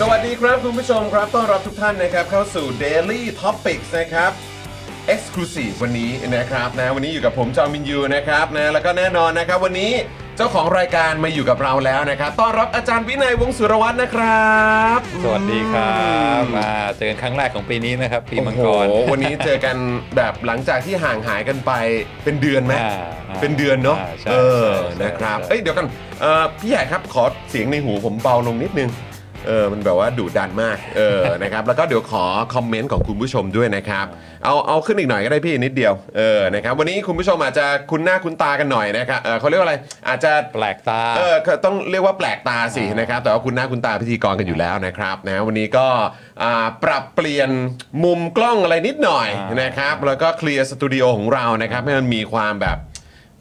[0.00, 4.32] สวัสดีครับคุณผู้ชมครับต้อนรับทุกท่านนะครับเข้าสู่ Daily Topics นะครับ
[5.14, 9.92] Exclusive วันนี้นะครับนะวันนี้อยู่กับผมจอมินยูนะครับนะแล้วก็แน่นอนนะครับวันนี้
[10.36, 14.54] เจ้าของรายการมาอยู่กับเราแล้วนะครับต้อนรับอาจารย์วินัยวงศ์สุรวัตรนะครั
[14.96, 15.96] บ สวัสดีครั
[16.40, 19.76] บมาเจอกันครั้งแรกของปีนี้นะครับปีมังกร โอ้โหวันนี้เจอกัน
[20.16, 21.72] แบบหลังจากที่ห่างหายกันไป
[22.24, 22.90] เป็นเดือนไหมอ่า
[23.30, 25.86] อ่าเป็นเดือนเนาะอ่าใช่เออใช่ใช่นะครับใช่ เอ้ยเดี๋ยวกัน
[26.20, 28.90] เอ่อพี่ใหญ่ครับขอเสียงในหูผมเบาลงนิดนึง
[29.48, 34.06] เออมันแบบว่าดุดันมากเออนะครับแล้วก็เดี๋ยวขอคอมเมนต์ของคุณผู้ชมด้วยนะครับ
[34.44, 39.76] เอาเอาขึ้นอีกหน่อยก็ได้พี่นิดเดียวเออนะครับวันนี้คุณผู้ชมอาจจะคุ้นหน้าคุ้นตากันหน่อยนะครับเออเขาเรียกว่าอะไร
[40.08, 45.86] อาจจะแปลกตาเออก็ต้องเรียกว่าแปลกตาสินะครับแต่ว่าคุ้นหน้าคุ้นตาพิธีกรกันอยู่แล้วนะครับนะวันนี้ก็
[46.42, 47.50] อ่าปรับเปลี่ยน
[48.04, 52.78] มุมกล้องอะไรนิดหน่อยอ่านะครับแล้วก็เคลียร์สตูดิโอของเรานะครับให้มันมีความแบบ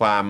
[0.01, 0.25] ความ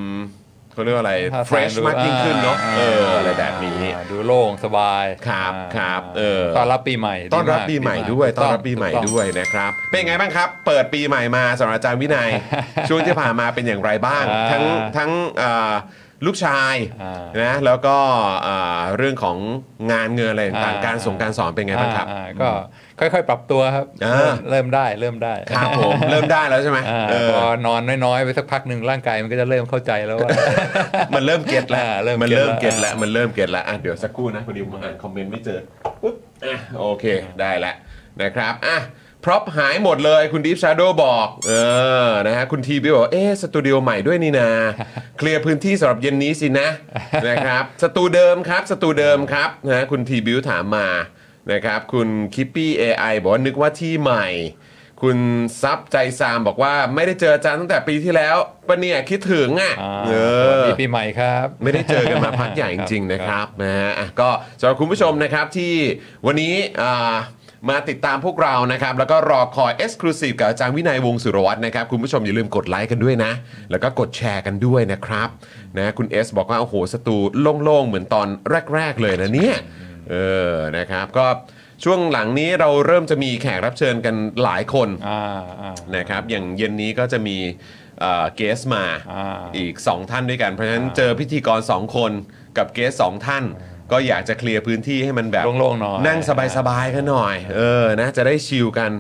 [0.76, 12.30] เขาเรียกว่าอะไร fresh มากยิ่งขึ้นเนาะเอออะไรแบบนี้อ่าดูโล่งสบายครับอ่าครับเออต้อนรับปีใหม่ต้อนรับดีมากปีใหม่ดีมากด้วยถูกต้อนรับปีใหม่ถูกต้องด้วยนะครับ เป็นไงบ้างครับ เปิดปีใหม่มาสำหรับอาจารย์วินัย
[12.90, 14.64] ช่วงที่ผ่านมาเป็นอย่างไรบ้างอ่าทั้ง
[14.98, 15.74] ทั้งอ่า
[16.26, 17.98] ลูกชายอ่านะแล้วก็
[18.48, 19.38] อ่าเรื่องของ
[19.92, 22.50] งานเงินอะไรต่างอ่าๆการส่งการสอนเป็นไงบ้างครับอ่าก็
[23.00, 30.30] ค่อยๆ ปรับตัวครับอ่าเริ่มเริ่มได้เริ่มได้ครับผมเริ่มได้แล้วใช่ไหมอ่าเออพอนอนน้อยๆไปสักพักหนึ่งร่างกายมันก็จะเริ่มเข้าใจแล้วว่า
[31.16, 35.60] มันเริ่มเก็ตแล้ว อ่าเริ่มมันเก็ตเริ่มเก็ตแล้แล้วว มันเริ่มเก็ตแล้วอะเดี๋ยวสักครู่นะพอดีผมอ่านคอมเมนต์ไม่เจอ
[36.02, 37.06] ปุ๊บอะโอเค
[37.40, 37.76] ได้แล้ว
[38.22, 38.78] นะครับอะ
[39.24, 41.54] พร็อพหายหมดเลยคุณ Deep Shadow บอก เอ
[42.08, 44.50] อนะฮะคุณทีบีบอกว่าเอ๊ะสตูดิโอใหม่ด้วยนี่นา
[45.18, 46.68] เคลียร์พื้นที่สำหรับเย็นนี้สินะ
[47.28, 50.88] นะครับสตูเดิมครับสตูเดิมครับนะคุณทีบิวถามมา
[51.52, 54.28] นะครับ คุณคิปปี้ AI บอกว่านึกว่าที่ใหม่
[55.02, 55.18] คุณ
[55.62, 58.36] ซับใจซามบอกว่าไม่ได้เจออาจารย์ตั้งแต่ปีที่แล้ว
[58.68, 60.12] ปะเนี่ยคิดถึงอะอ่าเอ
[60.42, 64.30] สวัสอดีปีใหม่ครับ ไม่ได้เจอกันมาพักใหญ่จริง ๆ นะครับนะฮะอะก็
[64.60, 65.74] สำหรับคุณผู้ชมนะครับที่
[66.26, 67.16] วันนี้อ่า
[67.70, 73.32] มาติดตามพวกเรานะครับ แล้วก็รอคอย Exclusive กับอาจารย์วินัยวงศ์สุรวัตรนะครับ คุณผู้ชมอย่าลืมกดไลค์กันด้วยนะ
[73.72, 75.30] แล้วก็กดแชร์กันด้วยนะครับ
[75.78, 77.18] นะคุณเอสบอกว่า โอ้โหสตู
[77.64, 78.28] โล่งๆ เหมือนตอน
[78.74, 79.58] แรก ๆ เลยนะเนี่ย
[80.12, 80.16] เอ
[80.52, 81.28] อนะครับก็
[81.84, 85.22] ช่วงหลังนี้เราเริ่มจะมีแขกรับเชิญกันหลายคนอ่า
[85.62, 87.38] อ่านะครับอย่างเย็นนี้ก็จะมี
[88.36, 92.12] เกสมาอ่าอีก 2 ท่านด้วยกัน เพราะฉะนั้นเจอพิธีกร 2 คน
[92.58, 93.44] กับ guest สองท่าน
[93.92, 96.20] ก็อยากจะเคลียร์พื้นที่ให้มันแบบโล่งๆหน่อยนั่ง
[96.58, 98.92] สบายๆกันหน่อย เออนะจะได้ chill กัน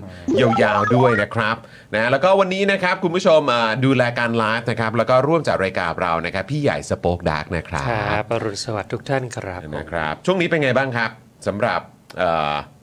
[0.41, 1.55] ยาวๆด้วยนะครับ
[1.95, 11.09] นะแล้วก็วันนี้นะครับคุณผู้ชมอ่าดูแลการไลฟ์นะครับแล้วก็ร่วมจัดรายการเรานะครับ พี่ใหญ่ SpokeDark นะครับครับอรุณสวัสดิ์ทุกท่านครับผมนะครับ ช่วงนี้เป็นไงบ้างครับ
[11.47, 11.81] สำหรับ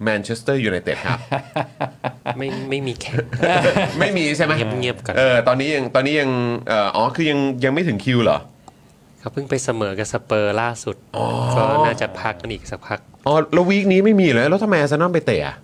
[0.05, 1.19] แมนเชสเตอร์ยูไนเต็ดครับ
[2.39, 3.25] ไม่ไม่มีแข่ง
[4.01, 6.31] ไม่มีใช่ไหมเงียบๆก่อนเออตอนนี้ยังตอนนี้ยัง
[6.69, 8.39] เอ่ออ๋อคือยังยังไม่ถึงคิวเหรอ
[9.23, 10.97] เขาเพิ่งไปเสมอกับสเปอร์ล่าสุด
[11.57, 15.57] ก็น่าจะพักกันอีกสักพักอ๋อแล้ว week นี้ไม่มีเลยแล้วทำไมอาร์เซนอลไปเตะอะ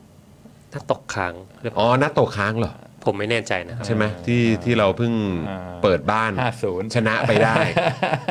[0.73, 2.73] ถ้าตกค้างหรือเปล่าอ๋อนัดตกค้างเหรอ
[3.05, 5.13] ผมไม่แน่ใจนะครับ ใช่ไหมที่ที่เราเพิ่ง
[5.49, 6.33] อ่าเปิดบ้าน
[6.65, 7.55] 50 ชนะไปได้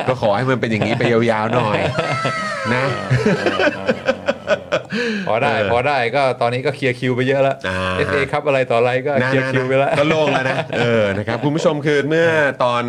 [0.08, 1.78] ก็ขอให้มันเป็นอย่างนี้ไปยาวๆหน่อย
[2.74, 2.84] นะ
[5.28, 12.28] พอได้เออพอได้ก็ตอนนี้ก็เคลียร์คิวไปเยอะแล้วอ่า FA ครับอะไรต่ออะไรก็นะเคลียร์นะคิวไปแล้วก็โล่งแล้วนะ เออนะครับคุณผู้ชมคือเมื่อ
[12.64, 12.84] ตอน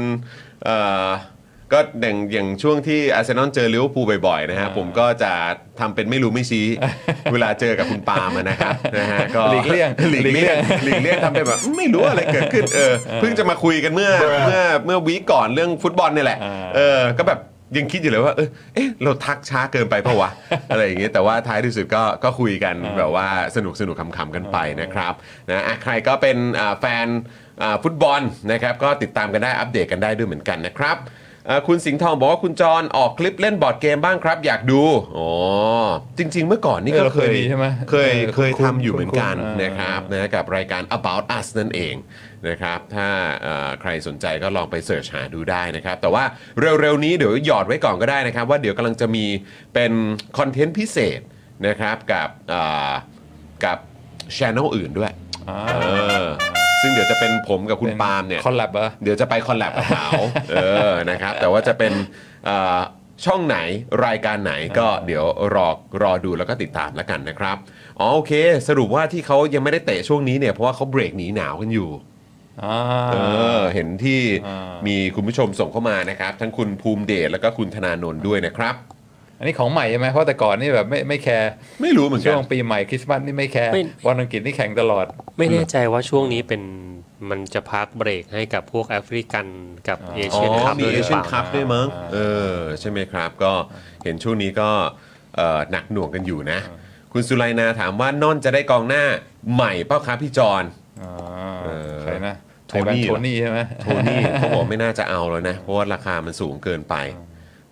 [0.65, 1.07] เอ่อ
[1.73, 5.31] ก็อย่างอย่างช่วงที่อาร์เซนอลเจอลิเวอร์พูลบ่อยๆนะฮะอ่าผมก็จะ
[5.79, 6.65] ทำเป็นไม่รู้ไม่ชี้
[7.33, 10.55] เวลาเจอกับคุณปาล์มอะนะครับนะฮะก็หลีกเลี่ยงหลีกเลี่ยง
[10.85, 14.11] หลีกเลี่ยงทำเป็นแบบไม่รู้อะไรเกิดขึ้นเออเพิ่งจะมาคุยกันเมื่อ
[14.47, 17.39] เมื่อเมื่อ week ก่อนเรื่องฟุตบอลเนี่ยแหละ อ่า เออก็แบบ
[17.77, 20.29] ยังคิดอยู่เลยว่าเออเอ๊ะเราทักช้าเกินไปปะวะ
[20.71, 25.13] อะไรอย่างเงี้ยแต่ว่าท้ายที่สุดก็ก็คุยกันแบบว่าสนุกสนุกขำๆกันไปนะครับ
[25.49, 27.07] นะอะใครก็เป็นอ่าแฟน
[27.61, 28.21] อ่าฟุตบอล
[28.51, 31.18] นะครับก็ติดตามกันได้อัปเดตกันได้ด้วยเหมือนกันนะครับอ่า
[31.67, 34.81] คุณสิงห์ทองบอกว่าคุณจรออกคลิปเล่นบอร์ดเกมบ้างครับ อยากดู
[35.17, 35.29] อ๋อ
[36.17, 41.95] จริง ๆ เมื่อก่อนนี่เออก็เราเคเคยยมีใช่ไหมเคยเออเคยคุ้นๆทำอยู่เหมือนกันคุ้นๆนะครับอ่านนะกับรายการ about us นั่นเอง
[42.47, 43.07] นะครับถ้า
[43.41, 46.23] เอ่อใครสนใจก็ลองไปเสิร์ชหาดูได้นะครับ แต่ว่า
[46.81, 49.25] เร็ว ๆ นี้เดี๋ยวหยอดไว้ก่อนก็ได้นะครับ ว่าเดี๋ยวกำลังจะมี
[49.73, 49.91] เป็น
[50.37, 51.19] คอนเทนต์พิเศษ
[51.67, 52.91] นะครับกับเอ่อ
[53.65, 53.77] กับ
[54.37, 55.13] ช anel อื่นด้วย
[55.49, 55.73] อ่าเอ
[56.25, 56.27] อ
[56.81, 60.09] ซึ่งเดี๋ยวจะเป็นผมกับคุณปาล์มเนี่ยคอลแลบเหรอเดี๋ยวจะไปคอลแลบกับเขา
[60.51, 61.93] เออนะครับแต่ว่าจะเป็น
[62.45, 62.79] เอ่อ
[63.25, 63.57] ช่องไหน
[64.05, 65.67] รายการไหนก็เดี๋ยวรอ
[66.03, 67.57] รอดูแล้วก็ติดตามแล้วกันนะครับ
[67.99, 68.31] อ๋อโอเค
[68.67, 71.89] สรุปว่าที่เขายังไม่ได้เตะช่วงนี้เนี่ยเพราะว่าเขาเบรกหนีหนาวกันอยู่
[72.63, 72.79] อ่า
[73.11, 73.17] เอ
[73.57, 78.75] อเห็นที่อ่ามีคุณผู้ชมส่งเข้ามานะครับ ทั้งคุณภูมิเดชแล้วก็คุณธนาโนนด้วยนะครับ
[79.39, 81.51] อันนี้ของใหม่ใช่ไหมเพราะแต่ก่อนนี่แบบไม่ไม่แคร์
[81.81, 85.05] ไม่รู้เหมือนกัช่นวงปีใหม่คริสต์มาสนี่ไม่แคร์ไม่วันอังกฤษนี่แข่งตลอด
[85.37, 86.61] ไม่แน่ใจว่าช่วงนี้เป็น
[87.29, 89.45] มันจะพักเบรกให้กับพวกแอฟริกัน
[89.87, 92.17] กับอ๋อเออ๋เชียนอคัพมีด้วยเอหรือเชีเปยนล่าคัพด้วยมั้งอ่าเอ
[92.53, 93.53] อใช่ไหมครับ ก็
[94.03, 94.69] เห็นช่วงนี้ก็
[95.35, 96.59] เอ่อหนักหน่วงกันอยู่นะ
[97.13, 99.03] คุณสุไลนาถามว่านอนจะได้กองหน้า
[99.53, 100.63] ใหม่เปล่าครับพี่จอน
[101.01, 101.11] อ่า
[101.63, 102.35] เออใครนะ
[102.67, 106.95] โทนี่ไทยแบนโทนี่ใช่ไหมโทนี่เขาบอกไม่น่าจะเอาแล้วนะ เพราะว่าราคามันสูงเกินไป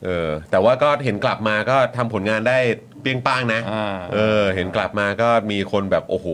[0.06, 2.60] เออแต่ว่าก็เห็นกลับมาก็ทำผลงานได้
[3.02, 6.28] เปรี้ยงป้างนะอ่า เออ เห็นกลับมาก็มีคนแบบโอ้โห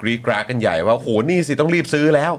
[0.00, 2.32] กรีดกราดกันใหญ่ว่าโอ้โหนี่สิต้องรีบซื้อแล้ว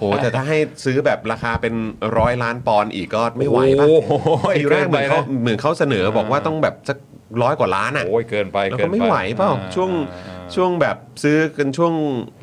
[0.00, 1.74] โอ้แต่ถ้าให้ซื้อแบบราคาเป็น
[2.18, 4.12] ร้อยล้านปอนด์อีกก็ไม่ไหวปะโอ้โห
[4.58, 6.98] ทีแรกเหมือนเขาเกินไปนะ เหมือนเขาเสนอบอกว่าต้องแบบสัก
[7.42, 9.90] ร้อยกว่าล้านอะ โอ้ยเกินไปแล้วเกิก็นปไม่ไหวเปล่าอ่ช่วง
[10.26, 11.94] อ่า ช่วงแบบซื้อกันช่วง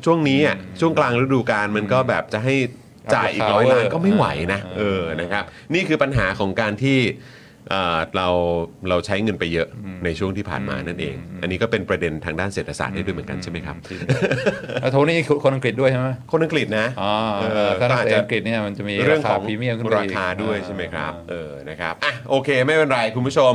[0.04, 2.54] ช่วงนี้อะช่วงกลางฤดูกาลมันก็แบบจะให้
[3.14, 6.98] จ่ายอีกร้อยล้านก็ไม่ไหวนะอ่าเออนะครับ นี่คือปัญหาของการที่
[7.70, 8.28] เอ่อเรา
[8.88, 9.68] เราใช้เงินไปเยอะ
[10.04, 13.76] ในช่วงที่ผ่านมานั่นเอง อันนี้ก็เป็นประเด็นทางด้านเศรษฐศาสตร์ได้ด้วยเหมือนกันใช่ไหมครับ
[14.80, 23.52] แล้วโทนี่คนอังกฤษด้วยใช่ไหมคนอังกฤษนะอ๋อเออถ้านักก็อาจเตะจะอังกฤษเนี่ยมันจะมีเรื่อรางขคาองพรีเมียมขึ้นไปราอีกคาด้วยอ่ใช่ไหมครับเออนะครับอะโอเคไม่เป็นไรคุณผู้ชม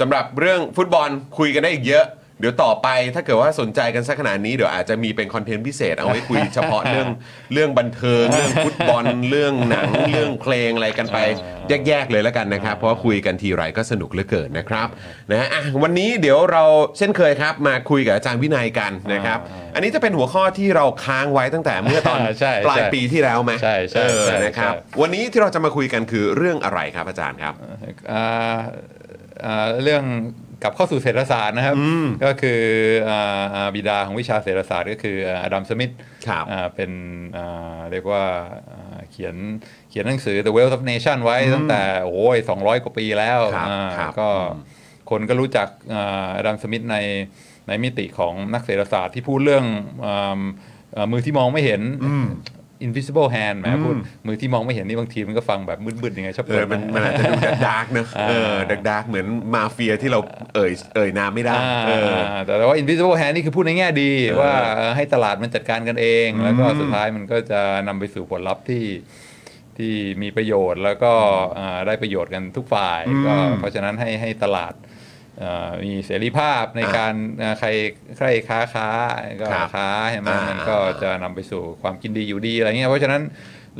[0.00, 1.08] สำหรับเรื่องฟุตบอล
[1.38, 2.04] คุยกันได้อีกเยอะ
[2.40, 7.08] เดี๋ยวต่อไปถ้าเกิดว่าสนใจกันสักขนาดนี้เดี๋ยวอาจจะมีเป็นคอนเทนต์พิเศษเอาไว้คุยเฉพาะเรื่อง
[7.52, 11.18] เรื่องบันเทิง เรื่องฟุตบอลเรื่องหนังเรื่องเพลงอะไรกันไป
[11.88, 14.88] แยกๆเลยแล้วกันนะครับ เพราะว่าคุยกันทีไรก็สนุกเหลือเกินนะครับ
[15.30, 16.64] นะอะวันนี้เดี๋ยวเรา
[16.98, 19.38] เช่นเคยครับ มาคุยกับอาจารย์วินัยกันนะครับ
[19.74, 27.54] อันนี้จะเป็นหัวข้อที่เราค้างไว้ตั้งแต่เมื่อตอนใช่ปลายใช่ปีที่แล้วไหมใช่ใช่เออใช่นะครับ ใช่ วันนี้ที่เราจะมาคุยกันคือเรื่องอะไรครับอาจารย์ครับ
[28.12, 28.58] อ่า
[29.44, 30.04] อ่าเรื่อง
[30.62, 31.76] กลับเข้าสู่เศรษฐศาสตร์นะครับ
[32.24, 32.60] ก็คือ
[33.08, 35.92] อ่าอ่าบิดาของวิชาเศรษฐศาสตร์ก็คืออดัมสมิธ
[36.26, 36.90] ครับอ่าเป็น
[37.36, 38.24] อ่าเรียกว่า
[38.72, 39.34] อ่าเขียน
[39.90, 44.28] เขียนหนังสือ The Wealth of Nation ไว้ตั้งแต่โอ้ย200 กว่าปีแล้วครับอ่าครับก็
[45.10, 46.96] คนก็รู้จักอ่าอดัมสมิธใน
[47.68, 49.64] ในมิติของนักเศรษฐศาสตร์ที่พูดเรื่อง
[50.06, 50.40] อ่า
[50.96, 51.82] อ่ามือที่มองไม่เห็น
[52.86, 53.94] invisible hand แหมพูด
[54.26, 60.20] มือที่มองไม่เห็นนี่บางทีมันก็ฟังแบบมืดๆยังไงชอบเออมันมันอาจจะดูดักดักๆเนอะเออดักดักๆเหมือนมาเฟียที่เรา
[60.54, 62.14] เอ่ยเอ่ยนามไม่ได้อ่าเออ
[62.46, 68.84] แต่ว่า invisible hand นี่คือพูดในแง่ดีว่าเออให้ตลาดมันจัดการกันเอง แล้วก็สุดท้ายมันก็จะนำไปสู่ผลลัพธ์ที่
[69.78, 71.12] ที่มีประโยชน์แล้วก็
[71.58, 74.89] อ่าได้ประโยชน์กันทุกฝ่ายก็เพราะฉะนั้นให้ให้ตลาดเอ่อ
[75.84, 77.68] มีเสรีภาพในการอ่าใคร
[78.18, 78.88] ใครค้าค้า
[79.40, 83.22] ก็ครับค้าใช่ไหมอ่ามัมันก็จะนำไปสู่ความกินดีอยู่ดีอะไรเงี้ยเพราะฉะนั้น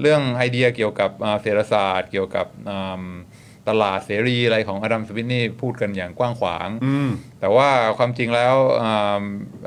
[0.00, 3.04] เรื่องไอเดียเกี่ยวกับอ่าเศรษฐศาสตร์ เกี่ยวกับอ่า
[3.68, 8.54] ตลาดเสรีอะไรของอดัมสมิธนี่พูดกันอย่างกว้างขวางอืมแต่ว่าความจริงแล้ว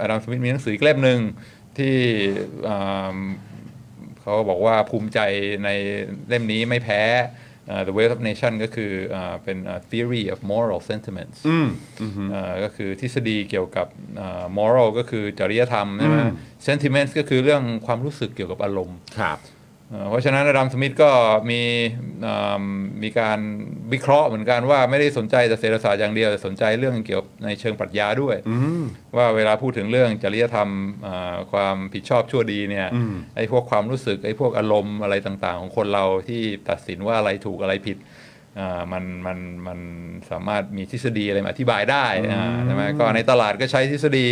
[0.01, 1.19] อาดัมสมิธมีหนังสืออีกเล่มหนึ่ง
[1.77, 1.95] ที่
[2.67, 3.17] อ่า
[4.21, 5.19] เขาบอกว่าภูมิใจ
[5.63, 5.69] ใน
[6.29, 7.52] เล่มนี้ไม่แพ้อ่า
[7.87, 11.67] The Wealth of Nation ก็คืออาเป็นอ่า theory of moral sentiments อืม
[12.33, 13.87] อ่าก็คือทฤษฎีเกี่ยวกับ
[14.19, 16.17] อ่า moral ก็คือจริยธรรมใช่ไหม
[16.67, 19.39] sentiments ก็คือเรื่องความรู้สึกเกี่ยวกับอารมณ์ครับ
[19.93, 21.11] เอ่อเพราะฉะนั้นอดัมสมิธก็
[21.49, 21.61] มี
[22.25, 22.63] อ่า
[23.03, 23.39] มีการ
[23.93, 28.35] วิเคราะห์เหมือนกันว่าไม่ได้สนใจแต่เศรษฐศาสตร์อย่างเดียวแต่สนใจเรื่องเกี่ยวกับในเชิงปรัชญาด้วย
[29.17, 30.69] ว่าเวลาพูดถึงเรื่องจริยธรรม
[31.07, 32.87] อ่าความผิดชอบชั่วดีเนี่ย
[33.35, 37.99] ไอ้พวกความรู้สึกไอ้พวกอารมณ์อะไรต่างๆ ของคนเราที่ตัดสินว่าอะไรถูกอะไรผิด
[38.59, 39.79] อ่ามันมันมัน
[40.31, 44.25] สามารถมีทฤษฎีอะไรมาอธิบายได้อ่าใช่ไหมก็ในตลาดก็ใช้ทฤษฎี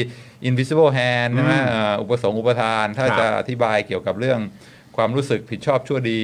[0.50, 4.42] invisible hand ใช่ไหมอ่าอุปสงค์อุปทาน ถ้าครับจะอธิบายเกี่ยวกับเรื่อง
[4.98, 6.22] ความรู้สึกผิดชอบชั่วดี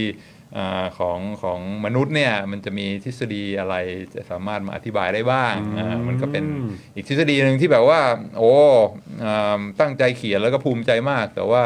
[0.58, 3.76] อาของของมนุษย์เนี่ยมันจะมีทฤษฎีอะไร
[4.16, 6.44] จะสามารถมาอธิบายได้บ้างอ่ามันก็เป็น
[6.96, 8.00] อีกทฤษฎีหนึ่งที่แบบว่า
[8.38, 8.52] โอ้
[9.24, 11.64] อ่าตั้งใจเขียนแล้วก็ภูมิใจมาก แต่ว่า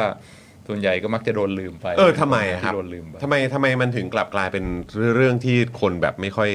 [0.68, 4.66] ส่วนใหญ่ก็มักจะโดนลืมไป เออทำไมอะครับที่โดนลืมไปทำไมทำไมมันถึงกลับกลายเป็น
[5.16, 6.52] เรื่องที่คนแบบไม่ค่อย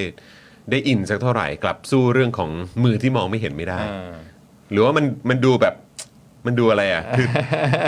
[0.71, 2.49] ได้อินสักเท่าไหร่ กลับสู้เรื่องของ
[2.83, 4.13] มือที่มองไม่เห็นไม่ได้อ่า
[4.71, 5.75] หรือว่ามันมันดูแบบ
[6.47, 7.27] มันดูอะไรอะ คือ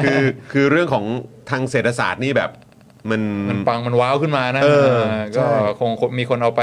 [0.03, 1.05] คือคือเรื่องของ
[1.49, 2.51] ทางเศรษฐศาสตร์นี่แบบ
[3.09, 6.61] มันมันปังมันว้าวขึ้นมานะเออเออใช่ก็คงมีคนเอาไป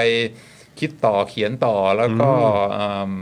[0.81, 2.31] คิดต่อเขียนต่อแล้วก็
[2.79, 3.13] อืม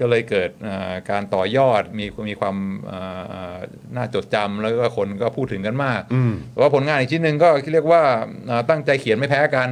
[0.00, 2.56] ก็เลยเกิดอ่าการต่อยอดมีมีความ
[2.90, 3.58] อ่าอ่า
[3.96, 8.02] น่าจดจำแล้วก็คนก็พูดถึงกันมากอืมแต่ว่าผลงานอีกชิ้นหนึ่งก็เรียกว่า
[8.50, 9.68] อ่าตั้งใจเขียนไม่แพ้กัน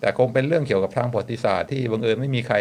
[0.00, 2.56] แต่คงเป็นเรื่องเกี่ยวกับทางประวัติศาสตร์ที่บังเอิญไม่มีใคร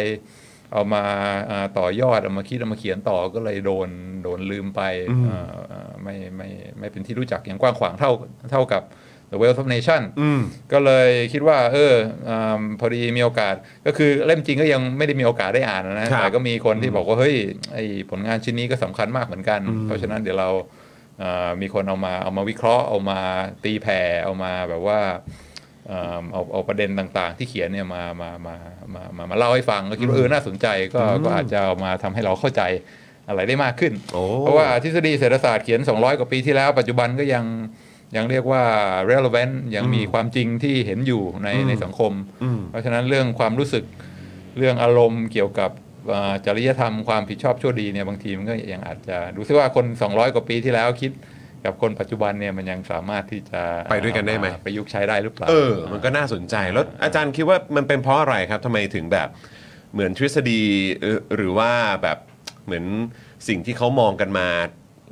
[0.74, 1.04] เอามา
[1.50, 3.90] อ่าต่อยอดเอามาคิดเอามาเขียนต่อก็เลยโดน
[4.24, 4.82] โดนลืมไป
[5.28, 6.50] อ่าอ่าไม่ไม่
[6.80, 8.12] ไม่เป็นที่รู้จักอย่างกว้างขวางเท่า
[8.52, 8.84] เท่ากับ
[9.32, 10.42] The Wealth of Nation อืม
[10.74, 11.94] ก็เลยคิดว่า เออ
[12.30, 17.36] อาพอดีมีโอกาสก็คือเล่มจริงก็ยังไม่ได้มีโอกาสได้อ่านนะครับแต่ก็มีคนที่บอกว่า เฮ้ย
[17.74, 17.78] ไอ
[18.10, 20.50] ผลงานชิ้นนี้ก็สำคัญมากเหมือนกัน เพราะฉะนั้นเดี๋ยวเรา
[21.24, 23.20] อ่ามีคนเอามาเอามาวิเคราะห์เอามา
[23.64, 25.49] ตีแผ่เอามาแบบว่าอ่า
[26.31, 28.55] เอาเอาประเด็นต่างๆ ที่เขียนเนี่ยมามามา
[28.93, 32.62] มามามาเล่าให้ฟังก็คิดว่าเออน่าสนใจก็ก็อาจจะเอามาทำให้เราเข้าใจ
[33.27, 37.46] อะไรได้มากขึ้นโอ้เพราะว่าทฤษฎีเศรษฐศาสตร์เขียน 200 กว่าปีที่แล้ว ปัจจุบันก็ยัง
[38.15, 38.63] ยังเรียกว่า
[39.12, 43.84] relevant ยังมีความจริงที่เห็นอยู่ในในสังคมอืมเพราะฉะนั้นเรื่องความรู้สึก
[44.58, 45.72] เรื่องอารมณ์เกี่ยวกับ
[46.13, 51.12] อ่าจริยธรรมความผิดชอบชั่วดีเนี่ยบางทีมันก็ยังอาจจะดูซิว่าคน 200 กว่าปีที่แล้วคิด
[51.66, 53.62] กับคนปัจจุบันเนี่ยมันยังสามารถที่จะ
[53.92, 59.28] ไปด้วยกันได้ไหมประยุกต์ใช้ได้หรือเปล่าเออ มันก็น่าสนใจแล้วอาจารย์คิดว่ามันเป็นเพราะอะไรครับทำไมถึงแบบ
[59.94, 60.62] เหมือนทฤษฎี
[61.01, 61.72] เอ่อหรือว่า
[62.04, 62.18] แบบ
[62.66, 62.86] เหมือน
[63.48, 64.48] สิ่งที่เขามองกันมา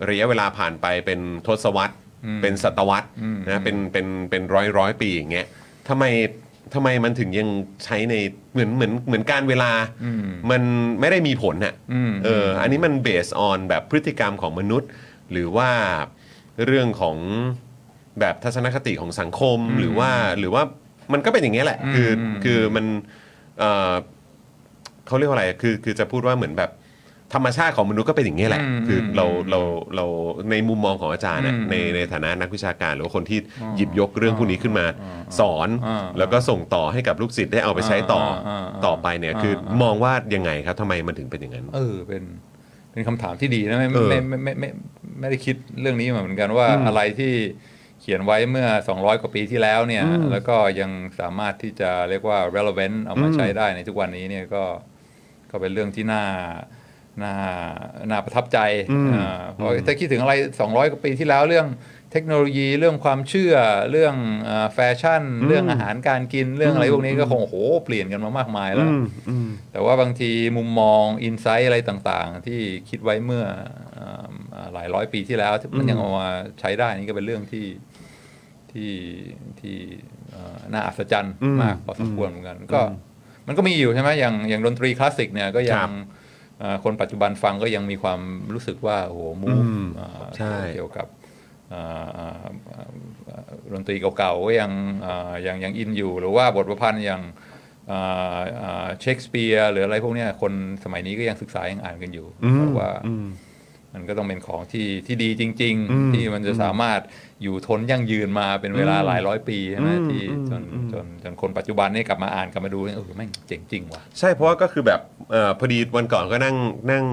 [0.09, 5.47] ระยะเวลาผ่านไปเป็นทศวรรษอืมเป็นศตวรรษอืมนะเป็นเป็นเป็นร้อยร้อยปีอย่างเงี้ย
[5.89, 6.05] ทำไม
[6.73, 7.49] ทำไมมันถึงยัง
[7.85, 8.15] ใช้ใน
[8.53, 9.71] เหมือนเหมือนเหมือนการเวลา
[10.05, 10.61] อืมมัน
[10.99, 14.89] ไม่ได้มีผลน่ะอืมเอออันนี้มันเบสออนแบบพฤติกรรมของมนุษย์
[15.31, 15.69] หรือว่า
[16.65, 17.17] เรื่องของ
[18.19, 20.63] แบบทัศนคติของสังคมหรือว่าหรือว่า
[21.13, 22.85] มันก็เป็นอย่างนี้ยแหละ คืออมคือมัน
[23.59, 23.93] เอ่อ
[25.07, 26.71] เขาเรียกว่าอะไรคือคือจะพูดว่าเหมือนแบบ
[27.33, 29.59] ธรรมชาติของมนุษย์ก็เป็นอย่างนี้ยแหละ อืมคือเราอืมเรา
[29.95, 30.05] เรา
[30.51, 33.39] ในมุมมองของอาจารย์น่ะอืมในในฐานะนักวิชาการ หรือว่าคนที่
[33.75, 42.23] หยิบยกเรื่องพวกนี้ขึ้นมาอ่าสอน อ่าแล้วก็ส่งต่อให้กับลูกศิษย์ได้เอาไปใช้ต่ออาอ่าต่อไปเนี่ยคืออามองว่ายังไงครับทำไมมันถึงเป็นอย่างนั้น เออเป็น
[42.97, 47.33] เป็นคำถามที่ดีนะไม่เออไม่ไม่ไม่ไม่ไม่ไม่ได้คิดเรื่องนี้มาเหมือนกันว่าอืมอะไรที่
[48.01, 54.63] เขียนไว้เมื่อ 200 กว่าปีที่แล้วเนี่ยอืมแล้วก็ยังสามารถที่จะเรียกว่า relevant เอามาอืมใช้ได้ในทุกวันนี้เนี่ยก็
[55.51, 56.23] ก็เป็นเรื่องที่น่า
[57.23, 57.33] น่า
[58.09, 58.59] น่าประทับใจ
[59.13, 61.67] อ่าเพราะถ้าคิดถึงอะไร 200 กว่าปีที่แล้วเรื่อง
[62.11, 63.53] เทคโนโลยีเรื่องความเชื่อ
[63.91, 64.15] เรื่อง
[64.49, 72.59] อ่าแฟชั่น เรื่องอาหารการกินเรื่องอะไรพวกนี้ก็คงโอ้โหเปลี่ยนกันมามากมายแล้วอืมอืมแต่ว่าบางทีมุมมองอินไซต์อะไรต่างๆ ที่
[72.89, 73.45] คิดไว้เมื่อ
[73.97, 77.65] อ่าอ่าหลายร้อยปีที่แล้วที่มันยังเอามาใช้ได้นี่ก็เป็นเรื่องที่
[78.71, 78.91] ที่
[79.59, 79.77] ที่
[80.31, 82.81] เอ่อน่าอัศจรรย์อืมมากพอสมควรเหมือนกันก็
[83.47, 85.91] มันก็มีอยู่ใช่ไหมอย่างอย่างดนตรีคลาสสิกเนี่ยก็ยัครังบ
[86.59, 88.19] เอ่อคนปัจจุบันฟังก็ยังมีความ
[88.53, 91.16] รู้สึกว่าโอ้โหมูอืมฟอ่าใช่เกี่ยวกับอ่าอ่าอ่าอ่า
[93.73, 94.71] ดนตรีเก่าๆก็ยัง
[95.47, 97.21] ยังยังอินอยู่ หรือว่าบทประพันธ์อย่าง
[97.87, 102.89] เชคสเปียร์หรืออะไรพวกนี้คนสมัยนี้ก็ยังศึกษายังอ่านกันอยู่เพราะว่า
[103.93, 107.01] มันก็ต้องเป็นของที่ที่ดีจริง ๆ ที่มันจะสามารถ
[107.43, 115.01] อยู่ทนยั่งยืนมาเป็นเวลาหลายร้อยปีใช่ไหมที่จนจนจนคนปัจจุบันนี่กลับมาอ่านกลับมาดูเนี่เออแม่งเจ๋งจริงว่ะใช่เพราะว่าก็คือแบบ
[115.33, 116.55] อพอดีวันก่อนก็นั่ง
[116.91, 117.05] นั่ง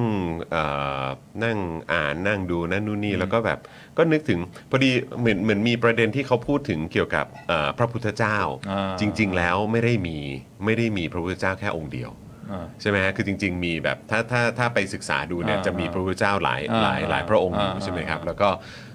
[1.44, 1.58] นั่ง
[1.92, 3.58] อ่านนั่งดูนั่นนู่นนี่แล้วก็แบบ
[3.98, 8.38] ก็นึกถึงพอดีเหมือนเหมือนมีประเด็นที่เขาพูดถึงเกี่ยวกับเอ่อพระพุทธเจ้า
[8.70, 10.18] อ่า จริง ๆ แล้วไม่ได้มี
[10.64, 12.10] ไม่ได้มีพระพุทธเจ้าแค่องค์เดียว
[12.52, 18.48] อ่า ใช่ไหมฮะคือจริง ๆ มีแบบถ้าถ้าถ้าไปศึกษาดูเนี่ยอ่าจะมีพระพุทธเจ้าหลายอ่าหลายหลายพระองค์อยู่อ่าใช่ไหมครับ แล้วก็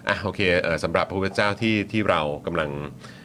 [0.07, 3.18] อะโอเคเออสำหรับพระพุทธเจ้าที่ที่เรากำลังเอ่อ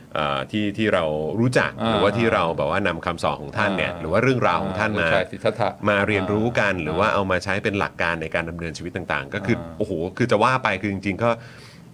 [0.50, 1.04] ที่ที่เรา
[1.40, 11.30] รู้จักอ่าหรือว่าที่เราแบบว่านำคำสอนของท่านเนี่ยอ่าหรือว่าเรื่องราวของท่านมาลูกชายสิทธัตถะ มาเรียนรู้กันหรือว่าเอามาใช้เป็นหลักการในการดำเนินชีวิตต่างๆ ก็คืออ่าโอ้โหคือจะว่าไปคือจริงๆก็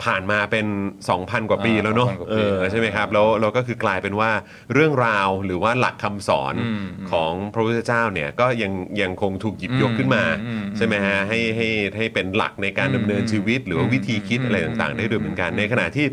[0.07, 0.67] ผ่านมาเป็น
[1.09, 4.31] 2,000 กว่าปีอ่าแล้วเนาะ2,000กว่าเอปีอใช่ไหมครับแล้วเราก็คือกลายเป็นว่า
[4.75, 16.07] เรื่องราวหรือว่าหลักคำสอนอืมของพระพุทธเจ้าเนี่ยก็ยังยังคงถูกหยิบยกอืมขึ้นมาอืมใช่ไหมฮะให้ให้ให้เป็นหลักในการดำเนินชีวิต หรือว่าวิธีคิดอืมอะไรต่างๆ ได้ด้วยเหมือนกันอืมในขณะที่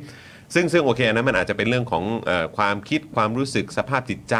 [0.53, 4.35] ซึ่งซึ่งโอเคนะมันอาจจะเป็นเรื่องของเออความคิดความรู้สึกสภาพจิตใจ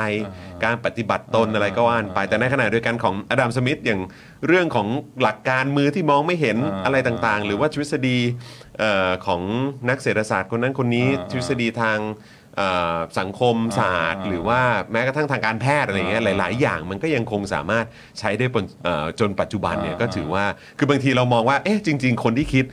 [0.64, 4.02] การปฏิบัติตนอะไรก็ว่านไป แต่ในขณะเดียวกันของอดัมสมิธอย่าง
[4.48, 4.88] เรื่องของ
[5.22, 8.18] หลักการมือที่มองไม่เห็นอ่าอะไรต่างๆ หรือว่าทฤษฎี
[8.80, 9.42] เอ่อของ
[9.90, 12.00] นักเศรษฐศาสตร์คนนั้นคนนี้อ่าทฤษฎีทาง
[12.58, 14.62] เอ่อสังคมศาสตร์อ่าหรือว่า
[14.92, 17.86] แม้กระทั่งทางการแพทย์อะไรเงี้ยอ่าหลาย ๆ อย่างมันก็ยังคงสามารถ
[18.20, 20.46] ใช้ได้บนเอ่อจนปัจจุบันเนี่ยอ่าก็ถือว่า
[20.78, 22.66] คือบางทีเรามองว่าเอ๊ะจริง ๆ คนที่คิด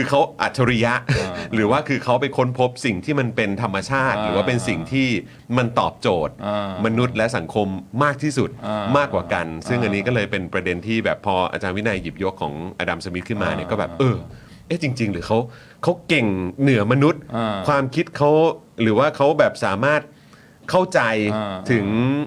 [0.00, 5.08] คือเขาอัจฉริยะอ่าหรือว่าคือเขาไปค้นพบสิ่งที่มันเป็นธรรมชาติอ่าหรือว่าเป็นสิ่งที่
[5.56, 7.66] มันตอบโจทย์อ่ามนุษย์และสังคม
[8.04, 14.16] มากที่สุดอ่ามมากกว่ากัน ซึ่งอ่าอันนี้ก็เลยเป็นประเด็นที่แบบพออาจารย์วินัยหยิบยกของอดัมสมิธขึ้นมาเนี่ยอ่าก็แบบเออ
[14.66, 15.38] เอ๊ะจริง ๆ หรือเขา
[15.82, 16.26] เขาเก่ง
[16.60, 18.30] เหนือมนุษย์อ่าความคิดเขา
[18.82, 20.02] หรือว่าเขาแบบสามารถ
[20.70, 21.00] เข้าใจ
[21.34, 21.86] อ่าถึง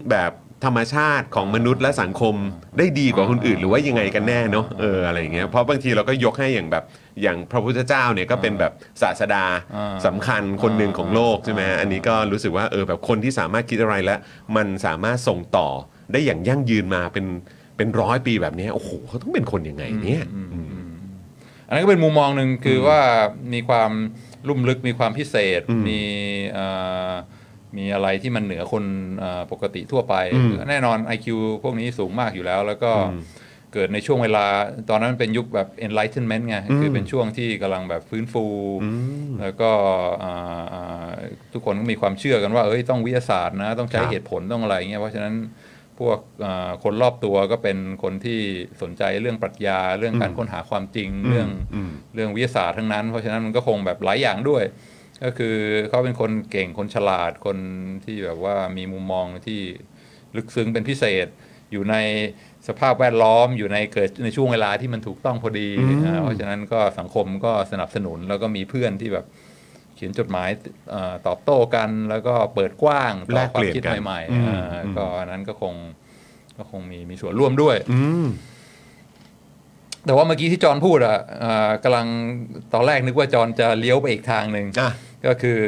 [0.10, 0.32] แบบ
[0.65, 2.36] ธรรมชาติของมนุษย์และสังคม
[2.77, 6.84] ได้ดีกว่าคนอื่น หรือว่ายังไงกันแน่เนาะเอออะไรอย่างเงี้ยเพราะบางทีเราก็ยกให้อย่างแบบ
[7.22, 14.20] อย่างพระพุทธเจ้าเนี่ยก็เป็นแบบศาสดาอ่าสำคัญคนหนึ่งของโลกใช่ไหมฮะอันนี้ก็รู้สึกว่าเออแบบคนที่สามารถคิดอะไรแล้ว
[14.56, 15.68] มันสามารถส่งต่อ
[16.12, 17.25] ได้อย่างยั่งยืนมาเป็น
[17.77, 20.24] เป็นร้อยปีแบบเนี้ยโอ้โหเขาต้องเป็นคนยังไงเนี่ย
[21.68, 23.00] อันนั้นก็เป็นมุมมองหนึ่งคือว่า
[23.53, 23.91] มีความ
[24.48, 25.84] ลุ่มลึกมีความพิเศษอืม
[27.78, 28.84] มีเอ่อมีอะไรที่มันเหนือคน
[29.20, 31.28] เอ่อปกติทั่วไปอืมแน่นอน IQ
[31.63, 33.24] พวกนี้สูงมากอยู่แล้ว แล้วก็อืม
[33.75, 34.46] เกิดในช่วงเวลา
[34.90, 38.46] ตอนนั้นเป็นยุคแบบ enlightenment ไงอืมคือเป็นช่วงที่กำลังแบบฟื้นฟู
[38.84, 38.90] อื
[39.28, 39.72] มแล้วก็
[40.24, 41.12] อ่าอ่า
[41.54, 45.36] ทุกคนก็มีความเชื่อกันว่าเอ้ยต้องวิทยาศาสตร์นะ ต้องใช้ครับเหตุผลต้องอะไรเงี้ยเพราะฉะนั้น
[46.00, 48.40] พวกอ่าคนรอบตัวก็เป็นคนที่
[48.82, 54.63] สนใจเรื่องปรัชญา เรื่องการค้นหาความจริงเรื่องอืมเรื่องวิทยาศาสตร์ทั้งนั้น เพราะฉะนั้นมันก็คงแบบหลายอย่างด้วย
[55.24, 55.56] ก็คือ
[55.90, 57.58] เขาเป็นคนเก่งคนฉลาดคน
[58.06, 59.62] ที่แบบว่ามีมุมมองที่
[60.36, 61.28] ลึกซึ้งเป็นพิเศษ
[61.72, 61.96] อยู่ใน
[62.68, 69.25] สภาพแวดล้อมอยู่ในเกิดในช่วงเวลาที่มันถูกต้องพอดีอืมอ่าเพราะฉะนั้นก็สังคมก็สนับสนุนแล้วก็มีเพื่อนที่แบบ
[69.96, 70.50] เขียนจดหมาย
[70.92, 75.74] เออตอบโต้กัน แล้วก็เปิดกว้างต่แลอกคเปวามลี่ยนคิดกันใหม่อืมๆอ่าอืมก็อันนั้นก็คง
[76.58, 78.28] ก็คงมีมีส่วนร่วมด้วยอืม
[80.06, 82.08] แต่ว่าเมื่อกี้ที่จอห์นพูดอะเอ่อกำลัง
[82.74, 84.92] ตอนแรกนึกว่าจอห์นจะเลี้ยวไปอีกทางหนึ่งอะ
[85.25, 85.60] ก็คือ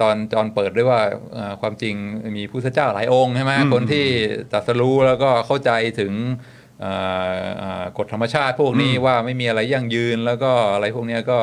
[0.00, 1.00] ตอนจอห์นเปิดด้วยว่า
[1.34, 1.94] เอ่อความจริง
[2.36, 4.06] มีพุทธเจ้าหลายองค์ใช่ไหมอืมคนที่
[4.52, 6.12] ตรัสรู้แล้วก็เข้าใจถึง
[6.80, 6.92] เอ่
[7.32, 11.40] อเอ่อกฎธรรมชาติพวกนี้อืมว่าไม่มีอะไรยั่งยืนแล้วก็อะไรพวกเนี้ยก็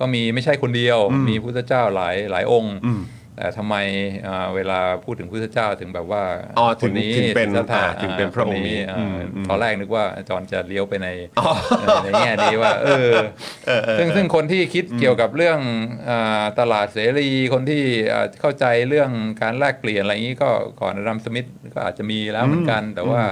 [0.00, 3.00] ก็มีไม่ใช่คนเดียวอืมมีพุทธเจ้าหลายหลายองค์อืม
[3.36, 3.76] แต่ทำไม
[4.24, 6.22] เอ่อเวลาพูดถึงพุทธเจ้าถึงแบบว่า
[6.58, 13.10] อ๋อถึงคนนี้ถึงเป็นสิทธัตถะอ่าถึงเป็นพระองค์นี้เอ่อออืมอืมตอนแรกนึกว่าจอห์นจะเลี้ยวไปในเอ่อในแง่นี้ว่าเออ
[13.66, 15.58] เออเออซึ่งซึ่งคนที่คิดเกี่ยวกับเรื่อง
[16.08, 19.10] อาตลาดเสรีคนที่อ่าเข้าใจเรื่อง
[19.42, 23.22] การแลกเปลี่ยนอะไรอย่างนี้ก็ก่อนอดัมสมิธก็อาจจะมีแล้วเหมือนกันแต่ว่า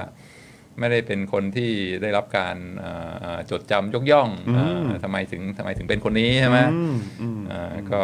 [0.78, 1.70] ไม่ได้เป็นคนที่
[2.02, 8.00] ได้รับการอ่าอ่าจดจำยกย่องอืมอ่าทำไมถึงทำไมถึงเป็นคนนี้ใช่ไหมอืมอืมอ่าก็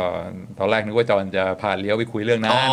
[0.58, 2.70] ตอนแรกนึกว่าจอห์นจะพาเลี้ยวไปคุยเรื่องนั้อ๋อน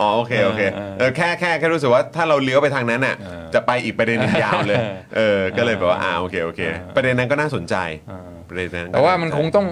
[0.00, 4.78] อ๋อโอเคโอเคเออเออแค่แค่แค่รู้สึกว่าถ้าเราเลี้ยวไปทางนั้นน่ะเออจะไปอีกประเด็นหนึงยาวเลย
[5.16, 7.76] เออก็เลยแบบว่าอ่าโอเคโอเคเออประเด็นนั้นก็น่าสนใจ
[8.10, 9.66] อ่าประเด็นนั้นก็แต่ว่ามันคงต้อง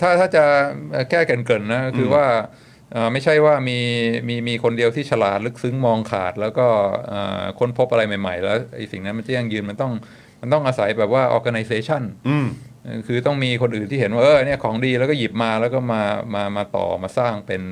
[0.00, 0.44] ถ้าถ้าจะ
[1.10, 2.69] แก้เกรินๆนะคือว่าเอ่อ
[3.12, 3.78] ไม่ใช่ว่ามี
[4.28, 6.66] มีมีคนเดียวที่ฉลาดลึกซึ้งมองขาด แล้วก็
[7.08, 9.92] เอ่อค้นพบอะไรใหม่ ๆ แล้วไอ้สิ่งนั้นมันจะยั่งยืนมันต้อง
[10.40, 12.46] มันต้องอาศัยแบบว่า organization อืม
[12.84, 16.02] เออคือต้องมีคนอื่นที่เห็นว่าเออเนี่ยของดีแล้วก็หยิบมาแล้วก็มา
[16.34, 17.62] มามาต่อมาสร้างเป็น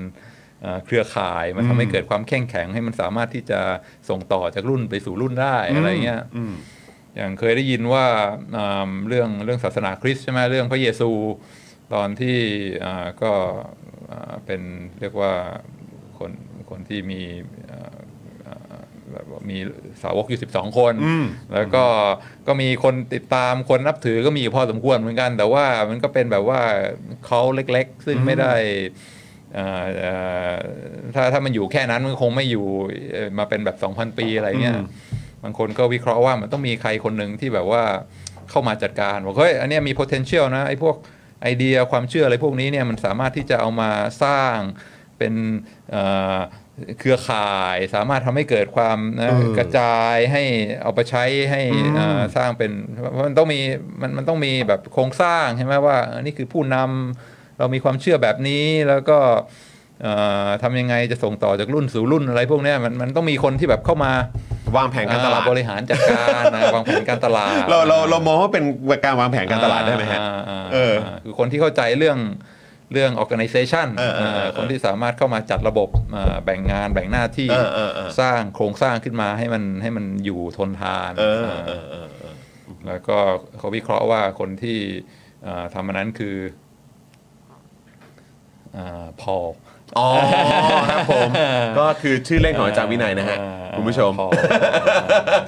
[0.63, 3.61] เอ่อเครือข่ายมาทำให้เกิดความแข็งแข็งให้มันสามารถที่จะ
[4.09, 6.55] ส่งต่อจากรุ่นไปสู่รุ่นได้อะไรเงี้ยอืม
[7.17, 8.07] อย่างเคยได้ยินว่า
[8.57, 11.11] อ่าเรื่องเรื่องศาสนาคริสต์ใช่ไหมเรื่องพระเยซู
[11.95, 12.39] ตอนที่
[12.85, 13.33] อ่าก็
[13.87, 13.88] อ่า
[14.47, 14.61] เป็น
[15.01, 15.33] เรียกว่า
[16.19, 16.31] คน
[16.71, 17.21] คนที่มี
[17.71, 17.97] อ่า
[18.47, 19.59] อ่าแบบว่ามี
[20.03, 21.85] สาวกอยู่ 12 คนอืมแล้วก็
[22.47, 26.61] ก็มีคนติดตามคนนับถือก็มีอยู่พอสมควรเหมือนกัน แต่ว่ามันก็เป็นแบบว่า
[27.27, 28.55] เขาเล็กๆ ซึ่งไม่ได้
[29.59, 30.55] อ่าอ่า
[31.15, 32.67] ถ้าถ้ามันอยู่แค่นั้นมันคงไม่อยู่
[33.13, 34.87] เอ่อมาเป็นแบบ 2,000 ปีอะไรเงี้ยอืม
[35.45, 37.83] บางคนก็วิเคราะห์ว่ามันต้องมีใครคนหนึ่งที่แบบว่า
[38.51, 40.97] เข้ามาจัดการบอกเฮ้ยอันเนี้ยมี potential นะไอ้พวก
[41.43, 43.91] ไอเดียความเชื่ออะไรพวกนี้เนี่ยมันสามารถที่จะเอามา
[44.23, 44.57] สร้าง
[45.19, 45.35] เป็น
[45.91, 46.03] เอ่
[46.37, 46.39] อ
[46.99, 50.43] เครือข่ายสามารถทำให้เกิดความนะเออกระจายให้
[50.83, 51.63] เอาไปใช้ให้
[51.97, 52.73] เอ่อสร้างเป็น
[53.13, 53.61] เพราะมันต้องมี
[54.01, 59.43] มันมันต้องมีแบบโครงสร้างใช่ไหมว่าอันนี้คือผู้นำเรามีความเชื่อแบบนี้แล้วก็เอ่อ
[60.63, 64.13] ทำยังไงจะส่งต่อจากรุ่นสู่รุ่นอะไรพวกเนี้ยมันมันต้องมีคนที่แบบเข้ามา
[64.77, 68.65] วางแผนการตลาดอ่บริหารจัดการนะวางแผนการตลาด เราเราเรามองว่าเป็น
[69.05, 72.19] การวางแผนการตลาดได้ไหมฮะอ่าอ่าเออาคือคนที่เข้าใจเรื่อง
[72.93, 82.35] เรื่อง organization เออเออเออาคนที่สามารถเข้ามาจัดระบบอ่าแบ่งงานแบ่งหน้าที่เออเออเออสร้างโครงสร้างขึ้นมาให้มันให้มันอยู่ทนทานเออเออเออเออ
[82.87, 83.19] แล้วก็
[83.59, 84.79] เขาวิเคราะห์ว่าคนที่
[85.47, 86.37] อ่าทำอันนั้นคือ
[89.23, 89.37] พอ
[89.99, 90.09] อ๋อ
[90.91, 91.31] ครับผม
[91.79, 93.39] ก็คือชื่อเล่นของอาจารย์วินัยนะฮะ
[93.77, 94.29] คุณผู้ชมพอ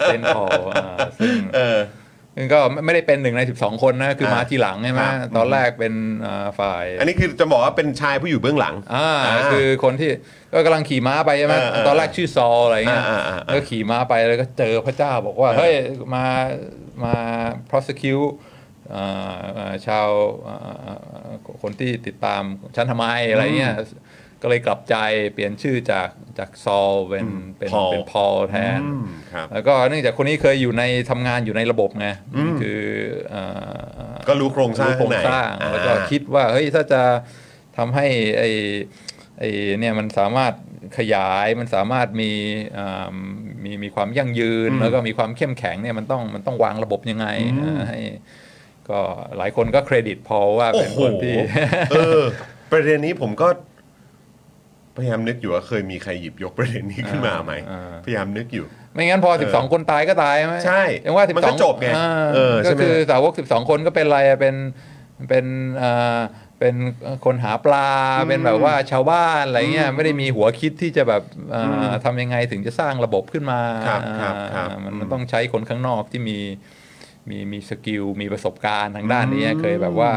[0.05, 1.79] เส้นพออ่าซึ่งเออ
[2.53, 5.94] ก็ไม่ได้เป็นหนึ่งใน 12 คนนะคือมาอ่าทีหลังใช่ไหมครับตอนแรกเป็น
[6.26, 10.11] อ่าฝ่าย อันนี้คือจะบอกว่าเป็นชายผู้อยู่เบื้องหลังอ่าอ่าคือคนที่
[10.53, 15.74] ก็กำลังขี่ม้าไปใช่ไหมเออเออตอนแรกชื่อซอลอะไรเงี้ยอ่าอ่าอ่าแล้วขี่ม้าไปแล้วก็เจอพระเจ้าบอกว่าเฮ้ย
[16.14, 16.24] มา
[17.05, 17.14] มา
[17.70, 18.31] prosecute
[18.94, 20.09] อ่าอ่าชาว
[20.46, 22.42] อ่าคนที่ติดตาม
[22.76, 23.74] ฉันทำไมอะไรเงี้ย
[24.42, 24.96] ก็เลยกลับใจ
[25.33, 27.26] เปลี่ยนชื่อจากจากซอลเป็น
[27.59, 32.81] เป็น Paul เป็นพอลแทนอืมครับแล้วก็เนื่องจากคนนี้เคยอยู่ในทำงานอยู่ในระบบไงอืมคือ
[33.33, 37.03] อ่าก็รู้โครงสร้างรู้โครงสร้างข้างในแล้วก็อ่าคิดว่าเฮ้ยถ้าจะ
[37.76, 38.07] ทำให้
[38.38, 38.50] ไอ้
[39.38, 40.53] ไอ้เนี่ยมันสามารถ
[40.98, 42.33] ขยายมันสามารถมี
[42.79, 43.14] อ่า
[43.64, 47.26] มีมีความยั่งยืน แล้วก็มีความเข้มแข็งเนี่ยมันต้องมันต้องวางระบบยังไง
[47.61, 48.00] อ่าให้
[48.90, 48.98] ก็
[49.37, 51.37] หลายคนก็เครดิตพอว่าโอ้เป็นโหคนที่
[51.90, 52.22] เออ
[52.72, 53.48] ประเด็นนี้ผมก็
[55.00, 64.54] พยายามนึกอยู่ว่าเคยมีใครหยิบยกประเด็นนี้ขึ้นมาไหมอ่าพยายามนึกอยู่ ไม่งั้นพอ 12 คนตายก็ตายไหมใช่ยังว่า 12มันก็จบไงอ่าเออใช่ก็ไหมคือสาวก 12 คนก็เป็นอะไรอะเป็น
[65.28, 65.44] เป็น
[65.82, 66.18] อ่า
[66.58, 66.76] เป็น
[67.24, 67.88] คนหาปลา
[68.28, 71.22] เป็นแบบว่าชาวบ้านอะไรเงี้ยไม่ได้มีหัวคิดที่จะแบบ
[71.54, 76.38] อ่าทำยังไงถึงจะสร้างระบบขึ้นมาครับครับครับอ่ามันอืมมันต้องใช้คนข้างนอกที่มี
[77.30, 80.12] มีมีสกิลมีประสบการณ์ทางด้านนี้เคยแบบว่า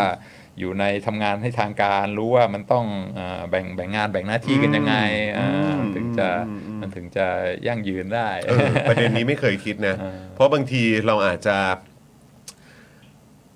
[0.59, 2.85] อยู่ในทำงานให้ทางการรู้ว่ามันต้อง
[3.19, 4.95] อาแบ่งแบ่งงานแบ่งหน้าที่กันยังไง
[5.37, 7.27] อ่าอืมถึงจะอืมอืมมันถึงจะ
[7.67, 11.57] ยั่งยืนได้เออประเด็นนี้ไม่เคยคิดนะอ่าเพราะบางทีเราอาจจะ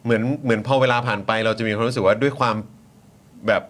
[0.04, 2.56] เหมือนเหมือนพอเวลาผ่านไปเราจะมีความรู้สึกว่าด้วยความ
[3.48, 3.64] แบบ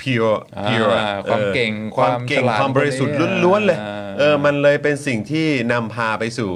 [0.00, 6.52] pure อ่า pure อะความเก่งออความเก่งความฉลาดความบริสุทธิ์พวกนี้ล้วนๆเลยอ่าเออมันเลยเป็นสิ่งที่นำพาไปสู่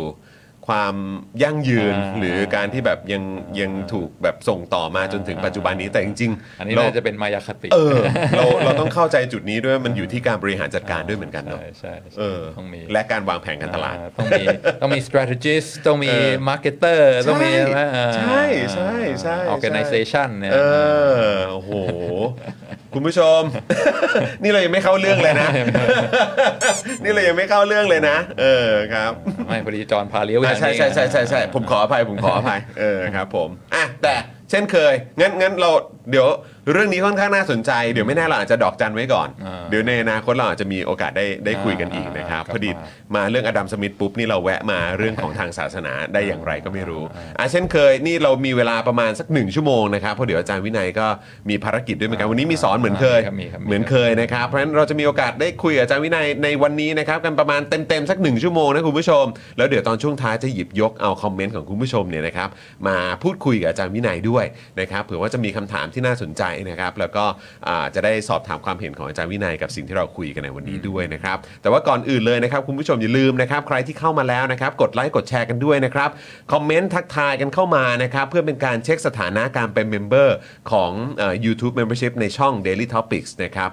[0.69, 0.95] ความ
[1.43, 3.23] ยั่งยืนอ่า หรือการที่แบบยัง
[3.61, 7.99] ยังถูกแบบส่งต่อมาจนถึงปัจจุบันนี้แต่จริงๆอันนี้เราน่าจะเป็นมายาคติเออ
[8.37, 14.45] เราเราต้องเข้าใจจุดนี้ด้วยมันอยู่ที่การบริหารจัดการด้วยเหมือนกันเนาะใช่ใช่ใช่เออต้องมีและการวางแผนการตลาด อ่ต้องมี
[14.83, 18.45] ต้องมี strategist ต้องมี เออ marketer ต้องมีใช่ไหมอ่าใช่
[18.75, 20.59] ใช่ใช่ organization เนี่ย เอ
[21.25, 21.71] อโอ้โห
[22.95, 23.41] คุณผู้ชม
[24.43, 25.49] นี่เรายังไม่เข้าเรื่องเลยนะ
[27.05, 29.13] นี่เรายังไม่เข้าเรื่องเลยนะ เออครับ
[29.47, 34.15] ไม่พอดีจอห์นพาเลี้ยวไปอะทางใช่นี้ใช่ใช่ใช่ใช่ผมขออภัยผมขออภัยเออครับ ผมอะแต่
[34.51, 35.71] เช่นเคยงั้นงั้นเรา
[36.11, 36.29] เดี๋ยว
[36.71, 47.03] เรื่องนี้ค่อนข้างน่าสนใจ เดี๋ยวไม่แน่เราอาจจะดอกจันไว้ก่อนอ่าเดี๋ยวในอนาคตเราอาจจะมีโอกาสได้ได้คุยกันอีกนะครับอ่าพอดีครับมาเรื่องอดัมสมิธปุ๊บนี่เราแวะมาเรื่องของทางศาสนาได้อย่างไรก็ไม่รู้
[47.39, 51.07] อะเช่นเคยนี่เรามีเวลาประมาณสักหนึ่งชั่วโมงนะครับเพราะเดี๋ยวอาจารย์วินัยก็
[51.49, 59.25] มีภารกิจด้วยเหมือนกันวันนี้มีสอนเหมือนเคยครับมีครับมีเหมือนเคยนะครับเพราะฉะนั้นเราจะมีโอกาสได้คุยกับอาจารย์วินัยในวันนี้นะครับกันประมาณเต็มๆสักหนึ่งชั่วโมงนะคุณผู้ชม
[59.57, 62.49] แล้วเดี๋ยวตอนช่วงท้ายจะหยิบยกเอาคอมเมนต์ของคุณผู้ชมเนี่ยนะครับ
[62.89, 64.45] มาพูดคุยกับอาจารย์วินัยด้วย
[64.81, 67.25] นะครับเผื่อว่าจะมีคำถามที่น่าสนใจนะครับแล้วก็
[67.95, 76.11] จะได้สอบถามความเห็นของอาจารย์วินัยกับสิ่งที่เราคุยกันในวันนี้ด้วยนะครับแต่ว่าก่อนอื่นเลยนะครับคุณผู้ชมอย่าลืมนะครับใครที่เข้ามาแล้วนะครับกดไลค์กดแชร์กันด้วยนะครับ
[76.53, 80.37] คอมเมนต์ทักทายกันเข้ามานะครับเพื่อเป็นการเช็คสถานะการเป็น member
[80.73, 83.71] ของอ YouTube Membership ในช่อง Daily Topics นะครับ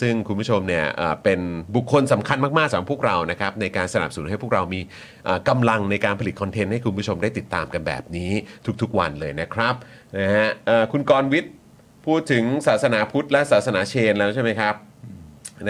[0.00, 0.84] ซึ่งคุณผู้ชมเนี่ย
[1.24, 1.40] เป็น
[1.76, 4.80] บุคคลสำคัญมากๆสำหรับพวกเรานะครับในการสนับสนุนให้พวกเรามี
[5.26, 8.32] อ่ากำลังในการผลิตคอนเทนต์ให้คุณผู้ชมได้ติดตามกันแบบนี้
[8.82, 9.74] ทุกๆวันเลยนะครับ
[10.18, 10.48] นะฮะ
[10.92, 11.52] คุณกรณ์วิทย์
[12.06, 14.74] พูดถึงศาสนาพุทธและศาสนาเชนแล้วใช่ไหมครับ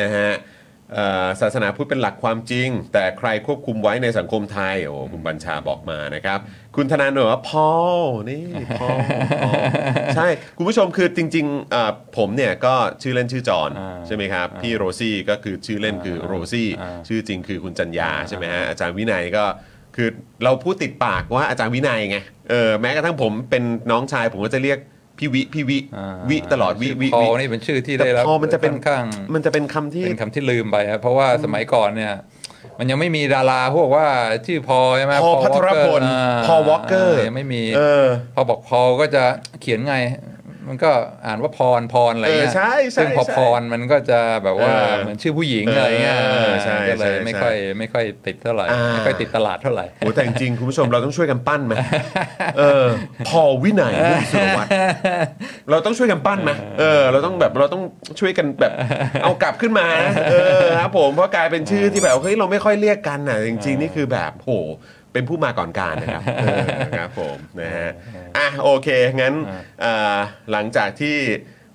[0.01, 0.31] นะฮะ
[0.95, 6.38] เอ่อศาสนาพุทธเป็นหลักความจริง แต่ใครควบคุมไว้ในสังคมไทยโอ้คุณบัญชาบอกมานะครับ
[6.77, 7.69] คุณธนาโนว่าพอ
[8.03, 8.45] ลนี่
[8.81, 8.99] พอล
[9.43, 9.62] พอล
[10.16, 19.45] ใช่ คุณผู้ชมคือจริงๆอ่าผมเนี่ยก็ชื่อเล่นชื่อจอห์นอ่าใช่ไหมครับ พี่โรซี่ก็คือชื่อเล่นคือโรซี่อ่าชื่อจริงคือคุณจัญญาใช่ไหมฮะอาจารย์วินัยก็
[19.97, 20.09] คือ
[20.45, 22.19] เราพูดติดปากว่าอาจารย์วินัยไง
[22.51, 24.79] เออแม้กระทั่งผมเป็นน้องชายผมก็จะเรียก
[25.20, 29.04] พี่วิพี่วิอ่าวิตลอดวิวิพอวิ นี่เป็นชื่อที่แต่ได้รับพอมันจะเป็น ค่อข้าง
[29.35, 32.14] มันจะเป็นคำที่ เป็นคำที่ลืมไปครับเพราะว่าสมัยก่อนเนี่ย
[32.78, 34.06] มันยังไม่มีดาราพวกว่า
[34.46, 39.24] ชื่อพอใช่ไหมพอ Paul พัทรพล Walker าพอวอลเกอร์ยังไม่มี เออ พอบอกพอก็จะ
[39.61, 39.94] เขียนไง
[40.68, 40.90] มันก็
[41.27, 51.75] อ่านว่าพรพรอะไรเงี้ยเออใช่ใช่ซึ่งพอใช่พรมันก็จะแบบว่าเออเหมือนชื่อผู้หญิงอะไรเงี้ยเออใช่ก็เลยใช่ไม่ใช่ค่อยไม่ค่อยติดเท่าไหร่อ่าไม่ค่อยติดตลาดเท่าไหร่โอ้แต่จริงๆคุณผู้ชมเราต้องช่วยกันปั้นไหม
[52.59, 52.87] เออ
[53.29, 54.70] พอวินัยมุ่งสุรวัตร
[55.70, 57.83] เราต้องช่วยกันปั้นไหมเออ เราต้องแบบเราต้อง
[58.20, 58.73] ช่วยกันแบบ
[59.23, 64.53] เอากลับขึ้นมานะเออครับผมเพราะกลายเป็นชื่อที่แบบเฮ้ยเราไม่ค่อยเรียกกันอะจริง ๆ นี่คือแบบโห
[65.12, 66.59] เป็นผู้มาก่อนการนะครับเออ
[66.99, 67.90] ครับผมนะฮะ
[68.37, 68.88] อะโอเค
[69.20, 69.35] งั้น
[69.85, 70.18] อ่า
[70.53, 71.16] หลังจากที่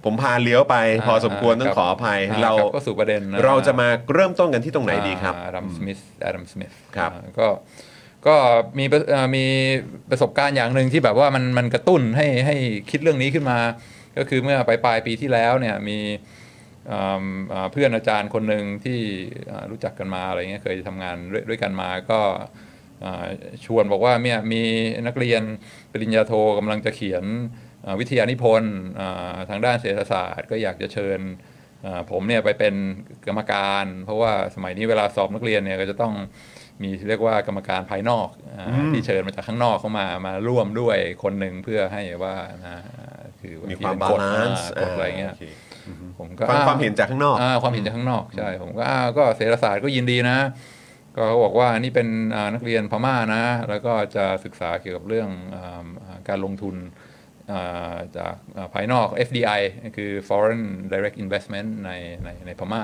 [0.03, 0.75] ผมพาเลี้ยวไป
[1.07, 7.47] พอสมควรต้องขออภัยอ่าเราครับก็สู่ประเด็นนเราจะมาเริ่มต้นกันที่ตรงไหนดีครับอดัมสมิธอดัมสมิธครับก็
[8.27, 8.35] ก็
[8.79, 9.45] มีประเอ่อมี
[10.09, 12.55] ประสบการณ์อย่างหนึ่งที่แบบว่ามันมันกระตุ้นให้ให้
[12.89, 13.59] คิดเรื่องนี้ขึ้นมา
[14.17, 15.99] ก็คือเมื่อปลายปลายปีที่แล้วเนี่ยมี
[16.91, 18.99] อืมอ่าเพื่อนอาจารย์คนหนึ่งที่
[19.51, 22.49] อ่ารู้จักกันมาอะไรเงี้ยเคยทำงานด้วยด้วยกันมาก็อ่า
[23.65, 24.61] ชวนบอกว่าเนี่ยมี
[25.07, 25.41] นักเรียน
[25.91, 27.23] ปริญญาโทกำลังจะเขียน
[27.85, 31.19] อ่าวิทยานิพนธ์อ่าทางด้านเศรษฐศาสตร์ ก็อยากจะเชิญ
[31.85, 32.75] อ่าผมเนี่ยไปเป็น
[33.27, 36.13] กรรมการ เพราะว่าสมัยนี้เวลาสอบนักเรียนเนี่ยก็จะต้อง
[36.83, 38.27] มีเรียกว่ากรรมการภายนอก
[38.57, 42.83] อาที่เชิญมาจากข้างนอกเข้ามามาร่วมด้วยคนหนึ่งเพื่อให้ว่านะ
[43.39, 45.43] คือบงมีทีความเป็นบากฎลานซ์อ่ากฎอะไรเงี้ยโค
[46.19, 50.37] ผมก็ฟังอ่ความเห็นจากข้างนอกอ่าความเห็นจากข้างนอกใช่ผมก็อ่าก็เศรษฐศาสตร์ก็ยินดีนะ
[51.15, 56.75] ก็เขาบอกว่านี่เป็นอ่านักเรียนพม่านะ แล้วก็จะศึกษาเกี่ยวกับเรื่องอ่าอ่าการลงทุน
[57.51, 59.61] อ่าจากอ่าภายนอก FDI
[59.95, 61.91] คือ foreign direct investment ใน
[62.23, 62.83] ในในพม่า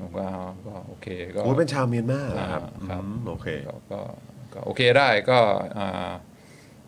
[0.00, 4.00] ผมก็อ่าก็โอเคก็โอ้เป็นชาวเมียนมาเหรอครับอ่าครับอืมโอเคก็ก็
[4.54, 5.38] ก็โอเคได้ก็
[5.78, 6.12] อ่า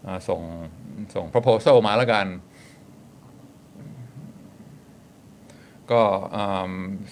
[0.07, 0.43] อ่าส่ง
[1.15, 2.27] ส่ง proposal มาแล้วกัน
[5.93, 6.03] ก็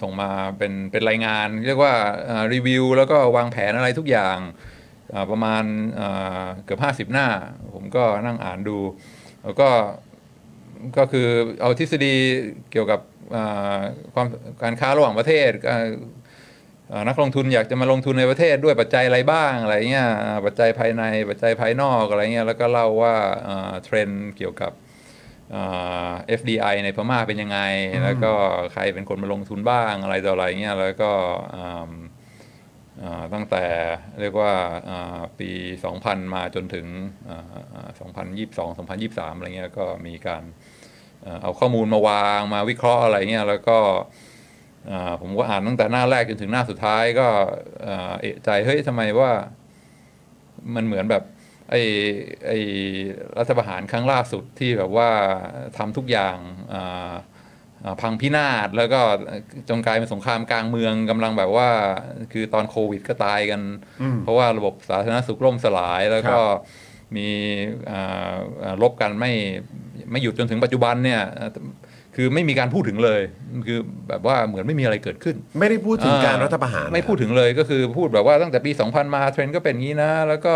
[0.00, 1.94] ส่งมาเป็นเป็นรายงาน เรียกว่า
[2.54, 4.38] รีวิวแล้วก็วางแผนอะไรทุกอย่าง
[5.30, 5.64] ประมาณ
[6.64, 7.28] เกือบ 50 หน้า
[7.74, 8.78] ผมก็นั่งอ่านดู
[9.44, 9.68] แล้วก็
[10.98, 11.28] ก็คือ
[11.60, 12.14] เอาทฤษฎี
[12.70, 13.00] เกี่ยวกับ
[14.14, 14.26] ความ
[14.62, 15.50] การค้าระหว่างประเทศ
[17.08, 20.08] นักลงทุนอยากจะมาลงทุนในประเทศด้วยปัจจัยอะไรบ้างอะไรเงี้ย
[20.46, 23.14] ปัจจัยภายในปัจจัยภายนอกอะไรเงี้ยแล้วก็เล่าว่า
[23.84, 24.72] เทรนด์เกี่ยวกับ
[26.38, 27.58] FDI ในพม่าเป็นยังไง
[28.04, 28.32] แล้วก็
[28.72, 31.12] ใครเป็นคนมาลงทุนบ้างอะไรต่ออะไรเงี้ยแล้วก็
[31.56, 31.90] อ่า
[33.02, 33.64] อ่าตั้งแต่
[34.20, 34.52] เรียกว่า
[34.88, 35.50] อ่าปี
[35.92, 36.86] 2000 มาจนถึง
[37.28, 37.88] อ่าอ่า
[38.34, 40.42] 2022 2023 อะไรเงี้ยก็มีการ
[41.24, 43.78] อ่าเอาข้อมูลมาวางมาวิเคราะห์อะไรเงี้ยแล้วก็
[44.90, 47.26] อ่าผมก็อ่านตั้งแต่หน้าแรกจนถึงหน้าสุดท้ายก็
[47.86, 49.30] อ่าเอะใจเฮ้ยทำไมว่า
[50.74, 51.22] มันเหมือนแบบ
[51.70, 51.82] ไอ้
[52.46, 52.58] ไอ้
[53.38, 55.10] รัฐประหารครั้งล่าสุดที่แบบว่า
[55.78, 56.36] ทำทุกอย่าง
[56.74, 57.12] อ่า
[57.84, 59.00] อ่าพังพินาศแล้วก็
[59.68, 61.68] จนกลายเป็นสงครามกลางเมืองกำลังแบบว่า
[62.32, 63.60] คือตอนโควิดก็ตายกัน
[64.22, 66.38] เพราะว่าระบบสาธารณสุขล่มสลายแล้วก็
[67.16, 67.28] มี
[67.90, 69.32] อ่าอ่ารบกันไม่
[70.10, 71.22] ไม่หยุดจนถึงปัจจุบันเนี่ย
[72.16, 73.20] คือไม่มีการพูดถึงเลย
[73.68, 80.54] คือแบบว่าเหมือนไม่มีอะไรเกิดขึ้น ไม่ได้พูดถึงการอ่รัฐประหาร ไม่พูดถึงเลยก็คือพูดแบบว่าตั้งแต่ปี 2000 มาเทรนด์ก็เป็นงี้นะ แล้วก็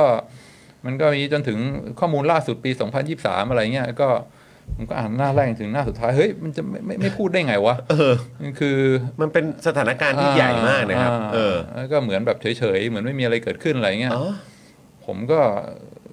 [0.87, 1.59] มันก็มีจนถึง
[2.01, 2.71] ข้อมูลล่าสุดปี
[3.11, 4.09] 2023 อะไรเงี้ยก็
[4.77, 8.15] ผมก็อ่านหน้าแรกถึงหน้าสุดท้าย เฮ้ย มันจะไม่ไม่ไม่พูดได้ไงวะเออ
[8.61, 8.79] คือ
[9.21, 14.33] มันเป็นสถานการณ์ที่ใหญ่มากนะครับาเออแล้วก็เหมือนแบบเฉยๆ เหมือนไม่มีอะไรเกิดขึ้นอะไรเงี้ยอ๋อ
[15.07, 15.41] ผมก็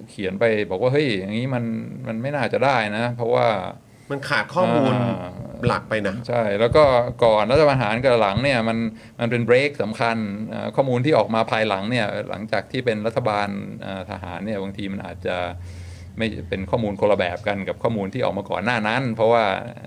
[0.09, 1.63] เขียนไปบอกว่าเฮ้ยอย่างนี้มัน
[2.07, 3.47] มันไม่น่าจะได้นะ เพราะว่า
[4.11, 5.29] มันขาดข้อมูลอ่า
[5.67, 6.83] หลักไปนะ ใช่ แล้วก็
[7.23, 8.77] ก่อนรัฐประหารกับหลังเนี่ยมัน
[9.19, 10.17] มันเป็นเบรกสำคัญ
[10.53, 13.47] อ่าข้อมูลที่ออกมาภายหลังเนี่ยหลังจากที่เป็นรัฐบาล
[13.85, 15.37] อ่าทหารเนี่ยบางทีมันอาจจะ
[16.17, 19.43] ไม่เป็นข้อมูลคนละแบบกันกับข้อมูลที่ออกมาก่อนหน้านั้น เพราะว่า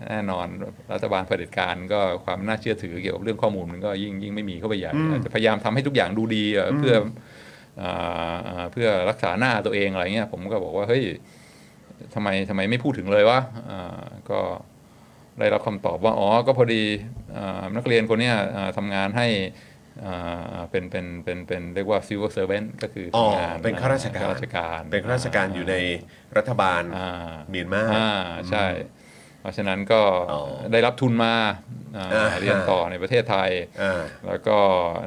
[0.08, 0.46] แน่นอน
[0.92, 6.94] รัฐบาลเผด็จการก็ความน่าเชื่อถือเกี่ยวกับเรื่องข้อมูลมันก็ยิ่งยิ่งไม่มีเข้าไปใหญ่อาจจะพยายามทำให้ทุกอย่างดูดีอะเพื่อ
[7.82, 11.04] อ่าอ่าเพื่อรักษาหน้าตัวเองอะไรเงี้ยผมก็บอกว่าเฮ้ย
[12.14, 14.40] ทำไมทำไมไม่พูดถึงเลยวะอ่าก็
[15.38, 16.84] ได้รับคำตอบว่า อ๋อ ก็พอดี
[17.36, 19.28] อ่านักเรียนคนเนี้ยอ่าทำงานให้
[20.04, 25.76] อ่าเป็นเป็นเป็นเป็นเรียกว่า civil servant ก็คืออ๋อทำงานเป็นข้าราชการข้าราชการ เป็นข้าราชการอยู่ใน
[26.36, 28.10] รัฐบาลอ่าเมียนมาอ่า
[28.50, 28.66] ใช่
[29.40, 30.40] เพราะฉะนั้นก็อ๋อ
[30.72, 31.34] ได้รับทุนมา
[31.96, 33.50] อ่าอ่าเรียนต่อในประเทศไทย
[33.82, 34.58] อ่าแล้วก็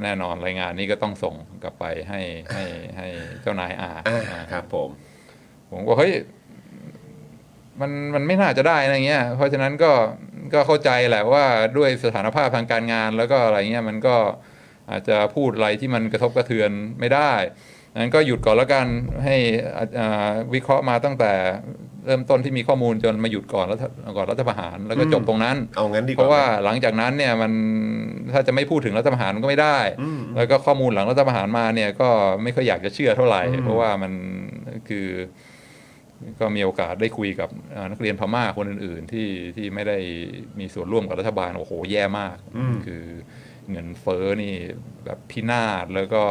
[0.03, 2.21] แน่นอนรายงานนี้ก็ต้องส่งกลับไปให้
[2.53, 2.65] ให้
[2.97, 3.07] ให้
[3.41, 4.89] เจ้านายอ่านอ่าอ่าครับผม
[5.71, 6.13] ผมก็เฮ้ย
[7.81, 9.91] มันมันไม่น่าจะได้อะไรเงี้ย เพราะฉะนั้นก็
[10.53, 11.45] ก็เข้าใจแหละว่า
[11.77, 14.15] ด้วยสถานภาพทางการงานแล้วก็อะไรเงี้ยมันก็
[14.89, 17.31] อาจจะพูดอะไรที่มันกระทบกระเทือนไม่ได้
[17.95, 18.85] นั้นก็หยุดก่อนแล้วกัน
[19.25, 19.35] ให้
[19.77, 21.31] อ่าอ่าวิเคราะห์มาตั้งแต่
[22.05, 23.83] เริ่มต้นที่มีข้อมูลจนมาหยุดก่อนรัฐ
[24.17, 27.51] ก่อนรัฐประหารแล้วก็จบตรงนั้นเอางั้นดีกว่าเพราะว่าหลังจากนั้นเนี่ยมัน
[28.33, 29.79] ถ้าจะไม่พูดถึงรัฐประหารมันก็ไม่ได้
[30.35, 32.09] แล้วก็ข้อมูลหลังรัฐประหารมาเนี่ยก็
[32.43, 34.11] ไม่ค่อยอยากจะเชื่อเท่าไหร่ เพราะว่ามัน
[34.89, 35.07] คือ
[36.39, 39.97] ก็มีโอกาสได้คุยกับเอ่อนักเรียนพม่าคนอื่น ๆ ที่ที่ไม่ได้
[40.59, 42.37] มีส่วนร่วมกับรัฐบาลโอ้โหแย่มาก
[42.87, 43.05] คือ
[43.71, 44.55] เงินเฟ้อนี่
[45.05, 46.21] แบบพินาศแล้วก็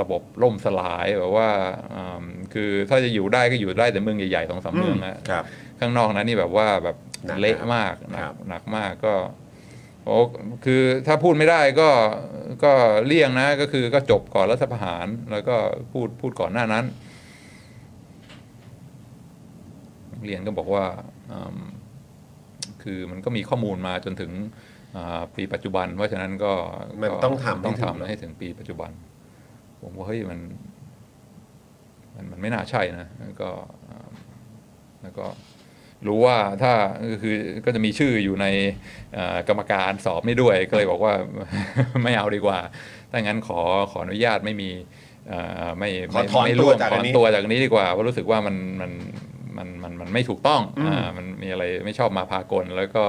[0.00, 1.50] ระบบล่มสลายแบบว่า
[1.94, 2.24] อืม
[2.54, 5.44] คือถ้าจะอยู่ได้ก็อยู่ได้แต่เมืองใหญ่ๆสองสามเมืองนะครับ
[5.80, 9.14] ข้างนอกนั้นนี่แบบว่าแบบหนักเละครับมากหนัครักบหนักมากก็
[10.04, 10.18] โอ้
[10.64, 11.90] คือถ้าพูดไม่ได้ก็
[12.64, 12.72] ก็
[13.06, 15.56] เลี่ยงนะก็คือก็จบก่อนรัฐประหารแล้วก็
[15.92, 16.84] พูดพูดก่อนหน้านั้น
[20.24, 20.84] เรียนก็บอกว่า
[21.32, 21.58] อืม
[22.82, 24.32] คือมันก็มีข้อมูลมาจนถึง
[24.96, 26.52] อ่าปีปัจจุบัน เพราะฉะนั้นก็
[27.00, 28.90] มันก็ต้องทำให้ต้องถึงทำให้ถึงปีปัจจุบัน
[29.80, 30.40] ผมว่าเฮ้ยมัน
[32.14, 33.50] มันมันไม่น่าใช่นะแล้วก็
[33.88, 34.08] อ่า
[35.02, 35.26] แล้วก็
[36.06, 36.72] รู้ว่าถ้า
[37.22, 38.46] คือก็จะมีชื่ออยู่ใน
[39.14, 41.12] เอ่อกรรมการสอบไม่ด้วย ก็เลยบอกว่า
[42.04, 42.58] ไม่เอาดีกว่า
[43.10, 44.70] ถ้างั้นขอขออนุญาตไม่มี
[45.28, 48.92] เอ่อไม่ขอไม่ถอนไม่ตัวร่วมจากถอัอนนนี้ตัวจากนี้ดีกว่าเพราะรู้สึกว่ามันมัน
[49.58, 53.04] มันมันมันไม่ถูกต้องอ่ามันมีอะไรไม่ชอบมาพากลแล้วก็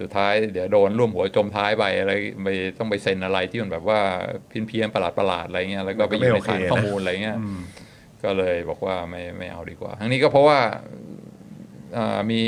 [0.00, 2.12] สุดท้ายเดี๋ยวโดนร่วมหัวจมท้ายไปอะไร
[2.44, 4.00] ไปต้องไปเซ็นอะไรที่มันแบบว่า
[4.48, 7.38] เพี้ยนเพี้ยนประหลาดประหลาดๆอะไรเงี้ยแล้วก็ไปอยู่ในฐานข้อมูลอะไรเงี้ย
[8.24, 10.58] ก็เลยบอกว่าไม่ไม่เอาดีกว่า ทั้งนี้ก็เพราะว่า
[11.96, 12.42] อ่ามี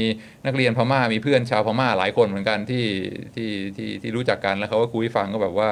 [0.46, 2.87] นักเรียนพม่ามีเพื่อนชาวพม่าหลายคนเหมือนกันที่
[3.35, 5.70] ที่ที่ที่รู้จักกันแล้วเขาก็คุยให้ฟังก็แบบว่า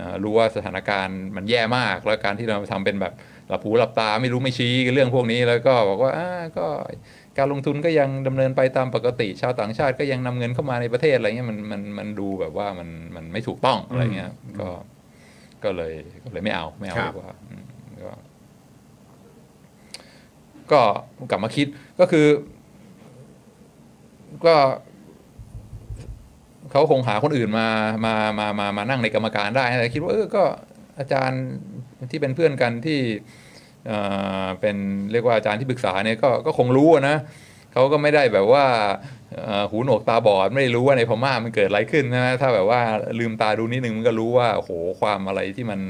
[0.00, 3.12] อ่ารู้ว่าสถานการณ์มันแย่มาก แล้วการที่เราทำเป็นแบบ
[3.48, 6.28] หลับหูหลับตาไม่รู้ไม่ชี้เรื่องพวกนี้แล้วก็บอกว่าอ่า
[6.58, 6.66] ก็
[7.38, 14.68] การลงทุนก็ยังดำเนินไปตามปกติ ชาวต่างชาติก็ยังนำเงินเข้ามาในประเทศอะไรเงี้ยมันมันมันดูแบบว่ามันมันไม่ถูกต้องอะไรเงี้ยก็
[15.64, 15.92] ก็เลย
[16.24, 17.64] ก็เลยไม่เอาไม่เอาครับดีกว่าอืม
[18.02, 18.10] ก็
[20.72, 20.80] ก็
[21.30, 21.66] กลับมาคิด
[22.00, 22.26] ก็คือ
[24.46, 24.56] ก็
[26.70, 27.68] เขาคงหาคนอื่นมา
[28.04, 30.44] มามามามานั่งในกรรมการได้แต่คิดว่าเออก็
[30.98, 31.44] อาจารย์
[32.10, 33.00] ที่เป็นเพื่อนกันที่
[33.86, 33.98] เอ่
[34.44, 34.76] อเป็น
[35.12, 37.16] เรียกว่าอาจารย์ที่ปรึกษาเนี่ยก็ก็คงรู้อะนะ
[37.72, 38.64] เขาก็ไม่ได้แบบว่า
[39.34, 42.80] เอ่อหูหนวกตาบอดไม่ได้รู้ว่าในพม่ามันเกิดอะไรขึ้นนะถ้าแบบว่า
[43.18, 45.80] ลืมตาดูนิดนึงมันก็รู้ว่าโอ้โหความอะไรที่มัน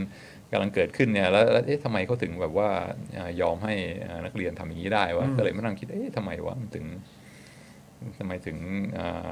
[0.53, 2.71] กำลังเกิดขึ้นเนี่ยแล้วแล้วเอ๊ะทำไมเขาถึงแบบว่า
[3.15, 6.87] เอ่อยอมให้เอ่อนักเรียนทำอย่างนี้ได้วะก็เลยมานั่งคิดเอ๊ะทำไมวะมันถึง
[8.19, 8.59] ทำไมถึง
[8.99, 9.29] อ่า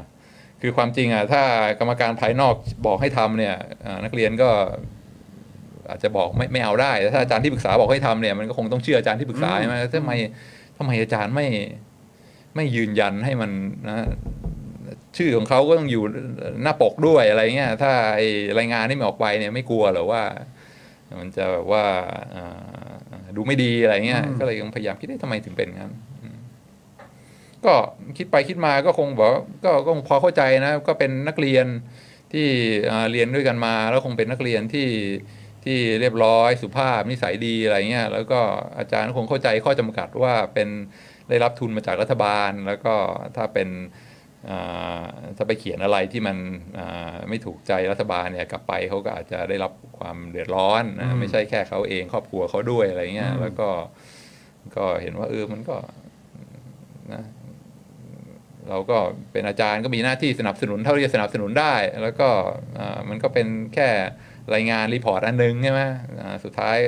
[0.60, 1.42] คือความจริงอะถ้า
[1.78, 2.54] กรรมการภายนอก
[2.86, 4.50] บอกให้ทำเนี่ยอ่านักเรียนก็
[5.90, 10.12] อาจจะบอกไม่ไม่เอาได้แต่ถ้าอาจารย์ที่ปรึกษาบอกให้ทำเนี่ยมันก็คงต้องเชื่ออาจารย์ที่ปรึกษาใช่ไหมทำไม
[10.76, 11.46] ทำไมอาจารย์ไม่
[12.56, 13.50] ไม่ยืนยันให้มัน
[13.88, 13.96] นะ
[15.16, 16.02] ชื่อของเขาก็ต้องอยู่
[16.62, 18.20] หน้าปกด้วยอะไรเงี้ยถ้าไอ
[18.58, 20.22] รายงานที่มันออกไปเนี่ยไม่กลัวเหรอว่า
[21.20, 21.84] มันจะแบบว่า
[22.34, 26.36] อ่าดูไม่ดีอะไรเงี้ยก็เลยยังพยายามคิดได้ทำไมถึงเป็นงั้นอืม
[27.64, 27.74] ก็
[28.18, 31.66] คิดไปคิดมาก็คงบอกว่าก็ก็คงพอเข้าใจนะ ก็เป็นนักเรียน
[32.32, 32.46] ที่
[32.90, 34.86] อ่าเรียนด้วยกันมา แล้วคงเป็นนักเรียนที่
[35.64, 38.40] ที่เรียบร้อยสุภาพนิสัยดีอะไรเงี้ยแล้วก็
[38.78, 40.68] อาจารย์คงเข้าใจข้อจำกัดว่าเป็น
[41.28, 42.94] ได้รับทุนมาจากรัฐบาล แล้วก็
[43.36, 43.68] ถ้าเป็น
[44.50, 45.04] อ่า
[45.36, 46.36] ถ้าไปเขียนอะไรที่มัน
[46.78, 53.68] อ่าไม่ถูกใจรัฐบาลเนี่ยกลับไปเขาก็อาจจะได้รับความเดือดร้อนนะไม่ใช่แค่เขาเองครอบครัวเขาด้วยอะไรเงี้ยแล้วก็
[54.76, 55.76] ก็เห็นว่าเออมันก็
[57.12, 57.22] นะ
[58.68, 58.98] เราก็
[59.32, 62.28] เป็นอาจารย์ก็มีหน้าที่สนับสนุนเท่าที่จะสนับสนุนได้ แล้วก็
[62.78, 63.88] อ่ามันก็เป็นแค่
[64.54, 65.80] รายงานรีพอร์ตอันหนึงใช่ไหม
[66.20, 66.78] อ่าสุดท้าย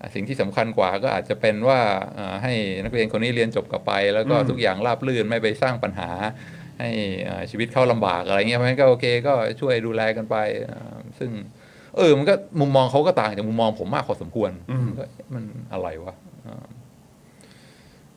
[0.00, 1.80] อ่าสิ่งที่สำคัญกว่าก็อาจจะเป็นว่า
[2.18, 2.52] อ่าให้
[2.84, 6.10] นักเรียนคนนี้เรียนจบกลับไป แล้วก็ทุกอย่างราบรื่นไม่ไปสร้างปัญหา
[6.80, 6.90] ให้
[7.28, 10.36] อ่าชีวิตเข้าลำบากอะไรเงี้ยเพราะฉะนั้นก็โอเคก็ช่วยดูแลกันไป
[10.70, 11.30] อ่าซึ่ง
[11.96, 14.50] เออมันก็มุมมองเขาก็ต่างจากมุมมองผมมากพอสมควร
[14.98, 16.14] ก็เอ๊ะมันอะไรวะ
[16.46, 16.66] อ่า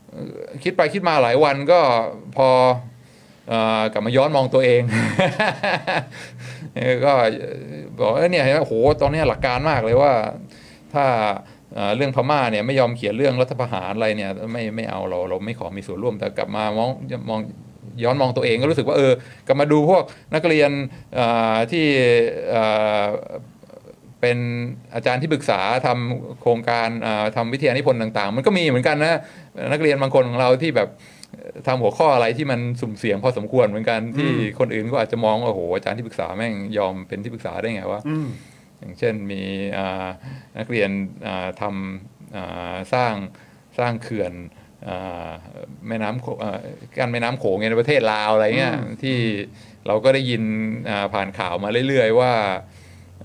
[0.10, 1.80] เอ่อคิดไปคิดมาหลายวันก็
[2.36, 2.93] พอเอ่อ
[3.94, 4.82] กลับมาย้อนมองตัวเอง
[7.06, 7.12] ก็
[8.00, 10.12] บอกเนี่ยโอ้โหตอนนี้หลักการมากเลยว่า
[10.94, 11.06] ถ้า
[11.96, 16.90] เรื่องพม่าเนี่ยไม่ยอมเขียนเรื่องรัฐประหารอะไรเนี่ยไม่ไม่เอาเราเราไม่ขอมีส่วนร่วมแต่กลับมามอง
[17.30, 17.40] มอง
[18.04, 19.14] ย้อนมองตัวเองก็รู้สึกว่าเออ
[19.48, 20.04] กลับมาดูพวก
[20.36, 20.72] นักเรียน
[21.72, 21.86] ที่
[24.20, 24.38] เป็น
[24.94, 29.20] อาจารย์ที่ปรึกษาทำโครงการเอ่อทำวิทยานิพนธ์ต่าง ๆ มันก็มีเหมือนกันนะ
[29.72, 30.90] นักเรียนบางคนของเราที่แบบ
[31.68, 38.02] ทำหัวข้ออะไรที่มันสุ่มเสี่ยงพอสมควรเหมือนกันที่คนอื่นก็อาจจะมองว่าโอ้โหอาจารย์ที่ปรึกษาแม่งยอมเป็นที่ปรึกษาได้ไงวะ
[38.80, 39.42] อย่างเช่นมี
[39.78, 40.08] อ่า
[40.58, 40.90] นักเรียน
[41.28, 43.14] อ่าทำอ่าสร้าง
[43.80, 44.34] สร้างเขื่อน
[44.88, 45.30] อ่า
[45.88, 46.60] แม่น้ำโขอ่า
[46.98, 49.18] กั้นแม่น้ำโขงในประเทศลาวอะไรเงี้ยที่
[49.88, 50.44] เราก็ได้ยิน
[50.90, 52.34] อ่าผ่านข่าวมาเรื่อยๆว่า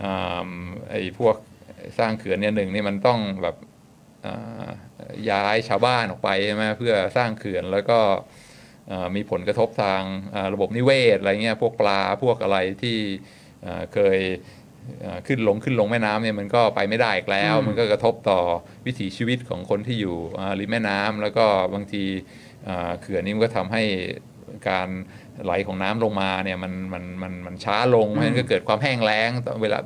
[0.03, 0.49] อ่า
[0.91, 1.37] ไอ้พวก
[1.99, 3.57] สร้างเขื่อนเนี่ยหนึ่งนี่มันต้องแบบ
[4.27, 4.69] อ่า
[5.31, 7.99] ย้ายชาวบ้านออกไปใช่ไหมเพื่อสร้างเขื่อนแล้วก็
[8.91, 10.03] อ่ามีผลกระทบทาง
[10.35, 12.99] อ่าระบบนิเวศอะไรเงี้ยพวกปลาพวกอะไรที่
[13.67, 14.19] อ่าเคย
[15.03, 18.41] เอ่อขึ้นลงขึ้นลงแม่น้ำเนี่ยมันก็ไปไม่ได้อีกแล้ว มันก็กระทบต่อ
[18.87, 22.05] วิถีชีวิตของคนที่อยู่อ่าริมแม่น้ำแล้วก็บางที
[22.69, 23.83] อ่าเขื่อนนี้มันก็ทำให้
[24.69, 24.89] การ
[25.45, 29.79] ไหลของน้ำลงมาเนี่ยมันมันมันมันช้าลงเพราะฉะนั้นก็เกิดความแห้งแล้งต่อเวลา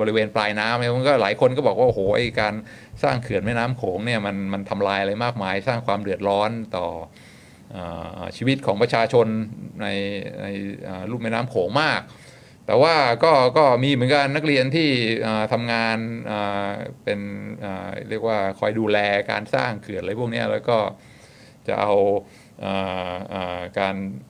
[0.00, 2.54] บริเวณปลายน้ำเนี่ยมันก็หลายคนก็บอกว่าโอ้โหไอการ
[3.02, 6.86] สร้างเขื่อนแม่น้ำโขงเนี่ยมันมันทำลายอะไรมากมาย สร้างความเดือดร้อนต่อ
[7.76, 9.26] อ่าชีวิตของประชาชน
[9.82, 9.86] ใน
[10.42, 10.46] ใน
[10.88, 12.02] อ่าลุ่มแม่น้ำโขงมาก
[12.66, 14.88] แต่ว่าก็ก็มีเหมือนกันนักเรียนที่
[15.26, 15.96] อ่าทำงาน
[16.30, 16.68] อ่า
[17.04, 17.20] เป็น
[17.64, 18.98] อ่าเรียกว่าคอยดูแล
[19.30, 20.78] การสร้างเขื่อนอะไรพวกเนี้ยแล้วก็
[21.68, 21.92] จะเอา
[22.64, 24.29] อ่าอ่าการอ่าอ่าอ่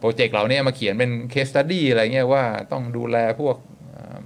[0.00, 3.56] โปรเจกต์เหล่านี้มาเขียนเป็น case study อะไรเงี้ยว่าต้องดูแลพวก
[3.96, 4.24] อ่า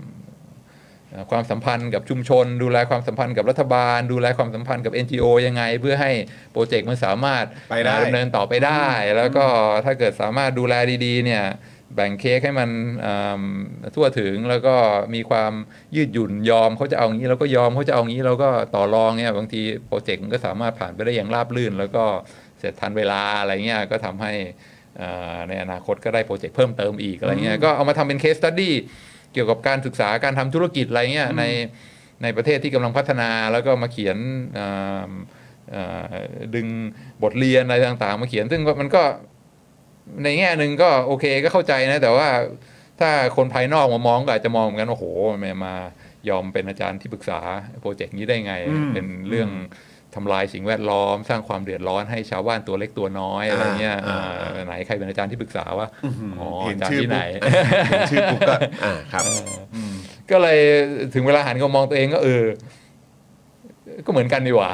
[1.10, 6.12] เอ่อความสัมพันธ์กับชุมชน ดูแลความสัมพันธ์กับรัฐบาล ดูแลความสัมพันธ์กับ NGO ยังไง เพื่อให้
[6.52, 8.86] โปรเจกต์มันสามารถไปได้ดำเนินต่อไปได้
[9.16, 9.44] แล้วก็
[9.84, 10.74] ถ้าเกิดสามารถดูแล
[11.04, 11.44] ดีๆเนี่ย
[11.96, 12.70] แบ่งเค้กให้มัน
[13.04, 13.42] อ่า
[13.94, 14.74] ทั่วถึงแล้วก็
[15.14, 15.52] มีความ
[15.96, 22.04] ยืดหยุ่นยอมเขาจะเอางี้เราก็ยอมเขาจะเอางี้เราก็ต่อรองเนี่ยบางทีโปรเจกต์มันก็สามารถผ่านไปได้อย่างราบรื่น แล้วก็
[22.58, 24.71] เสร็จทันเวลาอะไรเงี้ยก็ทำให้อ่า
[25.48, 28.74] ในอนาคตก็ได้โปรเจกต์เพิ่มเติมอีกอะไรเงี้ยก็เอามาทำเป็นเคสตัดดี้
[29.32, 31.44] เกี่ยวกับการศึกษาการทำธุรกิจอะไรเงี้ยใน
[32.22, 34.16] ในประเทศที่กำลังพัฒนาแล้วก็มาเขียน
[34.58, 35.10] อ่า
[35.74, 36.14] อ่า
[36.54, 36.66] ดึง
[37.22, 39.02] บทเรียนอะไรต่างๆ มาเขียน ซึ่งมันก็
[40.24, 42.28] ในแง่หนึ่งก็โอเคก็เข้าใจนะ แต่ว่า
[43.00, 45.06] ถ้าคนภายนอกมามองก็อาจจะมองเหมือนกันว่าโอ้โห
[45.44, 45.74] มามา
[46.28, 47.40] ยอมเป็นอาจารย์ที่ปรึกษา
[47.80, 49.48] โปรเจกต์นี้ได้ไงอืมเป็นเรื่อง
[50.14, 55.88] ทำลายสิ่งแวดล้อม สร้างความเดือดร้อนให้ชาวบ้านตัวเล็กตัวน้อยอะไรเงี้ยอ่าอ่าไหนใครเป็นอาจารย์ที่ปรึกษาวะ
[56.40, 57.52] อ๋อเห็นอาจารชื่ย์อที่ไหนปุ๊บ
[57.88, 58.54] เห็นชื่อปุ๊บก็
[58.84, 59.24] อ่าครับ
[60.30, 60.58] ก็เลย
[61.14, 62.44] ถึงเวลาหันก็มองตัวเองก็เออ
[64.04, 64.70] ก็เหมือนกันดีกว่า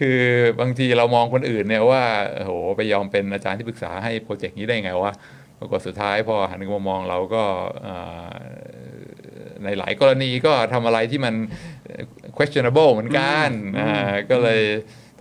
[0.00, 0.20] คือ
[0.60, 2.02] บางทีเรามองคนอื่นเนี่ยว่า
[2.34, 5.12] โอ้โหไปยอมเป็นอาจารย์ที่ปรึกษาให้โปรเจกต์นี้ได้ไงวะ
[5.60, 7.42] ปรากฏสุดท้ายพอหันมามองเราก็
[7.86, 8.36] อ่า
[9.64, 11.34] ในหลายกรณีก็ทำอะไรที่มัน
[12.36, 13.48] questionable เหมือนกัน
[13.80, 13.92] อ่า
[14.30, 14.62] ก็เลย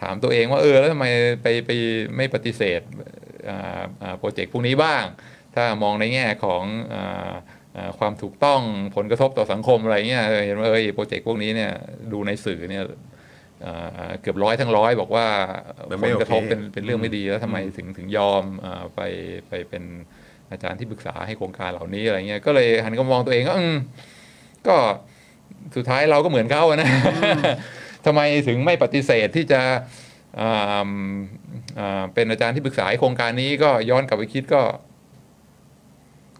[0.01, 1.05] ถามตัวเองว่าเออแล้วทำไม
[1.43, 1.71] ไปไป
[2.17, 2.81] ไม่ปฏิเสธ
[3.49, 5.03] อ่าอ่าโปรเจกต์พวกนี้บ้าง
[5.55, 6.63] ถ้ามองในแง่ของ
[6.93, 7.33] อ่า
[7.75, 8.61] อ่าความถูกต้อง
[8.95, 11.71] ผลกระทบต่อสังคมอะไรเงี้ยเออเห็นว่าเออโปรเจกต์พวกนี้เนี่ย
[12.11, 12.83] ดูในสื่อเนี่ย
[13.65, 15.25] อ่าเกือบร้อยทั้งร้อยบอกว่า
[15.89, 19.01] มันผไม่ลโอเคกระทบเป็นเป็นเรื่องไม่ดีแล้วทำไมถึงถึงยอมอาไป
[19.49, 19.83] ไปเป็น
[20.51, 23.77] อาจารย์ที่ปรึกษาให้โครงการเหล่านี้อะไรเงี้ยก็เลยหันก็มองตัวเองก็อืม
[24.67, 24.75] ก็
[25.75, 26.89] สุดท้ายเราก็เหมือนเขาอะนะ
[28.05, 29.61] ทำไมถึงไม่ปฏิเสธที่จะ
[30.41, 30.89] อ่า
[31.79, 34.61] อ่าเป็นอาจารย์ที่ปรึกษาให้โครงการนี้ก็ย้อนกลับไปคิดก็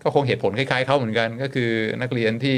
[0.03, 1.71] ก็คงเหตุผลคล้ายๆเขาเหมือนกัน ก็คือ
[2.01, 2.57] นักเรียนที่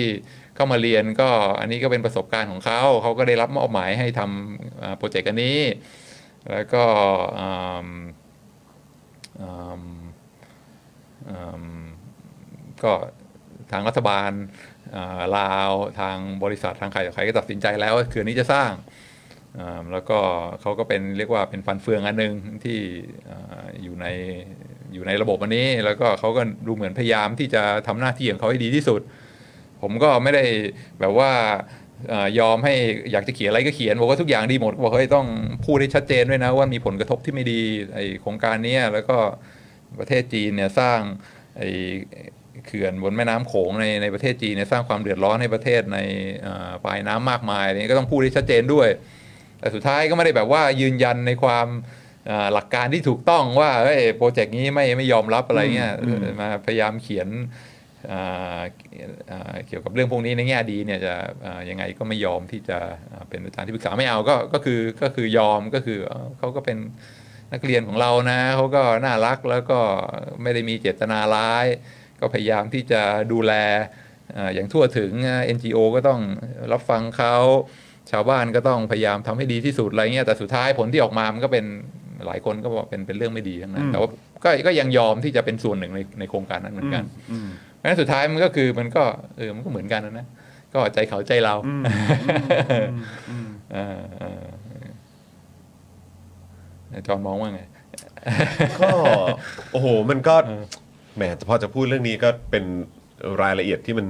[0.55, 5.59] เข้ามาเรียนก็อันนี้ก็เป็นประสบการณ์ของเขา เขาก็ได้รับมอบหมายให้ทำอ่าโปรเจกต์อันนี้
[6.51, 6.83] แล้วก็
[7.39, 7.49] อื
[7.85, 7.87] ม
[9.41, 9.49] อื
[9.81, 9.83] ม
[11.29, 11.83] อืม
[12.83, 12.93] ก็
[13.71, 14.68] ทางรัฐบาลอ่า
[15.37, 18.71] ลาวทางบริษัททางใครต่อใครก็ตัดสินใจแล้วว่าเขื่อนนี้จะสร้าง
[19.91, 20.19] แล้วก็
[20.61, 22.33] เขาก็เป็นเรียกว่าเป็นฟันเฟืองอันหนึ่ง
[22.63, 22.77] ที่
[23.83, 24.05] อยู่ใน
[24.93, 29.01] อยู่ในระบบอันนี้ แล้วก็เขาก็ดูเหมือนพยายามที่จะทำหน้าที่ของเขาให้ดีที่สุด
[29.81, 30.43] ผมก็ไม่ได้
[30.99, 31.31] แบบว่า
[32.39, 32.73] ยอมให้
[33.11, 35.27] อยากจะเขียนอะไรก็เขียนบอกว่าทุกอย่างดีหมดบอกเฮ้ยต้อง
[35.65, 37.59] พูดให้ชัดเจนด้วยนะว่ามีผลกระทบที่ไม่ดี
[37.93, 39.17] ไอโครงการนี้แล้วก็
[39.99, 40.99] ประเทศจีนเนี่ยสร้าง
[41.57, 41.63] ไอ
[42.69, 45.99] เขื่อนบนแม่น้ำโขงในในประเทศจีนเนี่ยสร้างความเดือดร้อนให้ประเทศใน
[46.41, 48.89] เอ่อปลายน้ำมากมายอะไรเงี้ยก็ต้องพูดให้ชัดเจนด้วย
[49.59, 51.67] แต่สุดท้ายก็ไม่ได้แบบว่ายืนยันในความ
[52.27, 55.93] เอ่อหลักการที่ถูกต้องว่าเอ้ยโปรเจกต์นี้ไม่ไม่ยอมรับอะไรเงี้ย
[56.39, 57.29] มาพยายามเขียน
[58.11, 58.61] อ่า
[59.31, 61.13] อ่าเกี่ยวกับเรื่องพวกนี้ในแง่ดีเนี่ยจะ
[61.45, 62.77] อ่ายังไงก็ไม่ยอมที่จะ
[63.11, 66.77] อ่าเป็นอาจารย์ที่ปรึกษาไม่เอาก็ก็คือก็คือยอมก็คือเอ่อเขาก็เป็น
[67.53, 69.79] นักเรียนของเรานะเขาก็น่ารักแล้วก็
[70.41, 71.65] ไม่ได้มีเจตนาร้าย
[72.19, 73.01] ก็พยายามที่จะ
[73.31, 73.53] ดูแล
[74.37, 76.19] อ่าอย่างทั่วถึงอ่า NGO ก็ต้อง
[76.71, 77.35] รับฟังเขา
[78.11, 81.65] ชาวบ้านก็ต้องพยายามทำให้ดีที่สุดอะไรเงี้ยแต่สุดท้ายผลที่ออกมามันก็เป็น
[82.25, 84.09] หลายคนก็บอกเป็นเป็นเรื่องไม่ดีทั้งนั้นแต่ว่า
[84.43, 87.03] ก็ก็ยังยอมที่จะเป็นส่วนหนึ่งในในโครงการนั้นเหมือนกัน
[87.75, 89.03] เพราะฉะนั้นสุดท้ายมันก็คือมันก็
[89.37, 90.27] เออมันก็เหมือนกันนะนะ
[90.73, 91.55] ก็ใจเขาใจเรา
[92.71, 92.87] เออ
[93.71, 97.61] เออเออจอห์นมองว่าไง
[98.81, 98.89] ก็
[99.71, 100.35] โอ้โหมันก็
[101.19, 102.63] แหมพอจะพูดเรื่องนี้ก็เป็น
[103.41, 104.07] รายละเอียดที่มัน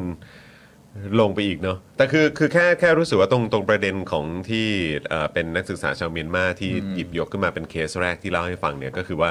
[1.19, 4.67] ลงไปอีกเนาะแต่คือคือแค่แค่รู้สึกว่าตรงตรงประเด็นของที่
[5.09, 9.29] เอ่อเป็นนักศึกษาชาวเมียนมาที่หยิบยกขึ้นมาเป็นเคสแรกที่เล่าให้ฟังเนี่ยก็คือว่า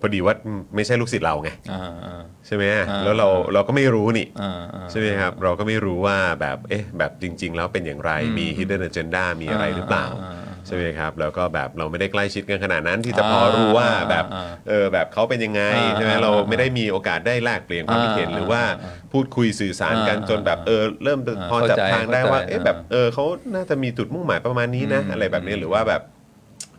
[0.00, 0.34] พอดีว่า
[0.74, 26.02] ไม่ใช่ลูกศิษย์เราไงอ่าอ่าใช่ไหมอ่าแล้วเราเราก็ไม่รู้นี่อ่าอ่าใช่ไหมครับเราก็ไม่รู้ว่าแบบเอ๊ะแบบจริง ๆ แล้วเป็นอย่างไรมี hidden agenda มีอะไรหรือเปล่าอ่าอ่า ใช่ไหมครับแล้วก็แบบเราไม่ได้ใกล้ชิดกันขนาดนั้นที่จะอ่าพอรู้ว่าแบบอ่าเออแบบเขาเป็นยังไงอ่าใช่ไหมอ่าเราไม่ได้มีโอกาสได้แลกเปลี่ยนความคิดเห็นอ่าหรือว่าอ่าพูดคุยสื่อสารกันอ่าจนแบบเออเริ่มอ่าพอจับเข้าใจทางได้ว่าเข้าใจเอ๊ะแบบอ่าเออเขาน่าจะมีจุดมุ่งหมายประมาณนี้นะอืมอะไรแบบนี้หรือว่าแบบ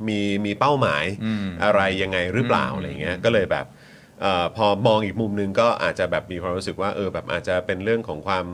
[0.07, 3.65] มีมีเป้าหมายอืมอะไรยังไงหรือเปล่าอืมอะไรเงี้ยก็เลยแบบ
[4.21, 8.45] เอ่อพอมองอีกมุมหนึงก็อาจจะแบบมีความรู้สึกว่าเออแบบอาจจะเป็นเรื่องของความ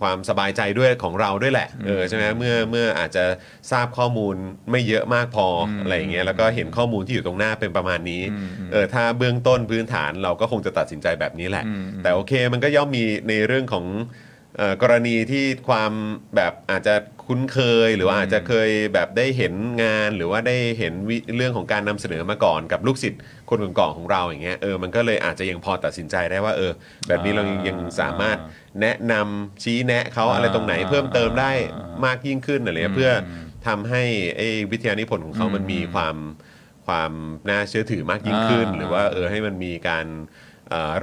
[0.00, 3.24] ความสบายใจด้วยของเราด้วยแหละเออใช่ไหมเมื่อเมื่ออาจจะ
[3.70, 4.34] ทราบข้อมูล
[4.70, 13.86] ไม่เยอะมากพออมอะไรอย่างเงี้ยแล้วก็เห็นข้อมูลที่อยู่ตรงหน้าเป็นประมาณนี้อืมอืมเออถ้าเบื้องต้นพื้นฐานเราก็คงจะตัดสินใจแบบนี้แหละอืมแต่โอเคมันก็ย่อมมีในเรื่องของ
[14.56, 15.92] เอ่อกรณีที่ความ
[16.36, 16.94] แบบอาจจะ
[17.28, 26.72] คุ้นเคยหรือว่าอาจจะเคยแบบได้เห็นงานหรือว่าได้เห็นวิเรื่องของการนำเสนอมาก่อนกับลูกศิษย์คนก่อนๆของเราอย่างเงี้ยเออมันก็เลยอาจจะยังพอตัดสินใจได้ว่าเออ
[27.08, 28.36] แบบนี้เรายังยังสามารถ
[28.80, 31.52] แนะนำชี้แนะเขาอะไรตรงไหนเพิ่มเติมได้
[32.04, 33.12] มากยิ่งขึ้นอะไรเงี้ยเพื่อ
[33.66, 34.02] ทำให้
[34.36, 36.16] ไอ้วิทยานิพนธ์ของเขามันมีความ
[36.86, 37.12] ความ
[37.50, 40.47] น่าเชื่อถือมากยิ่งขึ้นอ่าหรือว่าเออให้มันมีการเอ่อ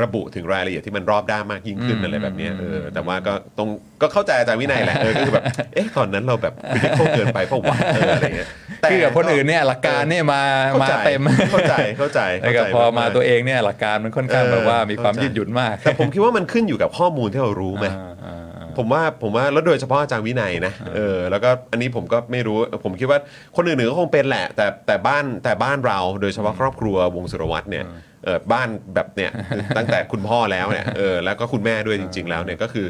[0.01, 3.70] ระบุถึงรายละเอียดที่มันรอบด้านมากยิ่งขึ้นอืมอะไรแบบเนี้ยเอออืมแต่ว่าก็ตรง
[4.01, 5.43] ก็เข้าใจอาจารย์วินัยแหละเออก็คือแบบ
[5.74, 8.49] เอ๊ะตอนนั้นเราแบบคริติคเกินไปเพราะว่าเอออะไรเงี้ย
[8.82, 23.20] แต่คือกับคนอื่นเนี่ยหลักการเนี่ยมาเข้ามาใจเต็มเข้าใจเข้าใจแล้วก็เข้าใจพอมาากๆตัวเองเนี่ยหลักการมันค่อนข้างเออแบบว่ามีความเข้าใจยืดหยุ่นมาก แต่ผมคิดว่ามันขึ้นอยู่กับข้อมูลที่เรารู้ไหมอ่าอ่าอ่าผมว่าผมว่าแล้วโดยเฉพาะอาจารย์วินัยนะเออแล้วก็อันนี้ผมก็ไม่รู้ผมคิดว่า
[23.55, 27.86] คนอื่นๆก็คงเป็นแหละ แต่แต่บ้านแต่บ้านเราโดยเฉพาะครอบครัววงสุรวัตรเนี่ย
[28.26, 29.32] เออบ้านแบบเนี่ย
[29.78, 32.88] ตั้งแต่คุณพ่อแล้วเนี่ยเออแล้วก็คุณแม่ด้วยจริง ๆ แล้วเนี่ยก็คือ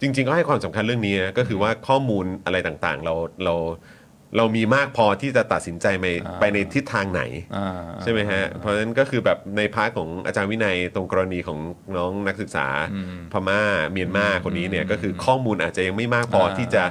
[0.00, 3.14] จริง ๆ ก็ให้ความสำคัญเรื่องนี้นะก็คือว่าข้อมูลอะไรต่างๆ เรา
[3.44, 3.54] เรา
[4.36, 7.22] เรามีมากพอที่จะตัดสินใจไปอ่าไปในทิศทางไหน
[7.56, 11.58] อ่าใช่ไหมฮะ เพราะฉะนั้นก็คือแบบใน part ของอาจารย์วินัยตรงกรณีของ
[11.96, 13.60] น้องนักศึกษาอืมพม่า
[13.92, 16.82] เมียนมาคนนี้เนี่ยก็คือข้อมูลอาจจะยังไม่มากพออาที่จะ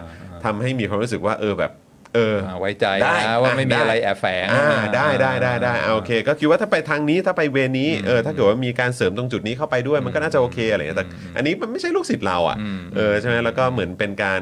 [0.45, 1.71] ทำให้มีความรู้สึกว่าเออแบบ
[2.17, 11.05] เอออ่าไว้ใจได้นะว่าไม่มีได้อะไรแอบแฝงอ่าได้ได้ได้ได้อ่าโอเค ก็คิดว่าถ้าไปทางนี้ถ้าไป way นี้เออถ้าเกิดว่ามีการเสริมตรงจุดนี้เข้าไปด้วยมันก็น่าจะโอเคอะไรอย่างเงี้ยแต่
[11.35, 14.41] อันนี้มันไม่ใช่ลูกศิษย์เราอะอืมเออใช่ไหมแล้วก็เหมือนเป็นการ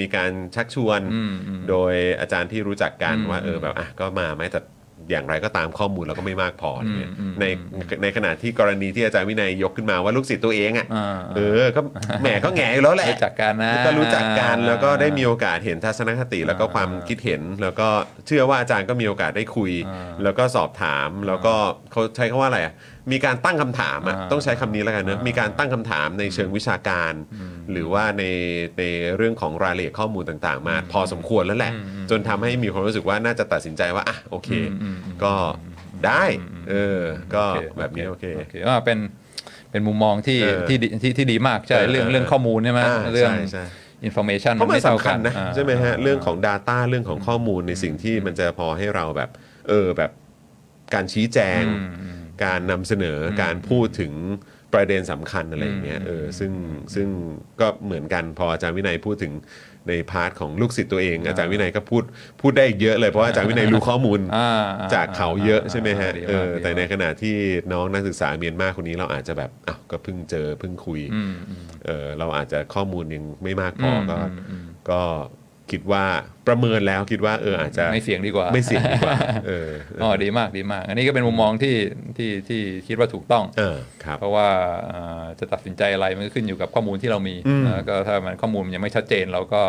[0.00, 4.60] มีการชักชวนอืมอืมโดยอาจารย์ที่รู้จักกันอืมว่าเออแบบอะก็มาไหมแต่
[5.10, 7.44] อย่างไรก็ตามข้อมูลเราก็ไม่มากพออะไรเงี้ยอืมอืมใน
[8.02, 11.80] ในขณะที่กรณีที่อาจารย์วินัยยกขึ้นมาว่าลูกศิษย์ตัวเองอะอ่าเออก็
[12.20, 17.88] แหมก็แหงอยู่แล้วแหละรู้จักกันนะก็รู้จักกันแล้วก็ได้มีโอกาสเห็นทัศนคติ แล้วก็ความคิดเห็นแล้วก็
[18.26, 21.54] เชื่อว่าอาจารย์ก็มีโอกาสได้คุยอ่าแล้วก็สอบถามแล้วก็
[21.90, 22.74] เขาใช้คำว่าอะไรอะ
[23.12, 27.12] มีการตั้งคำถามอะอ่าต้องใช้คำนี้แล้วกันเนอะอ่ามีมีการตั้งคำถามในเชิงวิชาการ
[27.72, 28.24] หรือว่าใน
[28.78, 28.82] ใน
[29.16, 35.34] เรื่องของรายละเอียดข้อมูลต่างๆ มา พอสมควรแล้วแหละอืมอืมจนทำให้มีความรู้สึกว่าน่าจะตัดสินใจว่าอะโอเค อืมอืมอืมก็
[36.06, 36.24] ได้
[36.70, 37.00] เออ
[37.34, 38.98] ก็โอเคแบบนี้โอเค โอเคว่าเป็น
[39.70, 43.64] เป็นมุมมองที่เออที่ดีที่ที่ดีมากใช่เออเรื่องเออเรื่องข้อมูลใช่ไหมอ่าเรื่อง ใช่ใช่
[44.08, 49.30] information เพราะมันไท่สำคัญนะอ่า ใช่ไหมฮะเรื่องของ Data เรื่องของข้อมูลในสิ่งที่มันจะพอให้เราแบบ
[49.68, 50.10] เออแบบ
[50.94, 52.13] การชี้แจง อืมอืม
[52.44, 54.12] การนำเสนออการพูดถึง
[54.74, 56.52] ประเด็นสำคัญอะไรอย่างเงี้ยเออซึ่ง
[56.94, 57.08] ซึ่ง
[57.60, 59.32] ก็เหมือนกันพออาจารย์วินัยพูดถึง
[59.88, 62.02] ใน part ของลูกศิษย์ตัวเอง อาจารย์วินัยก็พูด
[62.40, 64.46] พูดได้อีกเยอะเลยเพราะว่าอาจารย์วินัยรู้ข้อมูลอ่า
[64.94, 67.36] จากเขาเยอะใช่ไหมฮะดีมากเออดีมากแต่ในขณะที่
[67.72, 75.00] น้องนักศึกษาเมียนมาคนนี้เราอาจจะแบบอ้าวก็เพิ่งเจอเพิ่งคุยอืมอืมเออเราอาจจะข้อมูลยังไม่มากพออมก็อืมอืมก็
[75.70, 76.04] คิดว่า
[76.48, 79.70] ประเมินแล้วคิดว่าเอออาจจะไม่เสี่ยงดีกว่าไม่เสี่ยงดีกว่าเออ
[80.02, 81.76] อ๋อดีมากดีมาก อันนี้ก็เป็นมุมมองที่
[82.16, 84.48] ที่ที่คิดว่าถูกต้องเออครับเพราะว่า
[84.88, 89.62] เอ่อจะตัดสินใจอะไรมันก็ขึ้นอยู่กับข้อมูลที่เรามีอืมแล้วก็ถ้ามันข้อมูลมันยังไม่ชัดเจนเราก็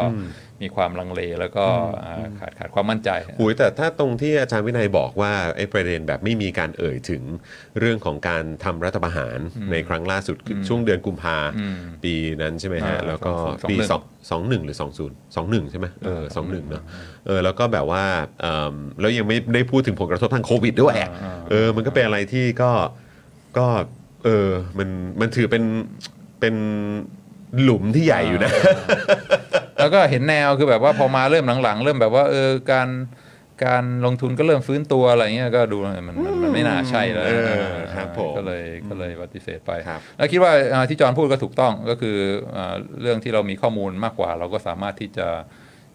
[0.63, 1.65] มีความลังเลแล้วก็
[2.03, 3.09] อ่าขาดขาดความมั่นใจ
[3.39, 7.23] หุยแต่ถ้าตรงที่อาจารย์วินัยบอกว่าไอ้ประเด็นแบบไม่มีการเอ่ยถึง
[7.80, 9.38] เรื่องของการทำรัฐประหาร
[9.71, 14.01] ในครั้งล่าสุดคือช่วงเดือนกุมภาอืมปีนั้นใช่ไหมฮะอ่าแล้วก็สองปีสอง
[14.32, 16.84] สองสองหนึ่งหรือสองศูนย์สองหนึ่งใช่ไหมเออสองหนึ่งเนาะ
[17.26, 18.03] เออแล้วก็แบบว่า
[18.41, 21.11] เอิ่มแล้วยังไม่ได้พูดถึงผลกระทบทางโควิดด้วยอะ
[21.49, 22.72] เออมันก็เป็นอะไรที่ก็
[23.57, 23.68] ก็
[24.26, 24.89] เออมัน
[25.20, 25.63] มันถือเป็น
[26.39, 26.55] เป็น
[27.61, 28.51] หลุมที่ใหญ่อยู่นะ
[29.78, 32.89] แล้วก็เห็นแนวคือแบบว่าพอมาเริ่มหลังๆ เริ่มแบบว่าเออการ
[33.66, 37.63] การลงทุนก็เริ่มฟื้นตัวอะไรเงี้ยก็ดูมันมันมันไม่น่าใช่แล้วเออ
[37.95, 42.18] ครับผมก็เลยก็เลยปฏิเสธไป ครับแล้วคิดว่าอ่าที่จอห์นพูดก็ถูกต้องก็คือ
[42.55, 45.28] อ่าเรื่องที่เรามีข้อมูลมากกว่า เราก็สามารถที่จะ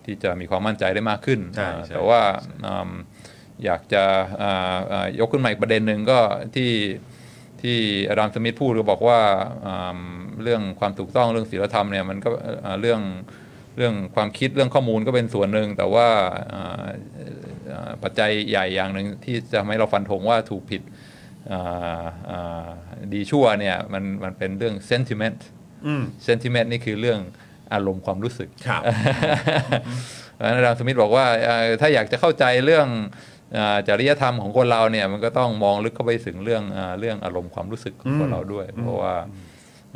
[0.04, 2.20] ที่จะมีความมั่นใจได้มากขึ้นใช่อ่าใช่แต่ว่า
[2.66, 2.90] อืม
[3.64, 4.04] อยากจะ
[4.42, 6.18] อ่าอ่ายกขึ้นมาอีกประเด็นหนึ่งก็
[6.56, 6.72] ที่
[7.62, 7.78] ที่
[8.10, 9.20] อดัมสมิธพูดก็บอกว่า
[9.66, 10.00] อืม
[10.42, 12.30] เรื่องความถูกต้องเรื่องศีลธรรมเนี่ยมันก็
[12.64, 13.00] อ่าเรื่อง
[13.76, 16.08] เรื่องความคิดเรื่องข้อมูลก็เป็นส่วนหนึ่ง แต่ว่า
[16.52, 16.86] อ่า
[17.72, 20.82] อ่าปัจจัยใหญ่อย่างหนึ่งที่จะทำให้เราฟันธงว่าถูกผิด
[21.52, 22.68] อ่าอ่า
[23.12, 25.38] ดีชั่วเนี่ยมันมันเป็นเรื่อง sentiment
[25.86, 27.20] อืม sentiment นี่คือเรื่อง
[27.74, 28.82] อารมณ์ความรู้สึกครับ
[30.34, 32.86] เพราะฉะนั้นอาจารย์สมิธบอกว่าเอ่อถ้าอยากจะเข้าใจเรื่อง
[33.56, 39.14] อ่าจริยธรรมของคนเราเนี่ยมันก็ต้องมองลึกเข้าไปถึงเรื่องอ่าเรื่องอารมณ์ความรู้สึกของคนเราด้วย เพราะว่า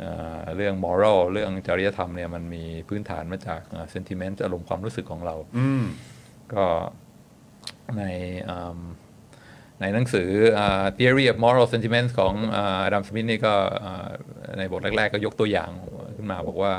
[0.03, 5.83] อ่าเรื่อง moral เรื่องจริยธรรมเนี่ยมันมีพื้นฐานมาจากอ่า sentiment อารมณ์ความรู้สึกของเราอืม
[6.53, 6.65] ก็
[7.97, 8.03] ใน
[8.49, 8.79] อืม
[9.81, 12.57] ในหนังสืออ่า Theory of Moral Sentiments ของอ
[12.93, 13.53] ดัมสมิธนี่ก็
[13.83, 14.07] อ่า
[14.57, 15.69] ในบทแรก ๆ ก็ยกตัวอย่าง
[16.17, 16.73] ขึ้นมาบอกว่า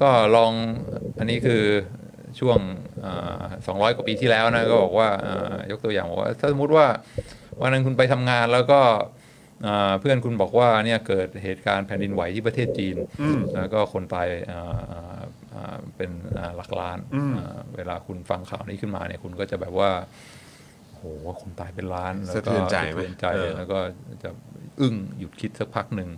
[0.00, 0.52] ก็ลอง
[1.18, 1.62] อันนี้คือ
[2.40, 2.58] ช่วง
[3.66, 6.86] สองร้อยกว่าปีที่แล้วนะก็บอกว่าอ่ายกตัวอย่างบอกว่าถ้าสมมติว่า
[7.60, 8.80] วันนั้นคุณไปทำงานแล้วก็
[9.66, 12.96] อ่าเพื่อนคุณบอกว่าเนี่ยเกิดเหตุการณ์แผ่นดินไหวที่ประเทศจีน
[13.56, 15.22] แล้วก็คนตายอ่าอ่า
[15.54, 16.98] อ่าเป็นอ่าหลักล้าน
[17.36, 19.90] อ่าเวลาคุณฟังข่าวนี้ขึ้นมาเนี่ยคุณก็จะแบบว่า
[20.94, 21.02] โห
[21.42, 23.78] คนตายเป็นล้านแล้วก็สะเทือนใจไหมสะเทือนใจเออแล้วก็
[24.22, 24.30] จะ
[24.80, 26.10] อึ้งหยุดคิดสักพักหนึ่ง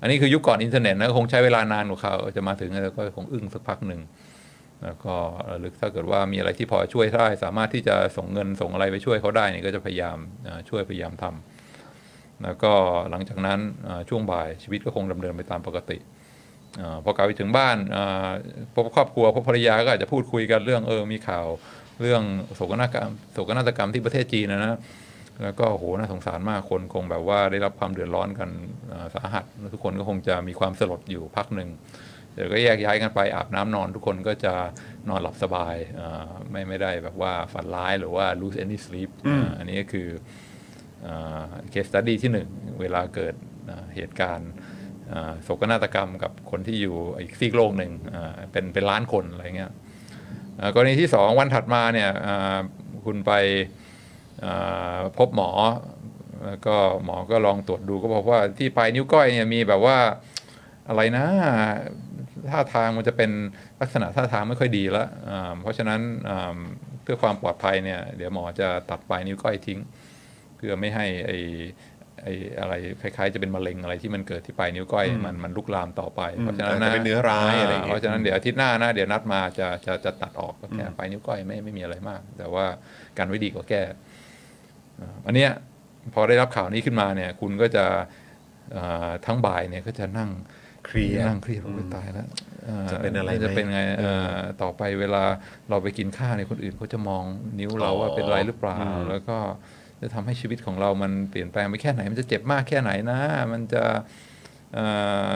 [0.00, 4.00] อันนี้คือยุคก่อนอินเทอร์เน็ตนะคงใช้เวลานานกว่าเขาจะมาถึงแล้วก็คงอึ้งสักพักหนึ่ง
[4.84, 5.14] แล้วก็
[5.50, 10.16] ระลึกถ้าเกิดว่ามีอะไรที่พอช่วยได้สามารถที่จะส่งเงินส่งอะไรไปช่วยเขาได้เนี่ยก็จะพยายาม
[10.68, 12.72] ช่วยพยายามทำแล้วก็
[13.10, 13.60] หลังจากนั้น
[14.08, 15.98] ช่วงบ่ายชีวิตก็คงดำเนินไปตามปกติ
[16.80, 17.76] อพอกลับไปถึงบ้าน
[18.74, 21.46] พบครอบครัวพบภรรยาก็อาจจะพูดคุยกันเรื่องเออมีข่าว
[22.00, 22.22] เรื่อง
[22.54, 24.78] โศกนาฏกรรมโศกนาฏกรรมที่ประเทศจีนนะนะ
[25.42, 28.50] แล้วก็โหน่าสงสารมากคนคงแบบว่าได้รับความเดือดร้อนกัน
[28.92, 31.68] อ่าสาหัสแล้วทุกคนก็คงจะมีความสลดอยู่พักหนึ่ง
[32.34, 34.54] เดี๋ยวก็แยกย้ายกันไปอาบน้ำนอนทุกคนก็จะ
[35.08, 40.08] นอนหลับสบายอ่าไม่ไม่ได้แบบว่าฝันร้ายหรือว่า lose any sleep อ่าอันนี้ก็คือ
[41.70, 42.48] เคสตัดดี้ที่หนึ่ง
[42.80, 43.34] เวลาเกิด
[43.68, 44.50] อ่าเหตุการณ์
[45.12, 49.72] อ่าโศกนาฏกรรมกับคนที่อยู่อีกซีกโลกหนึ่งอ่าเป็นเป็นล้านคนอะไรเงี้ย
[50.60, 52.58] อ่ากรณีที่สองวันถัดมาเนี่ยอ่า
[53.04, 53.85] คุณไปอ่า
[55.18, 55.50] พบหมอ
[56.46, 59.98] แล้วก็หมอก็ลองตรวจดูก็พบว่าที่ปลายนิ้วก้อยเนี่ยมีแบบว่า
[60.88, 61.26] อะไรนะ
[62.50, 63.30] ท่าทางมันจะเป็น
[63.80, 66.58] ลักษณะท่าทางไม่ค่อยดีแล้วอ่าเพราะฉะนั้นอ่า
[67.02, 69.78] เพื่อความปลอดภัยเนี่ยเดี๋ยวหมอจะตัดปลายนิ้วก้อยทิ้ง
[70.56, 71.32] เพื่อไม่ให้ไอ
[72.22, 72.26] ไอ
[72.60, 82.66] อะไรคล้ายๆจะเป็นมะเร็งอะไรที่มันเกิดที่ปลายนิ้วก้อยมันมันลุกลามต่อไป เพราะฉะนั้นอาจจะเป็นเนื้อร้ายอะไรอย่างเงี้ยเพราะฉะนั้นเดี๋ยวอาทิตย์หน้านะเดี๋ยวนัดมาจะจะจะตัดออกก็แค่ปลายนิ้วก้อยไม่ไม่มีอะไรมาก แต่ว่า
[83.18, 83.82] การไว้ดีกว่าแก้
[85.00, 85.50] อ่าอันเนี้ย
[86.14, 87.84] พอได้รับข่าวนี้ขึ้นมาเนี่ย คุณก็จะ
[88.76, 90.30] อ่าทั้งบ่ายเนี่ยก็จะนั่ง
[90.86, 92.28] เครียดนั่งเครียดโอ้ยตายแล้ว
[92.68, 95.22] อ่าจะเป็นอะไรไหมจะเป็นไงเออเอ่อต่อไปเวลา
[95.70, 97.24] เราไปกินข้าวเนี่ยคนอื่นเขาจะมอง
[97.58, 99.38] นิ้วเราว่าเป็นไรหรือเปล่าอืมแล้วก็
[100.00, 103.18] จะทำให้ชีวิตของเรามันเปลี่ยนแปลงไปแค่ไหน มันจะเจ็บมากแค่ไหนนะ
[103.52, 103.84] มันจะ
[104.74, 104.86] เอ่
[105.32, 105.34] อ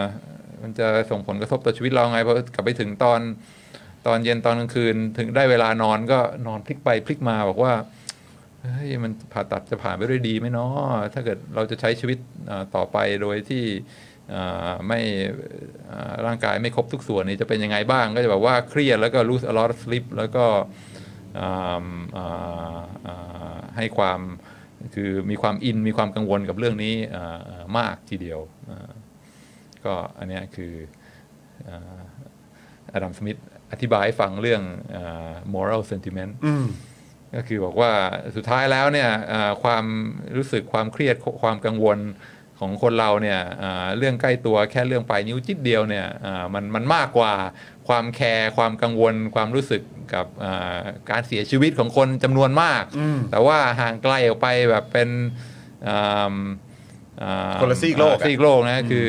[0.63, 3.21] มันจะส่งผลกระทบต่อชีวิตเราไงพอกลับไปถึงตอน
[4.07, 7.73] ตอนเย็นตอนกลางคืน ถึงได้เวลานอนก็นอนพลิกไปพลิกมาบอกว่า
[8.63, 10.73] เฮ้ยมันผ่าตัดจะผ่านไปด้วยดีไหมเนาะ
[11.15, 12.19] ถ้าเกิดเราจะใช้ชีวิต
[12.75, 13.65] ต่อไปโดยที่
[14.89, 15.01] ไม่
[16.27, 20.47] ร่างกายไม่ครบทุกส่วนนี่จะเป็นยังไงบ้าง ก็จะแบบว่าเครียดแล้วก็ lose a lot of sleep แล้วก็
[23.77, 24.21] ให้ความ
[24.95, 26.95] คือมีความอินมีความกังวลกับเรื่องนี้
[27.79, 28.41] มากทีเดียว
[29.85, 30.73] ก็อันนี้คือ
[32.93, 33.39] อดัมสมิธ
[33.73, 34.63] อธิบายให้ฟังเรื่อง
[34.97, 36.55] อา moral sentiment อื
[37.37, 37.93] ก็คือบอกว่า
[38.37, 39.85] สุดท้ายแล้วเนี่ยเอ่อความ
[40.37, 41.99] รู้สึกความเครียดความกังวล
[42.59, 47.33] ของคนเราเนี่ยเอ่อเรื่องใกล้ตัวแค่เรื่องปลายนิ้วจิดเดียวเนี่ยเอ่อมันมันมากกว่า
[47.89, 49.83] ความแคร์ความกังวลความรู้สึก
[50.15, 50.79] กับเอ่อ
[51.11, 52.85] การเสียชีวิตของคนจำนวนมาก
[53.31, 55.09] แต่ว่าห่างไกลออกไปแบบเป็น
[55.85, 55.99] เอิ่
[56.33, 56.35] ม
[57.19, 59.09] เอ่อคนละซีกโลกอะซีกโลกนะคือ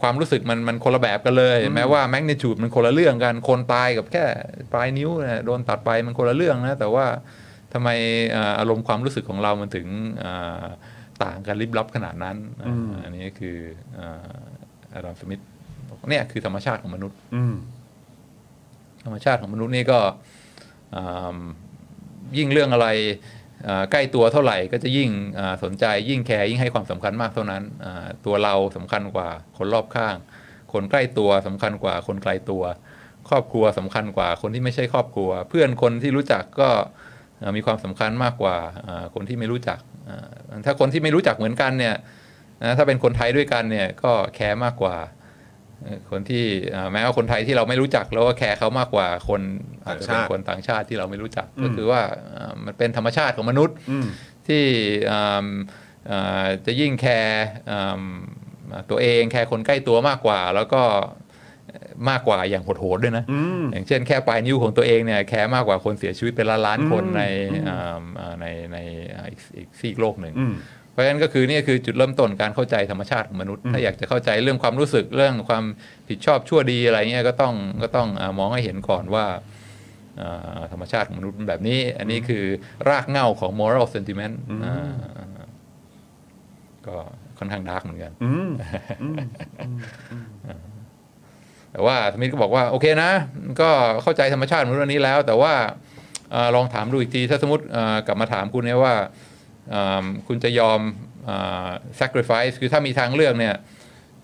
[0.00, 4.24] ความรู้สึกมันมันคนละแบบกันเลย แม้ว่าแมกนิจูดมันคนละเรื่องกันคนตายกับแค่
[4.72, 7.06] ปลายนิ้วเนี่ยโดนตัดไปมันคนละเรื่องนะแต่ว่า
[7.72, 7.88] ทำไม
[8.32, 9.86] เอ่ออารมณ์ความรู้สึกของเรามันถึง
[10.20, 10.64] เอ่อ
[11.22, 13.58] ต่างกันลิบลับขนาดนั้นอ่าอันนี้คือ
[14.92, 15.40] อาดัมสมิธ
[16.08, 17.54] เนี่ยคือธรรมชาติของมนุษย์อืม
[19.04, 20.00] ธรรมชาติของมนุษย์นี่ก็
[20.96, 21.38] อ่า
[22.38, 22.88] ยิ่งเรื่องอะไร
[23.66, 30.16] อ่าใกล้ตัวเท่าไหร่ก็จะยิ่งอ่าสนใจยิ่งแคร์ยิ่งให้ความสำคัญมากเท่านั้นอ่าตัวเราสำคัญกว่าคนรอบข้าง
[30.72, 32.62] คนใกล้ตัวสำคัญกว่าคนไกลตัว
[33.28, 37.01] ครอบครัวสำคัญกว่าคนที่ไม่ใช่ครอบครัว เพื่อนคนที่รู้จักก็อ่า
[37.56, 39.78] มีความสำคัญมากกว่าอ่าคนที่ไม่รู้จัก
[40.08, 41.96] อ่าถ้าคนที่ไม่รู้จักเหมือนกันเนี่ย
[42.62, 44.96] นะถ้าเป็นคนไทยด้วยกันเนี่ยก็แคร์มากกว่า
[45.82, 49.40] เอ่อคนที่อ่าแม้ว่าคนไทยที่เราไม่รู้จักเราก็แคร์เขามากกว่าคน
[49.84, 52.02] อาจจะเป็นต่างชาติคนต่างชาติที่เราไม่รู้จักอืมก็คือว่า
[52.36, 54.06] อ่ามันเป็นธรรมชาติของมนุษย์อืม
[54.48, 54.64] ที่
[55.10, 55.46] อ่า
[56.10, 58.02] อ่าจะยิ่งแคร์อ่า
[58.90, 60.82] ตัวเองแคร์คนใกล้ตัวมากกว่า แล้วก็
[62.08, 67.22] มากกว่าอย่างโหดๆด้วยนะอืมอย่างเช่นแค่ปลายนิ้วของตัวเองเนี่ยแคร์มากกว่าคนเสียชีวิตเป็นล้านล้านๆคนอืมใน
[67.52, 68.78] อืมอ่าอ่าในใน
[69.16, 70.54] อ่าอีกอีกซีกโลกหนึ่งอืม
[70.92, 75.64] เพราะฉะนั้นก็คือนี่คือจุดเริ่มต้นการเข้าใจธรรมชาติของมนุษย์ ถ้าอยากจะเข้าใจเรื่องความรู้สึกเรื่องความ
[76.08, 79.26] ผิดชอบชั่วดีอะไรเงี้ยก็ต้องก็ต้องอามองให้เห็นก่อนว่า
[80.20, 82.44] อ่าธรรมชาติของมนุษย์เป็นแบบนี้ อันนี้คือ
[82.88, 84.34] รากเหง้าของ moral sentiment
[84.64, 84.92] อ่า
[86.86, 86.96] ก็
[87.38, 88.50] ค่อนข้างดาร์กเหมือนกันอืม
[91.72, 93.10] แต่ว่าสมิธก็บอกว่าโอเคนะ
[93.60, 93.70] ก็
[94.02, 95.52] เข้าใจธรรมชาติมนุษย์อันนี้แล้ว แต่ว่า
[96.32, 98.94] เออลองถามดูอีกทีถ้าสมมติเอ่อกลับมาถามคุณเนี่ยว่า
[99.70, 100.80] เอิ่มคุณจะยอม
[101.26, 101.68] เอ่อ
[102.00, 103.54] sacrifice คือถ้ามีทางเลือกเนี่ย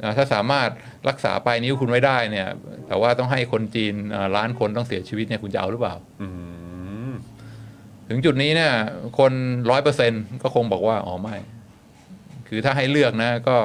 [0.01, 0.71] เอ่อถ้าสามารถ
[1.09, 2.49] รักษาปลายนิ้วคุณไว้ได้เนี่ย
[2.87, 6.29] แต่ว่าต้องให้คนจีนเอ่อล้านคนต้องเสียชีวิตเนี่ยคุณจะเอาหรือเปล่าอื
[7.11, 7.13] ม
[8.09, 8.73] ถึงจุดนี้เนี่ย
[9.19, 9.33] คน
[9.71, 11.37] ร้อยเปอร์เซ็นก็คงบอกว่าอ๋อไม่
[12.49, 13.57] คือถ้าให้เลือกนะ ก็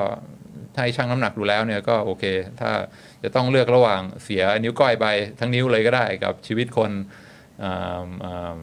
[0.74, 2.24] ถ้าให้ชั่งน้ำหนักดูแล้วเนี่ยก็โอเค
[2.60, 2.72] ถ้า
[3.24, 5.06] จะต้องเลือกระหว่างเสียนิ้วก้อยไป
[5.40, 6.92] ทั้งนิ้วเลยก็ได้กับชีวิตคน
[7.64, 8.60] อ่าอ่า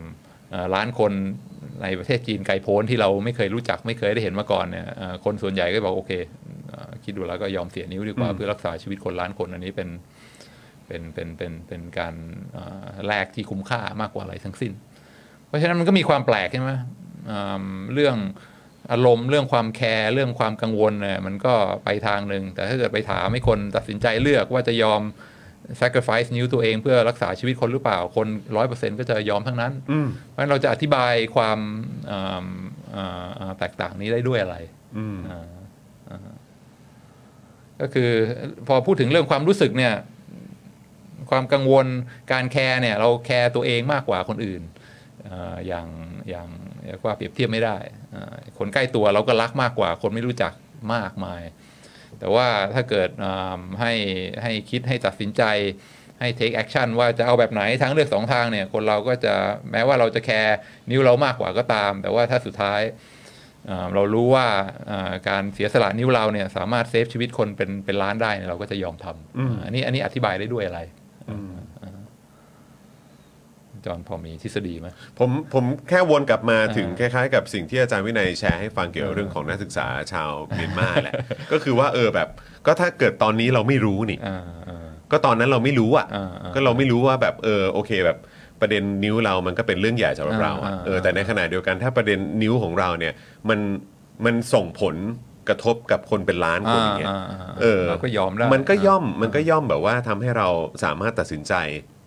[0.53, 1.13] อ่าล้านคน
[1.83, 6.13] ในประเทศจีนไกลโพ้นที่เราไม่เคยรู้จักไม่เคยได้เห็นมาก่อนเนี่ยอ่าคนส่วนใหญ่ก็บอกโอเค
[6.73, 9.89] อ่าคิดดูแล้วก็ยอมเสียนิ้วดีกว่าเพื่อรักษาชีวิตคนล้านคนอันนี้เป็น
[10.87, 12.15] เป็นเป็นเป็นเป็นการ
[12.57, 14.73] อ่าแลกที่คุ้มค่ามากกว่าอะไรทั้งสิ้น
[15.47, 16.73] เพราะฉะนั้นมันก็มีความแปลกใช่ไหม
[17.31, 18.17] อ่าเรื่อง
[18.93, 25.03] อารมณ์เรื่องความแคร์เรื่องความกังวลเนี่ยมันก็ไปทางหนึ่งแต่ถ้าเกิดไปถามให้คนตัดสินใจเลือกว่าจะยอม
[25.81, 28.27] sacrifice นิ้วตัวเองเพื่อรักษาชีวิตคนหรือเปล่าคน
[28.57, 31.59] ร้อยเปอร์เซ็นต์ก็จะยอมทั้งนั้นอืมเพราะฉะนั้นเราจะอธิบายความ
[32.11, 32.47] อ่า
[32.97, 34.57] อ่าอ่าแตกต่างนี้ได้ด้วยอะไร
[34.99, 35.41] อืมอ่า
[36.11, 36.19] อ่า
[37.81, 38.11] ก็คือ
[38.69, 39.95] พอพูดถึงเรื่องความรู้สึกเนี่ย
[41.31, 41.87] ความกังวล
[42.33, 44.63] การแคร์เนี่ย เราแคร์ตัวเองมากกว่าคนอื่น
[45.29, 45.87] อาอย่าง
[46.31, 46.49] อย่าง
[46.87, 48.00] เรียกว่าเปรียบเทียบไม่ได้อ่า
[48.59, 50.53] คนใกล้ตัวเราก็รักมากกว่า คนไม่รู้จัก
[50.95, 51.43] มากมาย
[52.19, 53.93] แต่ว่าถ้าเกิดอ่าให้
[54.43, 55.43] ให้คิดให้ตัดสินใจ
[56.21, 59.35] ให้ take action ว่าจะเอาแบบไหนทางเลือกสองทางเนี่ย คนเราก็จะ
[59.71, 60.57] แม้ว่าเราจะแคร์
[60.91, 62.81] นิ้วเรามากกว่าก็ตาม แต่ว่าถ้าสุดท้าย
[63.71, 64.47] อ่าเรารู้ว่า
[64.91, 70.81] อ่าการเสียสละนิ้วเราเนี่ยสามารถเซฟชีวิตคนเป็นเป็นล้านได้เนี่ยเราก็จะยอมทำอืมอันนี้อันนี้อธิบายได้ด้วยอะไร
[73.87, 81.15] จอห์นพอมีทฤษฎีไหมผมผมแค่วนกลับมาถึงคอ่าล้ายๆ กับสิ่งที่อาจารย์วินัยแชร์ให้ฟังเกี่ยวกับเรื่องของนักศึกษาชาวเมียนมาแหละ
[81.53, 82.29] ก็คือว่าเออแบบ
[82.67, 88.19] ก็ถ้าเกิดตอนนี้เราไม่รู้นี่อ่าอ่าก็ตอนนั้นเราไม่รู้อะอ่าอ่าก็เราไม่รู้ว่าแบบเออโอเคแบบ
[88.61, 93.15] ประเด็นนิ้วเรามันก็เป็นเรื่องใหญ่สำหรับเราอะอ่าอ่าเออแต่ในขณะเดียวกันถ้าประเด็นนิ้วของเราเนี่ย
[93.49, 93.61] มัน
[94.25, 94.97] มันส่งผล
[95.49, 100.49] กระทบกับคนเป็นล้านคนอย่างเงี้ยอ่าอ่าอ่าเออเราก็ยอมได้มันก็ย่อมมันก็ย่อมแบบว่าทำให้เรา
[100.85, 102.00] สามารถตัดสินใจเสียสละ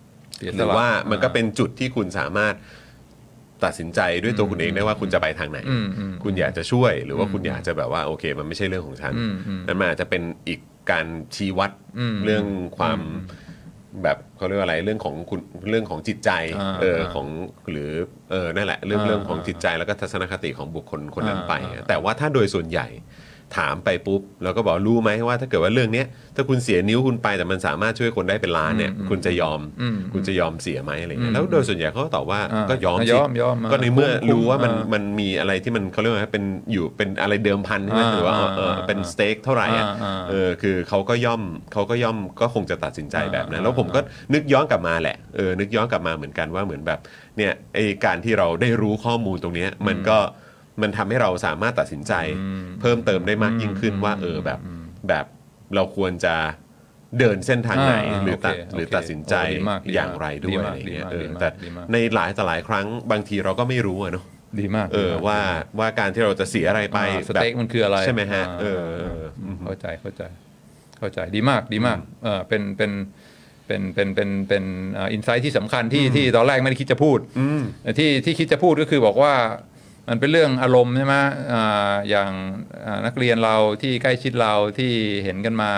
[0.56, 2.54] หรือว่ามันก็เป็นจุดที่คุณสามารถ
[3.64, 10.60] ตัดสินใจด้วยตัวคุณเองได้ว่าคุณจะไปทางไหนอืมอืมคุณอยากจะช่วยหรือว่าคุณอยากจะแบบว่าโอเค มันไม่ใช่เรื่องของฉันอืมอืมนั่นมันอาจจะเป็นอีก
[10.90, 12.44] การชี้วัดอืมเรื่อง
[12.78, 13.06] ความอื
[13.40, 13.42] ม
[14.02, 16.30] แบบเขาเรียกว่าอะไรเรื่องของคุณเรื่องของจิตใจ
[16.60, 17.26] อ่าเอออ่าของ
[17.70, 17.90] หรือ
[18.30, 22.86] เออนั่นแหละเรื่องอ่าเรื่องของจิตใจแล้วก็ทัศนคติของบุคคลคนนั้นอ่าไปอ่าแต่ว่าถ้าโดยส่วนใหญ่
[23.56, 41.42] ถามไปปุ๊บแล้วก็บอกรู้ไหมว่าถ้าเกิดว่าเรื่องเนี้ยถ้าคุณเสียนิ้วคุณไปแต่มันสามารถช่วยคนได้เป็นล้านเนี่ยอืมคุณจะยอมอืมคุณจะยอมเสียไหมอะไรเงี้อืยมแล้วโดยส่วนใหญ่เขาก็ตอบว่าอ่าก็ยอมยสิอมยอมอ่าก็ในเมื่อคุ้มรู้ว่ามันอ่ามันมีอะไรที่มันเขาเรียกว่าเป็นอยู่เป็นอะไรเดิมพันใช่ไหมอ่าหรือว่าเออเอออ่าเป็นสเต็กเท่าไหร่อะอ่าอ่าเออคือเขาก็ย่อม
[41.72, 44.00] เขาก็ย่อมก็คงจะตัดสินใจแบบนั้นอ่าแล้วผมก็
[44.34, 47.00] นึกย้อนกลับมาแหละเออนึกย้อนกลับมาเหมือนกันว่าเหมือนแบบ
[47.36, 50.18] เนี่ยไอการที่เราได้รู้ข้อมูลตรงเนี้ยมันก็
[50.82, 54.60] มันทำให้เราสามารถตัดสินใจอืมเพิ่มเติมได้มากยิ่งขึ้นว่า เออแบบ
[55.08, 55.26] แบบ
[55.74, 56.34] เราควรจะ
[57.18, 64.24] เดินเส้นทางไหนอ่าหรือตัดโอเคหรือโอเคตัดสินใจโอ้ดีมากดีมากอย่างไรด้วยดีมากอะไรเงี้ยดีมากเออดีมากแต่ดีมากในหลายต่อหลายครั้งบางทีเราก็ไม่รู้อะเนาะ
[64.60, 65.40] ดีมากเออดีมกว่า
[65.78, 69.24] ว่าการที่เราจะเสียอะไรไปอ่าสแบบเต็กมันคืออะไรใช่ไหมฮะาเออเออ
[69.64, 70.22] เข้าใจเข้าใจ
[70.98, 72.90] เข้าใจดีมากดีมากเออเป็นเป็น
[73.66, 74.64] เป็นเป็นเป็นเป็น
[74.96, 79.32] อินไซต์ที่สำคัญที่ที่ตอนแรกไม่ได้คิดจะพูดอืมแต่ที่ที่คิดจะพูดก็คือบอกว่า
[80.08, 81.14] มันเป็นเรื่องอารมณ์ใช่ไหม
[81.52, 81.54] อ
[82.10, 82.30] อย่าง
[83.06, 84.92] นักเรียนเราที่ใกล้ชิดเราที่
[85.24, 85.72] เห็นกันมา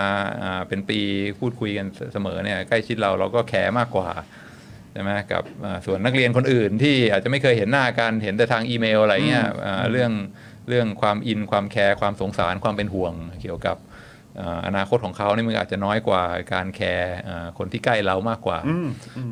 [0.59, 0.99] าเป็นปี
[1.39, 4.09] พูดคุยกันเสมอเนี่ยใกล้ชิดเราเราก็แคร์มากกว่า
[4.93, 5.43] ใช่ไหมกับ
[5.85, 9.47] ส่วนนักเรียนคนอื่นที่อาจจะไม่เคยเห็นหน้ากันเห็นแต่ทางอีเมลอะไรเงี้ย
[9.91, 10.11] เรื่อง
[10.69, 13.77] เรื่องความอินความแคร์ความสงสารความเป็นห่วงเกี่ยวกับ
[14.41, 16.23] อ่าอนาคตของเขานี่มันอาจจะน้อยกว่า
[16.53, 18.59] การแคร์อ่าคนที่ใกล้เรามากกว่า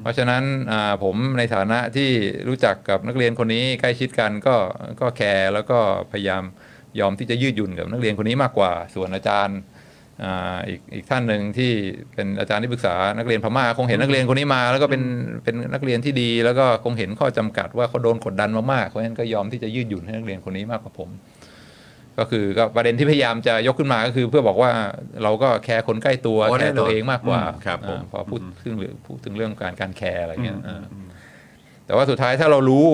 [0.02, 2.10] เพราะฉะนั้นอ่าผมในฐานะที่
[2.48, 4.56] รู้จักกับนักเรียนคนนี้ใกล้ชิดกันก็
[5.00, 5.80] ก็แคร์แล้วก็
[6.12, 6.44] พยายาม
[7.00, 9.60] ยอมที่จะยืดหยุ่นกับนักเรียนคนนี้มากกว่า ส่วนอาจารย์
[10.24, 11.72] อ่าอีกอีกท่านหนึ่งที่
[12.14, 15.04] เป็นอาจารย์ที่ปรึกษานักเรียนพม่าคงเห็นนักเรียนคนนี้มา แล้วก็เป็น
[15.44, 21.10] เป็นนักเรียนที่ดี แล้วก็คงเห็นข้อจำกัดว่าเขาโดนกดดันมามากเพราะฉะนั้นก็ยอมที่จะยืดหยุ่นให้นักเรียนคนนี้มากกว่าผม
[22.20, 24.72] ก็คือก็ประเด็นที่พยายามจะยกขึ้นมาก็คือเพื่อบอกว่า
[25.24, 30.84] เราก็แคร์คนใกล้ตัวอ๋อแคแน่ร์นอนตัวเองมากกว่าอืมครับผมอ่าพอพูดถึงเรื่องพูดถึงเรื่องการการแคร์อะไรเงี้ยอ่า
[31.86, 32.88] แต่ว่าสุดท้ายถ้าเรารู้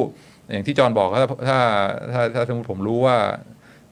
[0.52, 1.60] อย่างที่จอห์นบอกถ้าถ้า
[2.12, 3.18] ถ้าถ้าสมมติผมรู้ว่า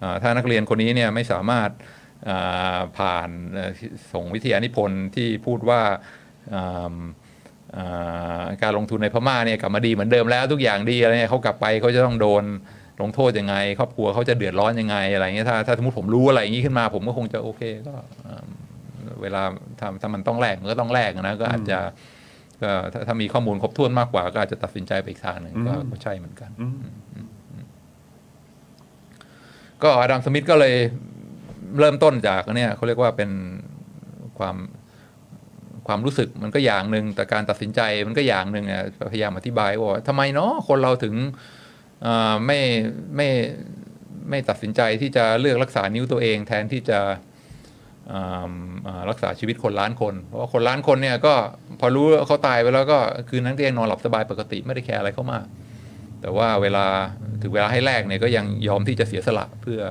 [0.02, 1.70] อ่าถ้านักเรียนคนนี้เนี่ยไม่สามารถ
[2.30, 3.72] อ่าผ่านเอ่อ
[4.14, 5.82] ส่งวิทยานิพนธ์ที่พูดว่า
[6.56, 6.96] อ่า
[7.78, 12.44] อ่าการลงทุนในพม่าเนี่ยกลับมาดีเหมือนเดิมแล้วทุกอย่างดีอะไรเนี่ยเขากลับไปเขาจะต้องโดน
[13.02, 17.94] ลงโทษยังไง ครอบครัวเขาจะเดือดร้อนยังไงอะไรเงี้ยถ้าถ้าสมมติผมรู้อะไรอย่างนี้ขึ้นมา ผมก็คงจะโอเคก็
[18.28, 18.44] อ่า
[19.22, 19.44] เวลา
[19.80, 21.80] ถ้าถ้ามันต้องแลกมันก็ต้องแลกนะก็อาจจะ
[22.64, 26.50] ก็ถ้าถ้ามีข้อมูลครบถ้วนมากกว่า ก็อาจจะตัดสินใจไปอีกทางหนึ่งก็ก็ใช่เหมือนกัน
[29.84, 30.76] ก็อดัมสมิธก็เลย
[31.80, 33.32] เริ่มต้นจากเนี่ยเขาเรียกว่าเป็น
[34.40, 34.56] ความ
[35.88, 41.28] ความรู้สึกมันก็อย่างหนึ่งแต่การตัดสินใจมันก็อย่างหนึ่งเนี่ยพยายามอธิบายว่าทำไมเนาะคนเราถึงอ่า
[42.46, 42.60] ไม่
[43.16, 43.30] ไม่
[44.30, 47.00] ไม่ตัดสินใจที่จะเลือกรักษานิ้วตัวเอง แทนที่จะ
[48.12, 48.54] อ่า
[48.88, 51.34] อ่ารักษาชีวิตคนล้านคน เพราะว่าคนล้านคนเนี่ยก็
[51.80, 55.46] พอรู้ว่าเขาตายไปแล้วก็คืนนั้นก็ยังนอนหลับสบายปกติไม่ได้แคร์อะไรเขามาก
[56.22, 56.86] แต่ว่าเวลา
[57.42, 59.82] ถึงเวลาให้แลกเนี่ยก็ยังยอมที่จะเสียสละเพื่อ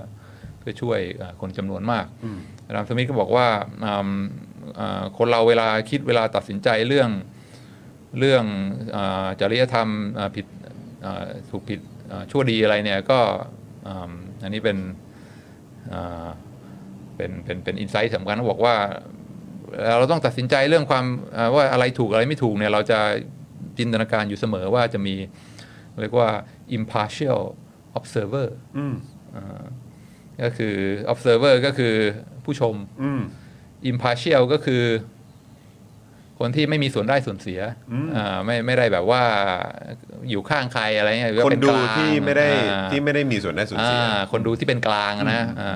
[0.58, 2.04] เพื่อช่วยอ่าคนจำนวนมาก
[2.66, 3.48] อาดัมสมิธก็บอกว่า
[3.84, 4.10] อืม
[4.78, 7.10] อ่าคนเราเวลาคิดเวลาตัดสินใจเรื่อง
[8.18, 8.44] เรื่อง
[8.96, 9.88] อาจริยธรรม
[10.18, 10.46] อ่าผิด
[11.04, 11.97] อ่าถูกผิดอ่า
[12.30, 13.20] ชั่วดีอะไรเนี่ยก็
[13.86, 14.78] อืมอันนี้เป็น
[15.92, 16.28] อ่า
[17.16, 18.76] เป็นเป็นเป็นอินไซต์สำคัญเขาบอกว่า
[19.98, 21.04] เราต้องตัดสินใจเรื่องความ
[21.36, 22.98] อ่าว่าอะไรถูกอะไรไม่ถูกเนี่ยเราจะ
[23.78, 25.14] จินตนาการอยู่เสมอว่าจะมี
[26.00, 26.28] เรียกว่า
[26.78, 27.40] impartial
[27.98, 28.48] observer
[28.78, 28.94] อืม
[29.36, 29.62] อ่า
[30.42, 30.74] ก็คือ
[31.12, 31.94] observer ก็คือ
[32.44, 33.20] ผู้ชมอืม
[33.90, 34.82] impartial ก็คือ
[36.38, 37.60] คนที่ไม่มีส่วนได้ส่วนเสีย
[38.16, 39.22] อ่าไม่ไม่ได้แบบว่า
[40.30, 45.72] อยู่ข้างใครอะไรเงี้ยหรือว่าคนเป็นดูกลางที่ไม่ได้อ่าที่ไม่ได้มีส่วนได้ส่วนเสียอ่าคนดูที่เป็นกลางนะอ่า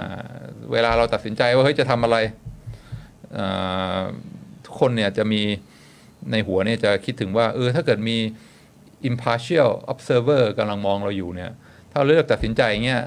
[0.73, 2.17] เวลาเราตัดสินใจว่าเฮ้ยจะทำอะไร
[3.39, 4.01] อ่า
[4.65, 5.43] ทุกคนเนี่ยจะมี
[6.31, 8.17] ในหัวเนี่ยจะคิดถึงว่าเออถ้าเกิดมี
[9.11, 11.51] impartial observer กำลังมองเราอยู่เนี่ย
[11.91, 13.03] ถ้าเราเลือกตัดสินใจเงี้ย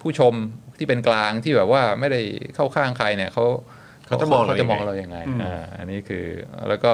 [0.00, 0.34] ผู้ชม
[0.78, 2.20] ที่เป็นกลางที่แบบว่าไม่ได้
[2.54, 3.44] เข้าข้างใครเนี่ยเขา
[4.06, 6.24] เขาจะมองเราเขาจะมองยังไงเรายังไงอ่าอันนี้คือ
[6.68, 6.92] แล้วก็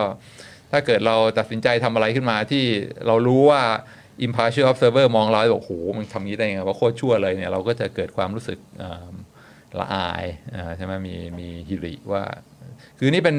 [0.72, 2.64] ถ้าเกิดเราตัดสินใจทำอะไรขึ้นมาที่
[3.06, 3.62] เรารู้ว่า
[4.26, 9.12] impartial observer มองเราแล้วบอกโหมันทำงี้ได้ยังไงว่าโคตรชั่วเลยเนี่ยเราก็จะเกิดความรู้สึกอ่า
[9.80, 12.22] ละอายอ่าใช่ไหมมีมีฮิริว่า
[12.98, 13.36] คือนี่เป็น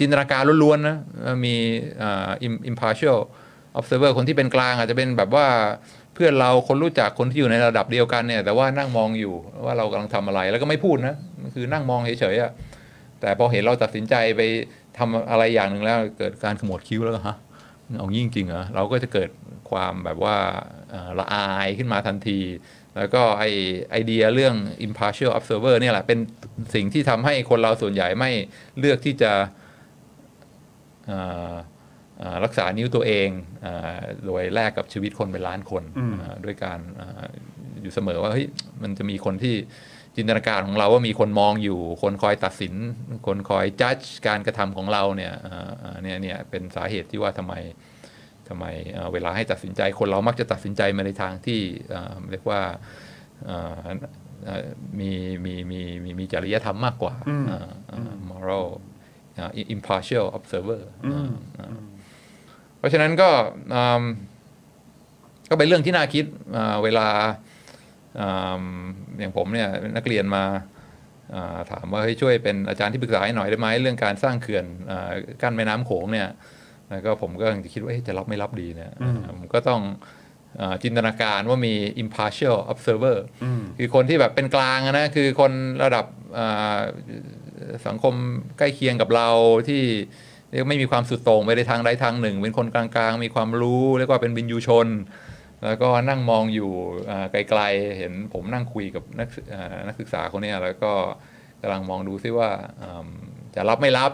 [0.00, 0.96] จินตนาการล้วนๆนะ
[1.44, 1.54] มี
[2.02, 3.18] อ่า im- impartial
[3.78, 5.46] observer คนที่เป็นกลางอาจจะเป็นแบบว่า
[6.14, 11.16] เพื่อนเราคนรู้จักคนที่อยู่ในระดับเดียวกันเนี่ย แต่ว่านั่งมองอยู่ว่าเรากำลังทำอะไรแล้วก็ไม่พูดนะ
[11.54, 12.52] คือนั่งมองเฉยๆอะ
[13.22, 14.42] แต่พอเห็นเราตัดสินใจไป
[14.98, 17.36] ทำอะไรอย่างหนึ่งแล้วเกิดการขมวดคิ้วแล้วก็ฮะ
[17.98, 19.30] เอางี้จริงๆเหรอเราก็จะเกิด
[19.70, 20.36] ความแบบว่า
[20.90, 22.40] เอ่อละอายขึ้นมาทันที
[22.96, 23.44] แล้วก็ไอ
[23.90, 24.54] ไอเดียเรื่อง
[24.86, 26.18] impartial observer เนี่ยแหละเป็น
[26.74, 28.30] สิ่งที่ทำให้คนเราส่วนใหญ่ไม่
[28.78, 29.32] เลือกที่จะ
[31.06, 31.20] เอ่
[31.50, 31.54] อ
[32.18, 33.28] เอ่อรักษานิ้วตัวเอง
[33.62, 33.66] เอ
[33.96, 35.82] อโดยแลกกับชีวิตคนเป็นล้านคน
[36.18, 37.22] เอ่อด้วยการเอ่อ
[37.82, 38.46] อยู่เสมอว่าเฮ้ย
[38.82, 39.54] มันจะมีคนที่
[40.16, 42.74] จินตนาการของเราว่ามีคนมองอยู่ คนคอยตัดสิน
[43.26, 43.96] คนคอยจัด
[44.26, 47.54] การกระทำของเราเนี่ยเอ่อเอ่อเนี่ยเนี่ยเป็นสาเหตุที่ว่าทำไม
[48.48, 51.60] ทำไมเอ่อเวลาให้ตัดสินใจ คนเรามักจะตัดสินใจมาในทางที่
[51.90, 52.60] เอ่อเรียกว่า
[53.46, 53.86] เอ่อ
[54.44, 54.66] เอ่อ
[55.00, 55.10] มี
[55.44, 57.14] มีมีมีมีจริยธรรมมากกว่า
[57.48, 58.66] เอ่อเอ่อ moral
[59.34, 61.76] เอ่อ impartial observer เอ่อเอ่อ
[62.78, 63.30] เพราะฉะนั้นก็
[63.74, 64.02] อืม
[65.50, 67.08] ก็เป็นเรื่องที่น่าคิดเอ่อเวลา
[68.20, 68.28] อื
[68.62, 68.64] ม
[69.18, 70.44] อย่างผมเนี่ยนักเรียนมา
[71.34, 75.10] อ่าถามว่าเฮ้ยช่วยเป็นอาจารย์ที่ปรึกษาให้หน่อยได้ไหมเรื่องการสร้างเขื่อนอ่า
[75.42, 76.28] กั้นแม่น้ำโขงเนี่ย
[76.90, 78.92] แล้วก็ผมก็ยังคิดว่าเอ๊ะจะรับไม่รับดีเนี่ย
[79.28, 79.80] ผมก็ต้อง
[80.58, 83.18] เอ่อจินตนาการว่ามี impartial observer
[83.78, 85.52] คือคนที่แบบเป็นกลางอะนะคือคน
[85.84, 86.06] ระดับ
[86.38, 86.80] อ่า
[87.86, 88.14] สังคม
[88.58, 89.28] ใกล้เคียงกับเรา
[89.68, 89.82] ที่
[90.50, 94.88] เรียกไม่มีความสุดโต่งไปในทางใดทางหนึ่ง เป็นคนกลางๆ มีความรู้เรียกว่าเป็นบินยูชน
[95.64, 96.70] แล้วก็นั่งมองอยู่
[97.32, 100.92] ไกลๆ เห็นผมนั่งคุยกับนักศึกอ่านักศึกษาคนนี้แล้วก็
[101.62, 102.50] กำลังมองดูซิว่า
[103.54, 104.12] จะรับไม่รับ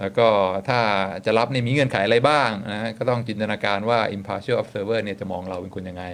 [0.00, 0.28] แล้วก็
[0.68, 0.80] ถ้า
[1.26, 6.04] จะรับนี่มีเงื่อนไขอะไรบ้างนะก็ต้องจินตนาการว่า impartial observer เนี่ยจะมองเราเป็นคนยังไง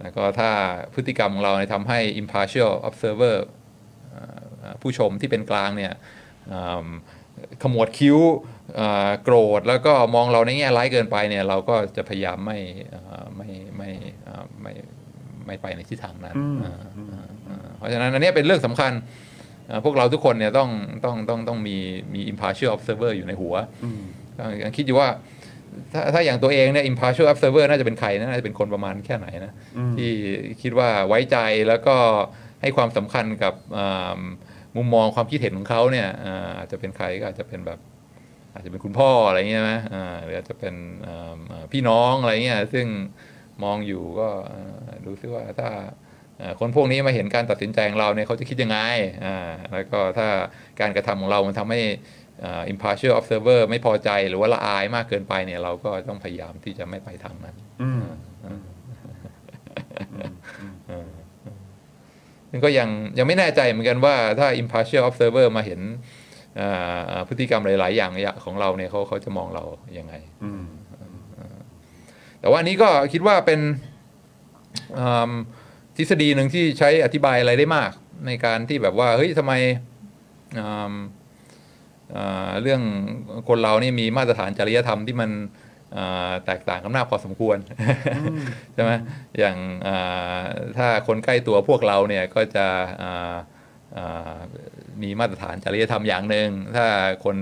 [0.00, 0.50] แล้วก็ถ้า
[0.94, 3.36] พฤติกรรมของเราทำให้ impartial observer
[4.10, 4.22] เอ่
[4.72, 5.92] อผู้ชมที่เป็นกลางเนี่ย
[7.62, 8.18] ขมวดคิ้ว
[8.76, 12.58] เอ่อโกรธแล้วก็มองเราในแง่ร้ายเกินไปเนี่ยเราก็จะพยายามไม่
[12.90, 13.90] เอ่อไม่ไม่
[14.24, 14.72] เอ่อไม่
[15.46, 16.74] ไม่ไปในทิศทางนั้นอ่า
[17.12, 18.92] อ่าอ่าเพราะฉะนั้นอันเนี้ยเป็นเรื่องสำคัญ
[19.66, 20.70] เอ่อพวกเราทุกคนเนี่ยต้อง
[21.04, 21.76] ต้องต้องต้องมี
[22.14, 23.54] มี impartial observer อยู่ในหัว
[24.38, 25.08] ต้องคิดอยู่ว่า
[25.92, 29.52] ถ้าถ้าอย่างตัวเองเนี่ย impartial observer น่าจะเป็นใครนะน่าจะเป็นคนประมาณแค่ไหนนะ
[29.96, 30.10] ที่
[30.62, 31.36] คิดว่าไว้ใจ
[31.68, 31.96] แล้วก็
[32.62, 34.20] ให้ความสำคัญกับอ่า
[34.76, 37.78] มุมมองความคิดเห็นของเขาเนี่ยอ่าอาจจะเป็นใครก็อาจจะเป็นแบบ
[38.54, 40.74] อาจจะเป็นคุณพ่ออะไรเงี้ยไหมอ่าหรืออาจจะเป็น
[41.06, 42.86] อ่าอ่าพี่น้องอะไรเงี้ยซึ่ง
[43.64, 45.70] มองอยู่ก็อ่าดูซิว่าถ้า
[46.38, 48.78] เอ่อคนพวกนี้มาเห็นการตัดสินใจของเราเนี่ยเขาจะคิดยังไง
[49.24, 49.36] อ่า
[49.72, 50.26] แล้วก็ถ้า
[50.80, 51.80] การกระทำของเรามันทำให้
[52.44, 57.56] อ่า impartial observer ไม่พอใจหรือว่าละอายมากเกินไปเนี่ย เราก็ต้องพยายามที่จะไม่ไปทางนั้น
[62.56, 65.80] ซึ่งก็ยังยังไม่แน่ใจเหมือนกันว่าถ้า impartial observer มาเห็น
[66.60, 68.10] อ่าพฤติกรรมหลาย ๆ อย่าง
[68.44, 69.64] ของเราเนี่ยเขาเขาจะมองเรา
[69.98, 70.14] ยังไง
[72.40, 73.60] แต่ว่าอันนี้ก็คิดว่าเป็น
[74.98, 75.30] อืม
[75.96, 77.90] ทฤษฎีหนึ่งที่ใช้อธิบายอะไรได้มาก
[78.26, 79.52] ในการที่แบบว่าเฮ้ยทำไม
[80.58, 80.94] อืม
[82.16, 82.80] อ่าเรื่อง
[83.48, 85.65] คนเรานี่มีมาตรฐานจริยธรรมที่มันอ่า
[86.46, 87.56] แตกต่างกันมากพอสมควร
[88.74, 88.92] ใช่ไหม
[89.38, 89.56] อย่าง
[89.86, 90.40] อ่า
[90.76, 92.66] ถ้าคนใกล้ตัวพวกเราเนี่ยก็จะ
[93.02, 93.36] อ่า
[93.96, 94.38] อ่า
[95.02, 96.86] มีมาตรฐานจริยธรรมอย่างหนึ่งถ้า
[97.24, 97.36] คน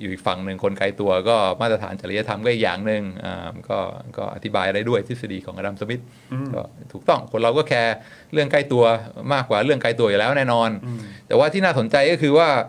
[0.00, 3.78] อยู่อีกฝั่งหนึ่งคนไกลตัวก็มาตรฐานจริยธรรมก็อีกอย่างหนึ่งอ่าก็
[4.16, 6.02] ก็อธิบายได้ด้วยทฤษฎีของอดัมสมิธ
[6.54, 6.62] ก็
[6.92, 7.94] ถูกต้องคนเราก็แคร์
[8.32, 8.84] เรื่องใกล้ตัว
[9.32, 10.70] มากกว่าเรื่องไกลตัวอยู่แล้วแน่นอน
[11.26, 12.62] แต่ว่าที่น่าสนใจก็คือว่าอ่า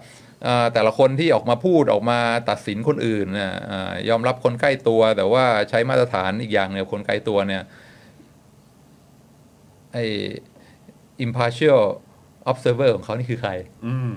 [0.73, 2.19] แต่ละคนที่ออกมาพูดออกมา
[2.49, 7.63] ตัดสินคนอื่นนะอ่ายอมรับคนใกล้ตัว แต่ว่าใช้มาตรฐานอีกอย่างเนี่ยคนไกลตัวเนี่ย
[9.93, 9.97] ไอ
[11.25, 11.81] impartial
[12.51, 13.51] observer ของเขานี่คือใคร
[13.87, 14.13] อืม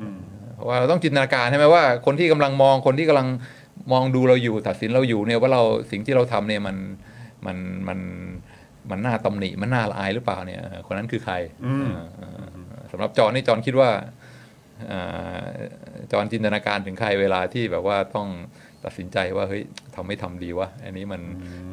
[0.00, 0.18] อืม
[0.54, 3.28] เพราะว่าเราต้องจินตนาการใช่ไหมว่าคนที่กำลังมองคนที่กำลัง
[3.92, 6.76] มองดูเราอยู่ตัดสินเราอยู่เนี่ยว่าเราสิ่งที่เราทำเนี่ยมัน
[7.46, 7.56] มัน
[7.88, 7.98] มัน
[8.90, 11.34] มันน่าตำหนิมันน่าละอายหรือเปล่าเนี่ยเออคนนั้นคือใคร
[11.66, 12.22] อืมเออเอ
[12.80, 14.23] อสำหรับจอห์นนี่จอห์นคิดว่าเอ่อ
[16.12, 18.28] จอห์นจินตนาการถึงใครเวลาที่แบบว่าต้อง
[18.84, 19.62] ตัดสินใจว่าเฮ้ย
[19.94, 21.22] ทำไม่ทำดีวะอันนี้มัน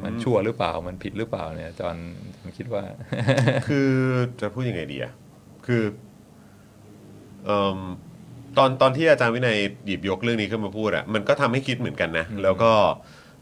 [0.04, 1.96] มันชั่วหรือเปล่ามันผิดหรือเปล่าเนี่ยจอห์น
[2.34, 2.82] จอห์นคิดว่า
[3.68, 3.90] คือ
[4.40, 5.12] จะพูดยังไงดีอะ
[5.66, 5.82] คือ
[7.44, 7.78] เอิ่ม
[8.56, 12.72] ตอนตอนที่อาจารย์วินัยหยิบยกเรื่องนี้ขึ้นมาพูดอะมันก็ทำให้คิดเหมือนกันนะ แล้วก็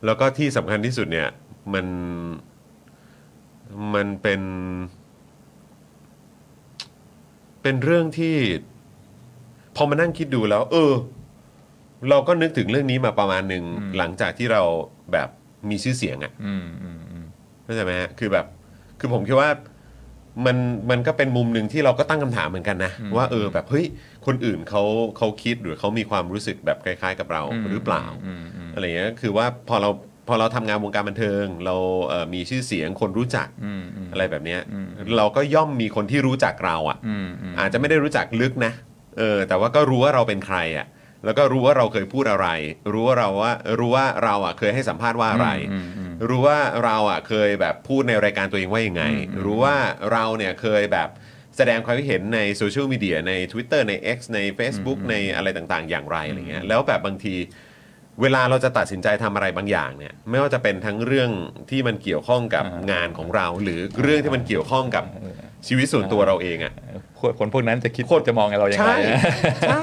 [0.04, 1.28] แล้วก็ที่สำคัญที่สุดเนี่ย
[1.74, 1.86] มัน
[3.94, 4.42] มันเป็น
[7.62, 8.36] เป็นเรื่องที่
[8.69, 8.69] พ
[9.80, 10.92] อมานั่งคิดดูแล้ว เออ
[12.08, 14.62] เราก็นึกถึงเรื่องนี้มาประมาณหนึ่งอืม หลังจากที่เรา
[15.12, 15.28] แบบ
[15.70, 17.24] มีชื่อเสียงอะ อืมอืมอืม
[17.64, 18.46] เข้าใจไหมฮะคือแบบ
[18.98, 19.50] คือผมคิดว่า
[20.46, 20.56] มัน
[20.90, 23.86] มันก็เป็นมุมหนึ่งที่เราก็ตั้งคำถามเหมือนกันนะ อืมว่าเออแบบเฮ้ย
[24.26, 24.82] คนอื่นเขา
[25.16, 29.90] เขาคิดหรือเขามีความรู้สึกแบบคล้าย ๆ กับเราหรือเปล่าอืมอืม อะไรเงี้ยคือว่าพอเรา
[30.28, 31.76] พอเราทำงานวงการบันเทิง เรา
[32.08, 38.72] เอ่อมีชื่อเสียงคนรู้จักอืมอืม อะไรแบบเนี้ยอืม เราก็ย่อมมีคนที่รู้จักเราอะ อืมอืมอาจจะไม่ได้รู้จักลึกนะ
[39.18, 40.86] เออแต่ว่าก็รู้ว่าเราเป็นใครอะ
[41.24, 42.48] แล้วก็รู้ว่าเราเคยพูดอะไร
[42.92, 49.76] รู้ว่าเราว่ารู้ว่าเราอะเคยให้สัมภาษณ์ว่าอะไรอืมอืมรู้ว่าเราอะเคยแบบพูดในรายการตัวเองว่ายังไงอืมรู้ว่า
[50.12, 51.08] เราเนี่ยเคยแบบ
[51.56, 57.34] แสดงความคิดเห็นในโซเชียลมีเดียใน Twitter ใน X ใน Facebook ในอะไรต่างๆ อย่างไรอะไรเงี้ยแล้วแบบบางที
[58.22, 61.30] เวลาเราจะตัดสินใจทำอะไรบางอย่างเนี่ยไม่ว่าจะเป็นทั้งเรื่อง
[61.70, 65.04] ที่มันเกี่ยวข้องกับอ่างานของเรา หรือเรื่องที่มันเกี่ยวข้องกับ
[65.66, 66.72] ชีวิตส่วนตัวเราเองอะ
[67.20, 68.92] คนคนพวกนั้นจะคิดคน จะมองเราอย่างไร
[69.68, 69.80] ใช่ใช่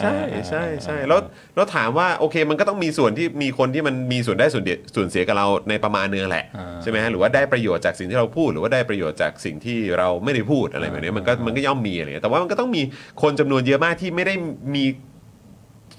[0.00, 0.16] ใช่
[0.48, 1.20] ใช่ใช่แล้ว
[1.54, 12.82] แล้วถามว่าโอเคมันก็ต้องมีส่วนที่มีคนที่มันมีส่วนได้ส่วนเดียส่วนเสียกับเราในประมาณนึงแหละอ่า ใช่ไหมฮะหรือว่าได้ประโยชน์จากสิ่งที่เราพูด หรือว่าได้ประโยชน์จากสิ่งที่เราไม่ได้พูดอะไรแบบนี้มันก็มันก็ย่อมมีอะไรเงี้ยแต่ว่ามันก็ต้องมี
[13.22, 14.34] คนจำนวนเยอะมากที่ไม่ได้
[14.74, 14.84] มี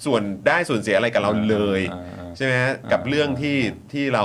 [0.06, 3.58] ส่วนได้ส่วนเสียอะไรกับเราเลยอ่าอ่าใช่ไหมฮะกับเรื่องที่
[3.94, 4.24] ที่เรา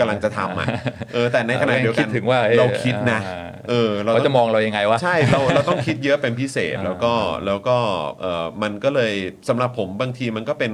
[0.00, 0.66] กำลัลังงจะจะทำทำอะ
[1.12, 7.12] เออแต่ในขณะเดียวกันคิดถึงว่าเอ้ยเราคิดนะอ่าเออเราเขาต้จะองมองเรายังไงวะใช่เราเราต้องคิดเยอะเป็นพิเศษอ่าแล้วก็
[7.46, 7.76] แล้วก็
[8.20, 9.12] เออมันก็เลย
[9.48, 10.72] สำหรับผมบางทีมันก็เป็น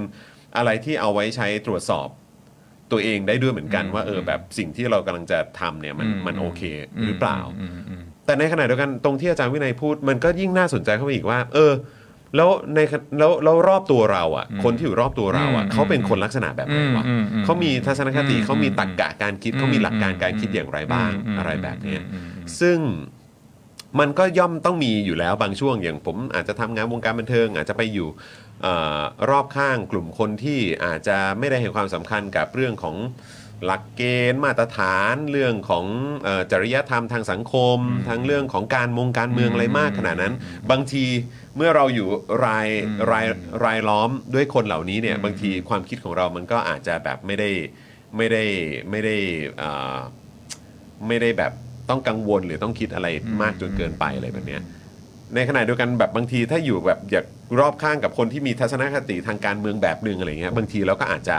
[0.56, 2.08] อะไรที่เอาไว้ใช้ตรวจสอบ
[2.92, 6.62] ตัวเองได้ด้วยเหมือนกันอืมว่าเออแบบสิ่งที่เรากำลังจะทำเนี่ยมันอืมมันโอเค
[7.06, 11.72] หรือเปล่าอืมอืมแต่ในขณะเดียวกันตรงที่อาจารย์วินัยพูด มันก็ยิ่งน่าสนใจเข้าไปอีกว่า เออ
[12.36, 22.78] แล้วในขณะแล้วแล้วรอบตัวเราอะอืมคนที่อยู่รอบตัวเราอะอืมเขาเป็นคนลักษณะแบบไหนวะอืมอืมเขามีทัศนคติอืมเขามีตรรกะการคิดเขามีหลักการการคิดอืมอย่างไรบ้างอืมอะไรแบบเนี้ยอืมอืมซึ่ง
[23.98, 28.08] มันก็ย่อมต้องมีอยู่แล้วบางช่วงอย่างผมอาจจะทำงานวงการบันเทิง อาจจะไปอยู่
[28.62, 28.66] เอ
[28.98, 32.96] อรอบข้างกลุ่มคนที่อาจจะไม่ได้ให้ความสำคัญกับเรื่องของ
[33.64, 34.02] หลักเก
[34.32, 35.86] ณฑ์มาตรฐานเรื่องของ
[36.24, 37.78] เออจริยธรรมทางสังคม
[38.08, 40.34] ทั้งเรื่องของการมงการเมืองอะไรมากขนาดนั้น
[40.70, 41.04] บางที
[41.56, 42.08] เมื่อเราอยู่
[42.46, 43.26] รายอืมราย
[43.64, 47.50] รายล้อมด้วยคนเหล่านี้เนี่ยอืมบางทีความคิดของเรามันก็อาจจะแบบไม่ได้
[48.16, 48.44] ไม่ได้
[48.90, 49.16] ไม่ได้
[49.58, 49.96] เอ่อ
[51.06, 51.52] ไม่ได้แบบ
[51.90, 53.08] ต้องกังวลหรือต้องคิดอะไร
[53.42, 54.62] มากจนเกินไปอะไรแบบเนี้ย
[55.34, 57.26] ในขณะเดียวกันแบบบางทีถ้าอยู่แบบอยาก
[57.60, 61.36] รอบข้างกับคนที่มีทัศนคติทางการเมืองแบบหนึ่งอะไรเงี้ยบางทีเราก็อาจจะ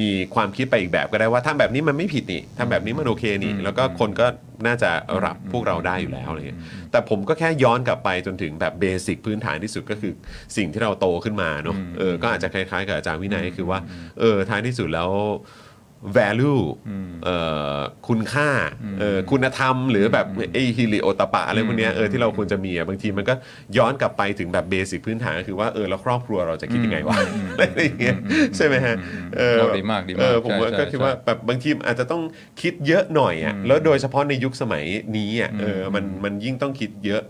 [0.00, 4.26] มีความคิดไปอีกแบบก็ได้ว่าทำแบบนี้มันไม่ผิดนี่ทำแบบนี้มันโอเคนี่ แล้วก็คนก็
[4.66, 4.90] น่าจะ
[5.24, 6.60] รับพวกเราได้อยู่แล้วอะไรเงี้ย
[6.90, 10.12] แต่ผมก็แค่ย้อนกลับไปจนถึงแบบเบสิกพื้นฐานที่สุดก็คือ
[10.56, 13.78] สิ่งที่เราโตขึ้นมาเนาะเออก็อาจจะคล้ายๆกับอาจารย์วินัยคือว่า
[14.20, 15.10] เออท้ายที่สุดแล้ว
[16.16, 16.62] value
[17.24, 17.36] เอ่
[17.76, 18.50] อคุณค่า
[18.98, 23.34] เอ่อคุณธรรม หรือแบบไอฮิริโอตปะอะไรพวกเนี้ยเออที่เราควรจะมีอะบางทีมันก็
[23.76, 27.16] ย้อนกลับไปถึงแบบเบสิกพื้นฐานก็คือว่าเออแล้วครอบครัวเราจะคิดยังไงวะ
[27.58, 28.16] อะไรอย่างเงี้ย
[28.56, 28.94] ใช่ไหมฮะ
[29.36, 32.22] เออโอ้ดีมากดีมากเออผมว่าใช่ก็ใช่คิดว่าแบบบางทีอาจจะต้อง
[32.62, 34.84] คิดเยอะหน่อยอะแล้วโดยเฉพาะในยุคสมัย
[35.16, 37.22] นี้อะเออมันมันยิ่งต้องคิดเยอะ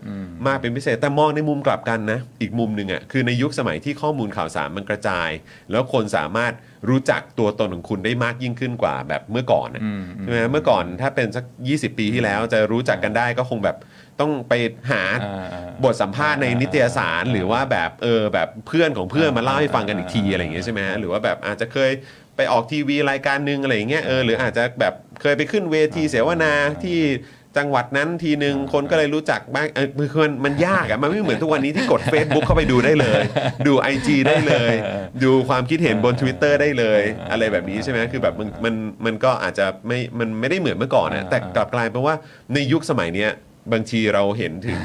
[0.46, 5.30] มากเป็นพิเศษแต่มองในมุมกลับกันนะอีกมุมหนึ่งอะคือในยุคสมัยที่ข้อมูลข่าวสารมันกระจาย
[5.70, 6.54] แล้วคนสามารถ
[6.88, 13.76] รู้จักตัวตนของคุณได้มากยิ่งขึ้นกว่าแบบเมื่อก่อนอะอืมใช่ไหมเมื่อก่อนถ้าเป็นสัก 20 ปีที่แล้วจะรู้จักกันได้ก็คงแบบ
[14.20, 14.52] ต้องไป
[14.90, 21.90] หาอ่าอ่าบทสัมภาษณ์ในนิตยสาร หรือว่าแบบเออแบบเพื่อนของเพื่อนมาเล่าให้ฟังกันอีกทีอะไรอย่างเงี้ยใช่ไหมฮะหรือว่าแบบอาจจะเคย
[22.36, 26.52] ไปออกทีวีรายการหนึ่งอะไรอย่างเงี้ยเออหรืออาจจะแบบเคยไปขึ้นเวทีเสวนา
[26.82, 26.98] ที่
[27.56, 33.22] จังหวัดนั้นทีหนึ่งคนก็เลยรู้จักบ้างเออคือมันมันยากอะมันไม่เหมือนทุกวันนี้ที่กด Facebook เข้าไปดูได้เลย
[33.66, 34.72] ดู IG ได้เลย
[35.24, 38.74] ดูความคิดเห็นบน Twitter ได้เลย อะไรแบบนี้ใช่ไหมคือแบบมันมัน
[39.04, 42.14] มันก็อาจจะไม่มันไม่ได้เหมือนเมื่อก่อนนะแต่กลับกลายเป็นว่า
[42.54, 43.30] ในยุคสมัยเนี้ย
[43.72, 44.80] บางทีเราเห็นถึง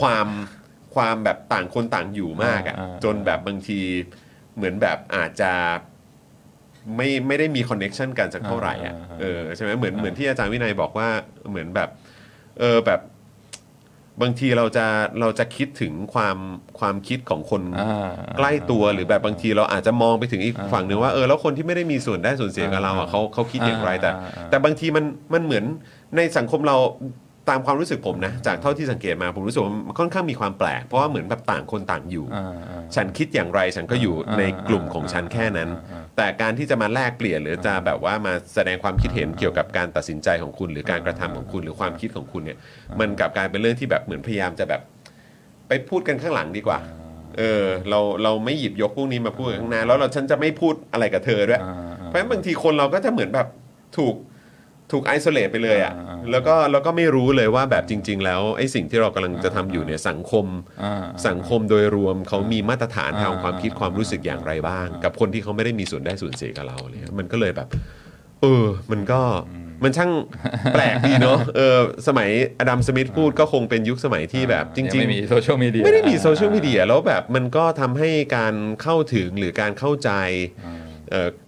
[0.00, 0.26] ความ
[0.94, 3.80] ความแบบต่างคนต่างอยู่มากอะอ่าอ่าจนแบบบางที
[4.56, 5.52] เหมือนแบบอาจจะ
[6.96, 11.08] ไม่ไม่ได้มีคอนเน็ชันกันสักเท่าไหร่อะอ่าอ่าเออใช่ไหมเหมือนเหมือนที่อาจารย์วินัยบอกว่า
[11.50, 11.88] เหมือนแบบ
[12.60, 13.00] เออแบบ
[14.22, 14.86] บางทีเราจะ
[15.20, 16.36] เราจะคิดถึงความ
[16.78, 25.64] ความคิดของคนอ่าใกล้ตัวหรือแบบบางทีเราอาจจะมองไปถึงอีกอ่าฝั่งหนึ่งว่าเออแล้วคนที่ไม่ได้มีส่วนได้ส่วนเสียกับเราอะอ่าเขาเขาคิดอย่างไรแต่อ่าอ่าแต่บางทีมันมันเหมือน
[26.16, 26.76] ในสังคมเรา
[27.48, 42.58] ตามความรู้สึกผมนะ จากเท่าที่สังเกตมาผมรู้สึกว่ามันค่อนข้างมีความแปลก เพราะว่าเหมือนแบบต่างคนต่างอยู่อ่าอ่าฉันคิดอย่างไรฉันก็อยู่อ่าในกลุ่มของฉันแค่นั้นอ่าอ่าแต่การที่จะมาแลกเปลี่ยนหรือจะแบบว่ามาแสดงความคิดเห็นเกี่ยวกับการตัดสินใจของคุณ หรือการกระทำของคุณหรือความคิดของคุณเนี่ย
[43.00, 44.80] มันกลับกลายเป็นเรื่องที่แบบเหมือนพยายามจะแบบ
[45.68, 46.78] ไปพูดกันข้างหลังดีกว่า
[47.38, 51.74] เออเราเราไม่หยิบยกพวกนี้มาพูดกันข้างหน้าแล้วเราฉันจะไม่พูดอะไรกับเธอด้วยอ่า
[52.06, 53.48] เพราะฉะนั้นบางทีคนเราก็จะเหมือนแบบ
[53.96, 54.14] ถูก
[54.92, 60.46] ถูกไอโซเลตไปเลยอะอ่าแล้วก็แล้วก็ไม่รู้เลยว่าแบบจริง ๆ แล้วไอ้สิ่งที่เรากำลังจะทำอยู่เนี่ยสังคม
[60.82, 67.68] อ่าสังคมโดยรวมเขามีมาตรฐานทางอ่าความคิดความรู้สึกอย่างไรบ้าง กับคนที่เขาไม่ได้มีส่วนได้ส่วนเสียกับเราเลยมันก็เลยแบบ
[68.42, 69.20] เออ มันก็
[69.84, 70.12] มันช่าง
[70.72, 71.78] แปลกดีเนาะเออ
[72.08, 80.10] สมัยอดัมสมิธพูดก็คงเป็นยุคสมัยที่แบบจยัริงไม่มีโซเชียลมีเดียๆไม่ได้มีโซเชียลมีเดียแล้วแบบมันก็ทำให้การเข้าถึงหรือการเข้าใจ
[80.62, 80.85] เอ่อ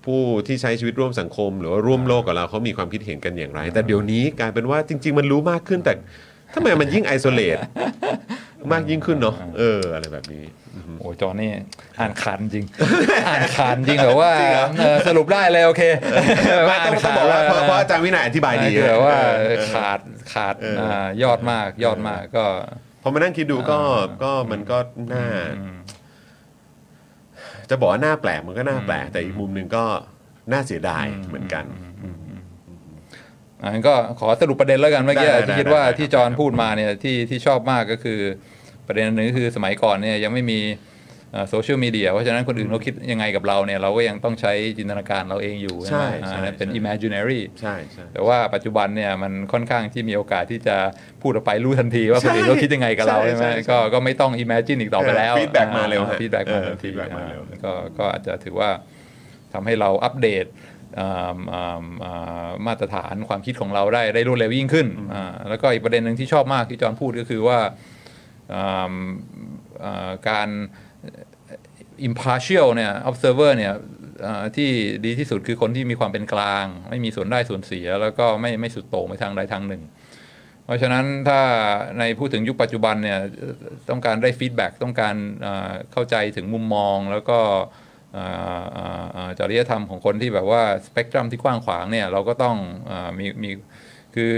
[0.05, 5.93] ผู้ที่ใช้ชีวิตร่วมสังคม หรือว่าร่วมโลกกับเราเขามีความคิดเห็นกันอย่างไร แต่เดี๋ยวนี้กลายเป็นว่าจริง ๆ มันรู้มากขึ้นแต่
[6.55, 7.59] ทำไมมันยิ่งไอโซเลต
[8.73, 10.45] มากยิ่งขึ้นเนาะเอออะไรแบบนี้
[11.01, 11.51] โอ้จอนี่
[11.99, 12.65] อ่านขาดจริง
[13.29, 14.33] อ่านขาดจริงแบบว่า
[14.79, 15.83] เออสรุปได้เลยโอเค
[16.67, 20.01] ไม่ต้องต้องบอกว่าเพราะเพราะอาจารย์วินัยอธิบายดีคือแบบว่าเออขาด
[20.33, 22.45] ขาดเอออ่ายอดมากยอดมากก็
[23.03, 23.79] พอมานั่งคิดดูก็
[24.23, 24.79] ก็มันก็
[25.13, 25.25] น่า
[27.71, 29.85] จะบอกว่าหน้าแปลกมันก็น่าแปลก แต่อีกมุมหนึ่งก็
[30.53, 31.65] น่าเสียดายเหมือนกัน
[33.63, 38.19] อะงั้นก็ขอสรุปประเด็นแล้วกันเมื่อกี้ได้ได้ที่คิดว่าได้ได้ที่จอห์นพูดมาเนี่ยที่ที่ชอบมากก็คือ
[38.87, 40.59] ประเด็นหนึ่งก็คือสมัยก่อนเนี่ยยังไม่มี
[41.51, 50.77] โซเชียลมีเดียเพราะฉะนั้นคนอื่นเขาคิดยังไงกับเราเนี่ยเราก็ยังต้องใช้จินตนาการเราเองอยู่ใช่ไหมอ่าใช่เป็นใช่ imaginary ใช่ใช่แต่ว่าปัจจุบันเนี่ยมันค่อนข้างที่มีโอกาสที่จะ
[51.23, 58.71] พูดออกไปรู้ทันทีว่าคนอื่นเขาคิดยังไงกับเราใช่ใช่ไหมใช่ใช่ก็ก็ไม่ต้อง imagine อีกต่อไปแล้วเออ feedback มาเร็วฮะฟีดแบ็กมาเออทันที feedback มาเร็วอ่าก็ก็อาจจะถือว่า
[59.53, 60.47] ทำให้เราอัปเดต
[61.01, 67.59] อ่าอ่าอ่ามาตรฐานความคิดของเราได้ได้รวดเร็วยิ่งขึ้นอ่าแล้วก็อีกประเด็นหนึ่งที่ชอบมากที่จอห์นพูดก็คือว่า
[68.55, 68.95] อ่า
[69.85, 70.49] อ่าการ
[72.09, 73.75] impartial เนี่ย observer เนี่ย
[74.57, 74.71] ที่
[75.05, 79.83] ดีที่สุดคือคนที่มีความเป็นกลาง ไม่มีส่วนได้ส่วนเสีย แล้วก็ไม่ไม่สุดโต่งไปทางใดทางหนึ่ง
[80.65, 81.41] เพราะฉะนั้นถ้า
[81.99, 83.19] ในพูดถึงยุคปัจจุบันเนี่ย
[83.91, 85.15] ต้องการได้ฟีดแบ็กต้องการ
[85.93, 87.39] เข้าใจถึงมุมมอง แล้วก็
[89.39, 92.57] จริยธรรมของคนที่แบบว่าสเปกตรัมที่กว้างขวางเนี่ยเราก็ต้อง
[92.91, 93.51] อมีมี
[94.15, 94.33] คือ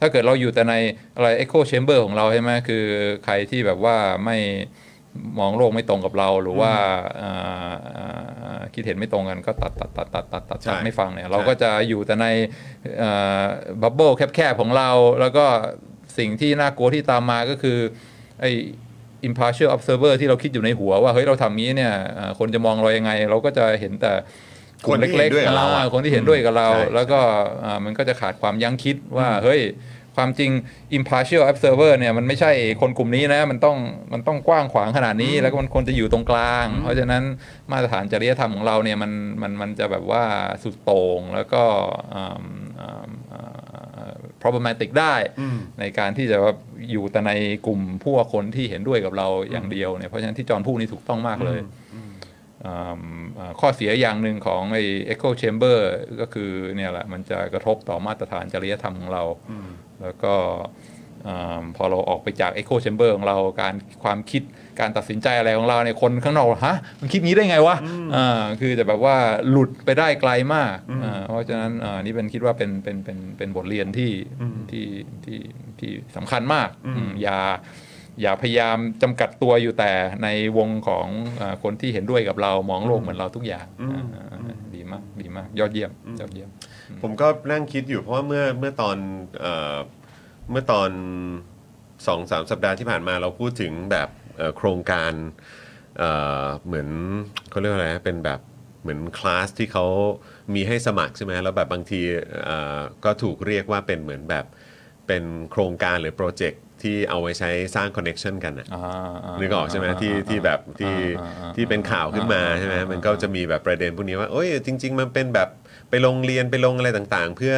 [0.00, 0.74] ถ้าเกิดเราอยู่แต่ใน
[1.16, 2.84] อะไร echo chamber ของเราใช่ไหมคือ
[3.24, 4.38] ใครที่แบบว่าไม่
[5.38, 6.72] มองโลกไม่ตรงกับเราหรือว่า
[7.16, 7.30] เอ่
[7.70, 8.04] อเอ่
[8.58, 12.26] อคิดเห็นไม่ตรงกันก็ตัดตัดตัดตัดตัดตัดใช่ตัดไม่ฟังเนี่ยเราก็จะอยู่แต่ใน
[13.82, 14.90] บับเบิลแคบๆของเรา
[15.20, 15.44] แล้วก็
[16.18, 17.78] สิ่งที่น่ากลัวที่ตามมาก็คือ
[18.40, 18.50] ไอ้
[19.28, 24.12] impartial observer ที่เราคิดอยู่ในหัวว่าเฮ้ยเราทำงี้เนี่ยเอ่อคนจะมองเรายังไง เราก็จะเห็นแต่
[24.84, 27.20] กลุ่มคนที่เห็นด้วยกับเราอะอ่คนที่เห็นด้วยกับเราใช่แล้วก็
[27.64, 29.60] อ่ามันก็จะขาดความยั้งคิดว่าเฮ้ย
[30.16, 30.50] ความจริง
[30.98, 32.50] impartial observer เนี่ยมันไม่ใช่
[32.80, 33.76] คนกลุ่มนี้นะ มันต้อง
[34.12, 37.22] มันต้องกว้างขวางขนาดนี้ แล้วก็มันควรจะอยู่ตรงกลาง เพราะฉะนั้น
[37.72, 40.24] มาตรฐานจริยธรรมของเราเนี่ยมันมันมันจะแบบว่า
[40.62, 41.62] สุดโต่งแล้วก็
[42.14, 42.42] อ่า
[42.80, 45.14] อ่าอ่า problematic ได้
[45.80, 46.54] ในการที่จะว่า
[46.90, 47.32] อยู่แต่ใน
[47.66, 51.79] กลุ่มพวกคนที่เห็นด้วยกับเราอย่างเดียวเนี่ยเพราะฉะนั้นที่จอห์นพูดนี่ถูกต้องมากเลยอ่าอ่า
[53.60, 55.78] ข้อเสียอย่างหนึ่งของไอ้ echo chamber
[56.20, 59.22] ก็คือเนี่ยแหละมันจะกระทบต่อมาตรฐานจริยธรรมของเรา
[60.02, 60.34] แล้วก็
[61.28, 64.42] อ่าพอเราออกไปจาก echo chamber ของเราการความคิด
[64.80, 67.76] การตัดสินใจอะไรของเราเนี่ยคนข้างนอกฮะมันคิดงี้ได้ไงวะ
[68.14, 69.16] อ่าคือจะแบบว่า
[69.50, 74.12] หลุดไปได้ไกลมากอ่าเพราะฉะนั้นอ่านี่เป็นคิดว่าเป็นเป็นเป็นเป็นบทเรียนที่
[74.70, 74.86] ที่
[75.24, 75.38] ที่
[75.78, 77.38] ที่สำคัญมากอืมอย่า
[78.22, 79.92] อย่าพยายามจำกัดตัวอยู่แต่
[80.22, 80.28] ใน
[80.58, 81.06] วงของ
[81.40, 83.66] อาคนที่เห็นด้วยกับเรามองโลกเหมือนเราทุกอย่าง
[84.14, 86.50] อ่าดีมากดีมาก ยอดเยี่ยมยอดเยี่ยม
[87.02, 88.96] ผมก็นั่งคิดอยู่เพราะว่าเมื่อเมื่อตอน
[89.40, 89.76] เอ่อ
[90.50, 90.90] เมื่อตอน
[92.06, 95.12] สองสามสัปดาห์ที่ผ่านมาเราพูดถึงแบบเอ่อโครงการ
[95.98, 96.10] เอ่
[96.42, 96.88] อเหมือน
[97.50, 98.40] เขาเรียกว่าอะไรนะเป็นแบบ
[98.82, 99.86] เหมือนคลาสที่เขา
[100.54, 102.00] มีให้สมัครใช่ไหมแล้วแบบบางที
[102.44, 104.46] เอ่อก็ถูกเรียกว่าเป็นเหมือนแบบ
[105.06, 115.48] เป็นโครงการหรือโปรเจกต์ ที่เอาไว้ใช้สร้าง connection กันอะอ่านึกออกใช่ไหมที่ที่แบบที่อ่าอ่าที่เป็นข่าวขึ้นมาใช่ไหมมันก็จะมีแบบประเด็นพวกนี้ว่าโอ้ยจริง ๆ มันเป็นแบบ
[115.90, 117.54] ไปลงเรียนไปลงอะไรต่างๆ เพื่อ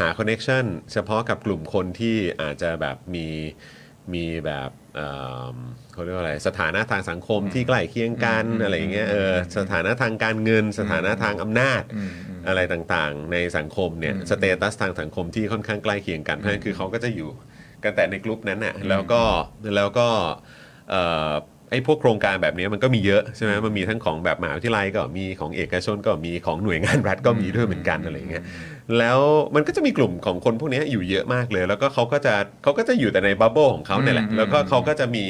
[0.00, 3.28] หา connection เฉพาะกับกลุ่มคนที่อาจจะแบบมี
[4.14, 5.10] มีแบบเอิ่
[5.54, 5.56] ม
[5.92, 11.82] เขาเรียกว่าอะไรสถานะทางสังคมที่ใกล้เคียงกันอะไรอย่างเงี้ยเออสถานะทางการเงิน สถานะทางอำนาจ
[12.48, 17.30] อะไรต่างๆ ในสังคมเนี่ยสเตตัสทางสังคมที่ค่อนข้างใกล้เคียงกันเพราะฉะนั้นคือเขาก็จะอยู่
[17.86, 19.20] กันแต่ในกลุ่มนั้นน่ะแล้วก็
[19.76, 20.08] แล้วก็
[20.90, 21.32] เอ่อ
[21.70, 28.44] ไอ้พวกโครงการแบบนี้มันก็มีเยอะใช่ไหมมันมีทั้งของแบบมหาวิทยาลัยก็มีของเอกชนก็มีของหน่วยงานรัฐก็มีด้วยเหมือนกันอะไรอย่างเงี้ย
[28.98, 29.20] แล้ว
[29.54, 35.24] มันก็จะมีกลุ่มของคนพวกนี้อยู่เยอะมากเลย แล้วก็เขาก็จะเขาก็จะอยู่แต่ในบับเบิลของเขาเนี่ยแหละอืมแล้วก็เขาก็จะมี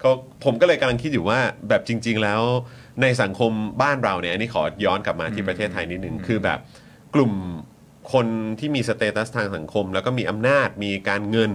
[0.00, 0.10] เขา
[0.44, 2.42] ผมก็เลยกำลังคิดอยู่ว่าแบบจริง ๆ แล้ว
[3.02, 3.52] ในสังคม
[3.82, 6.58] บ้านเราเนี่ยอันนี้ขอย้อนกลับมาที่ประเทศไทยนิดนึงคือแบบ
[7.14, 7.32] กลุ่ม
[8.12, 8.26] คน
[8.58, 11.52] ที่มีสเตตัสทางสังคม แล้วก็มีอำนาจมีการเงิน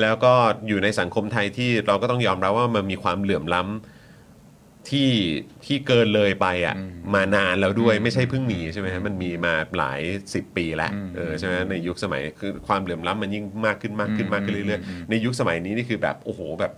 [0.00, 0.32] แล้วก็
[0.68, 5.10] อยู่ในสังคมไทยที่เราก็ต้องยอมรับว่ามันมีความเหลื่อมล้ำที่
[5.66, 6.76] ที่เกินเลยไปอะ
[7.14, 10.00] มานานแล้วด้วยไม่ใช่เพิ่งมีใช่ไหมฮะมันมีมาหลาย
[10.34, 16.72] สิบปีแล้วเออใช่ไหมในยุคสมัยคือความเหลื่อมล้ำมันยิ่งมากขึ้นมากขึ้นมากขึ้นเรื่อยๆในยุคสมัยนี้นี่คือแบบโอ้โหแบบ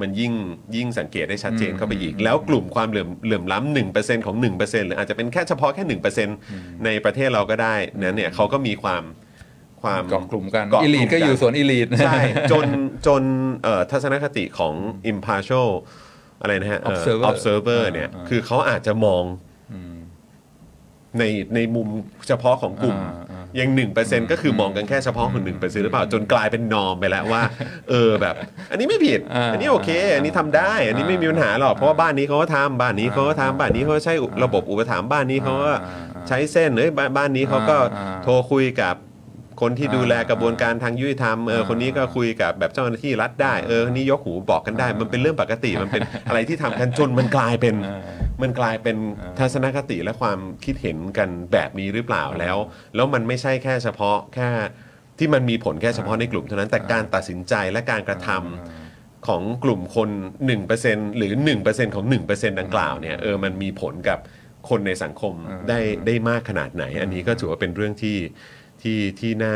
[0.00, 0.32] มันยิ่ง
[0.76, 6.36] ยิ่งสังเกตได้ชัดเจนเข้าไปอีก แล้วกลุ่มความเหลื่อมเหลื่อมล้ำหนึ่งเปอร์เซ็นต์ของหนึ่งเปอร์เซ็นต์หรืออาจจะเป็นแค่เฉพาะแค่หนึ่งเปอร์เซ็นต์
[6.84, 9.02] ในประเทศเราก็ได้นั้นเนี่ยเขาก็มีความ
[9.86, 12.20] ความเกาะกลุ่มกันเกาะกลุ่อีมลีทก็อยู่ส่วนอีลีทใช่
[12.52, 12.66] จน
[13.06, 13.22] จน
[13.64, 14.74] เอ่อทัศนคติของ
[15.12, 15.68] impartial
[16.40, 19.24] อะไรนะฮะเอ่อ Observer observer เนี่ยอ่าคือเขาอาจจะมอง
[21.18, 21.88] ในในมุม
[22.28, 27.42] เฉพาะของกลุ่มอ่าอ่ายังหนึ่งเปอร์เซ็นต์ก็คือมองกันแค่เฉพาะคนหนึ่งเปอร์เซ็นต์หรือเปล่าจนกลายเป็นนอมไปแล้วว่า
[27.90, 28.34] เออแบบ
[28.70, 34.14] อันนี้ไม่ผิดอ่าอันนี้โอเค อันนี้ทำได้ อันนี้ไม่มีปัญหาหรอกเพราะว่าบ้านนี้เขาก็ทำบ้านนี้เขาก็ทำบ้านนี้เขาก็ใช้
[34.44, 35.72] ระบบอุปถัมภ์บ้านนี้เขาก็
[36.28, 38.94] ใช้เส้นเอ้ยบ้านบ้านนี้เขาก็อ่าโทรคุยกับ
[39.60, 47.74] คนที่ดูแลอ่ากระบวนการทางยุติธรรมเออคนนี้ก็คุยกับแบบเจ้าหน้าที่รัฐได้เออคนนี้ยกหูบอกกันได้ มันเป็นเรื่องปกติมันเป็นอะไรที่ทำกันจนมันกลายเป็น
[48.42, 48.96] มันกลายเป็น
[49.38, 52.56] ทัศนคติและความคิดเห็นกันแบบนี้หรือเปล่าแล้ว
[52.94, 54.48] แล้วมันไม่ใช่แค่เฉพาะแค่
[55.18, 60.10] ที่มันมีผลแค่เฉพาะในกลุ่มเท่านั้นแต่การตัดสินใจและการกระทำของกลุ่มคน
[60.64, 61.32] 1%หรือ
[61.64, 64.18] 1%ของ 1%ดังกล่าวเนี่ยเออมันมีผลกับ
[64.68, 65.34] คนในสังคม
[65.68, 68.16] ได้ได้มากขนาดไหน อันนี้ก็ถือว่าเป็นเรื่องที่
[68.86, 69.54] ที่ที่น่า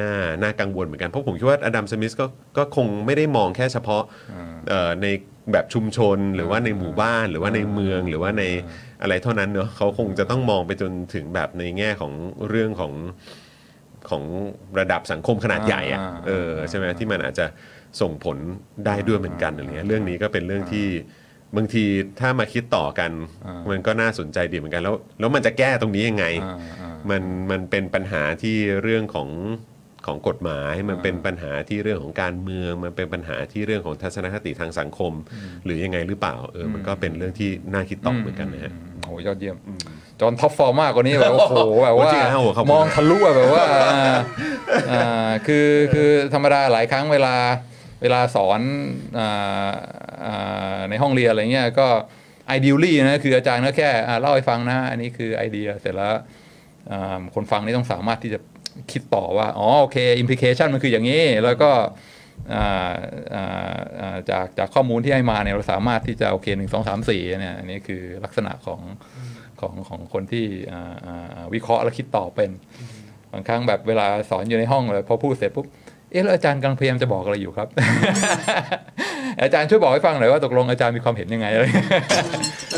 [0.00, 0.12] น่า
[0.42, 2.26] น่ากังวลเหมือนกัน เพราะผมคิดว่าอดัมสมิธก็
[2.56, 4.02] ก็คงไม่ได้มองแค่เฉพาะ
[4.68, 5.06] เอ่อใน
[5.52, 8.42] แบบชุมชนหรือว่าในหมู่บ้านหรือว่าในเมืองหรือว่าใน
[9.02, 12.12] อะไรเท่านั้นเนอะเขาคงจะต้องมองไปจนถึงแบบในแง่ของ
[12.48, 12.92] เรื่องของ
[14.10, 14.22] ของ
[14.78, 17.46] ระดับสังคมขนาดใหญ่อะอ่าเออใช่ไหมที่มันอาจจะ
[18.00, 18.36] ส่งผล
[18.86, 20.86] ได้ด้วยเหมือนกันอะไรเงี้ยเรื่องนี้ก็เป็นเรื่องที่
[21.56, 21.84] บางที
[22.20, 23.10] ถ้ามาคิดต่อกัน
[23.46, 29.30] อ่ามัมันก็น่าสนใจดีเหมือนกันแล้ว แล้วมันจะแก้ตรงนี้ยังไงอ่าอ่ามันมันเป็นปัญหาที่เรื่องของ
[30.06, 35.12] ของกฎหมาย มันเป็นปัญหาที่เรื่องของการเมือง มันเป็นปัญหาที่เรื่องของทัศนคติทางสังคม
[35.64, 39.56] หรือยังไงหรือเปล่า เออ มันก็เป็นเรื่องที่น่าคิดต่อเหมือนกันนะฮะโอ้โหยอดเยี่ยม
[40.20, 44.16] จอห์นท็อปฟอร์มมากกว่านี้แบบโอ้โหแบบโอ้ว่าจริงนะโอ้โหขอบคุณมองทะลุอะแบบว่าอ่า
[44.92, 47.34] อ่าคือคือธรรมดาหลายครั้งเวลา
[48.02, 48.60] เวลาสอน
[49.18, 49.70] อ่า
[50.26, 51.88] อ่าในห้องเรียนอะไรเงี้ยก็
[52.48, 56.14] ideally นะคืออาจารย์ก็แค่อ่าเล่าให้ฟังนะ อันนี้คือไอเดียเสร็จแล้ว
[56.90, 58.38] อ่าคนฟังนี่ต้องสามารถที่จะ
[58.92, 61.70] คิดต่อว่า อ๋อ โอเคอิมพิเคชันมันคืออย่างนี้ แล้วก็
[62.54, 62.92] อ่า
[63.34, 68.80] อ่าอ่าจากจากข้อมูลที่ให้มาเนี่ยเราสามารถที่จะ โอเคหนึ่งสองสามสี่เนี่ยอันนี้คือลักษณะของ
[69.60, 72.50] ของของคนที่อ่าอ่าอ่าวิเคราะห์และคิดต่อเป็น
[73.32, 75.66] บางครั้งแบบเวลาสอนอยู่ในห้องเลยพอพูดเสร็จปุ๊บ
[76.12, 77.68] เอออาจารย์กำลังพยายามจะบอกอะไรอยู่ครับ
[79.42, 81.64] อาจารย์ช่วยบอกให้ฟังหน่อยว่าตกลงอาจารย์มีความเห็นยังไงอะไร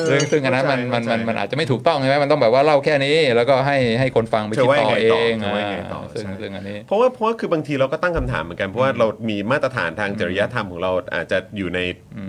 [0.08, 4.96] ซึ่งซึ่งอันนั้นมันมันมันมันอาจจะไม่ถูกต้องใช่ไหมมันต้องแบบว่าเล่าแค่นี้ แล้วก็ให้ให้คนฟังไปเธอคิดว่าต่อ
[5.32, 11.80] ยังไงเอต่องเธอว่ายังไงต่ออ่าซึ่งใช่ซึ่งอันนี้เพราะว่าเพราะว่าคือบางทีเราก็ตั้งคำถามเหมือนกันเพราะว่าเรามีมาตรฐานทางจริยธรรมของเราอาจจะอยู่ใน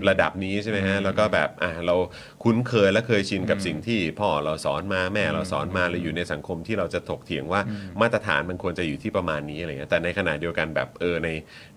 [0.08, 1.94] ระดับนี้ใช่ไหมฮะแล้วก็แบบอะเรา
[2.42, 7.60] คุ้นเคยและเคยชินกับสิ่งที่พ่อเราสอนมาแม่เราสอนมาเราอยู่ในสังคมที่เราจะถกเถียงว่า
[8.00, 11.28] มาตรฐานมันควรจะอยู่ที่ประมาณนี้อะไรเงี้ยแต่ในขณะเดียวกันแบบเออใน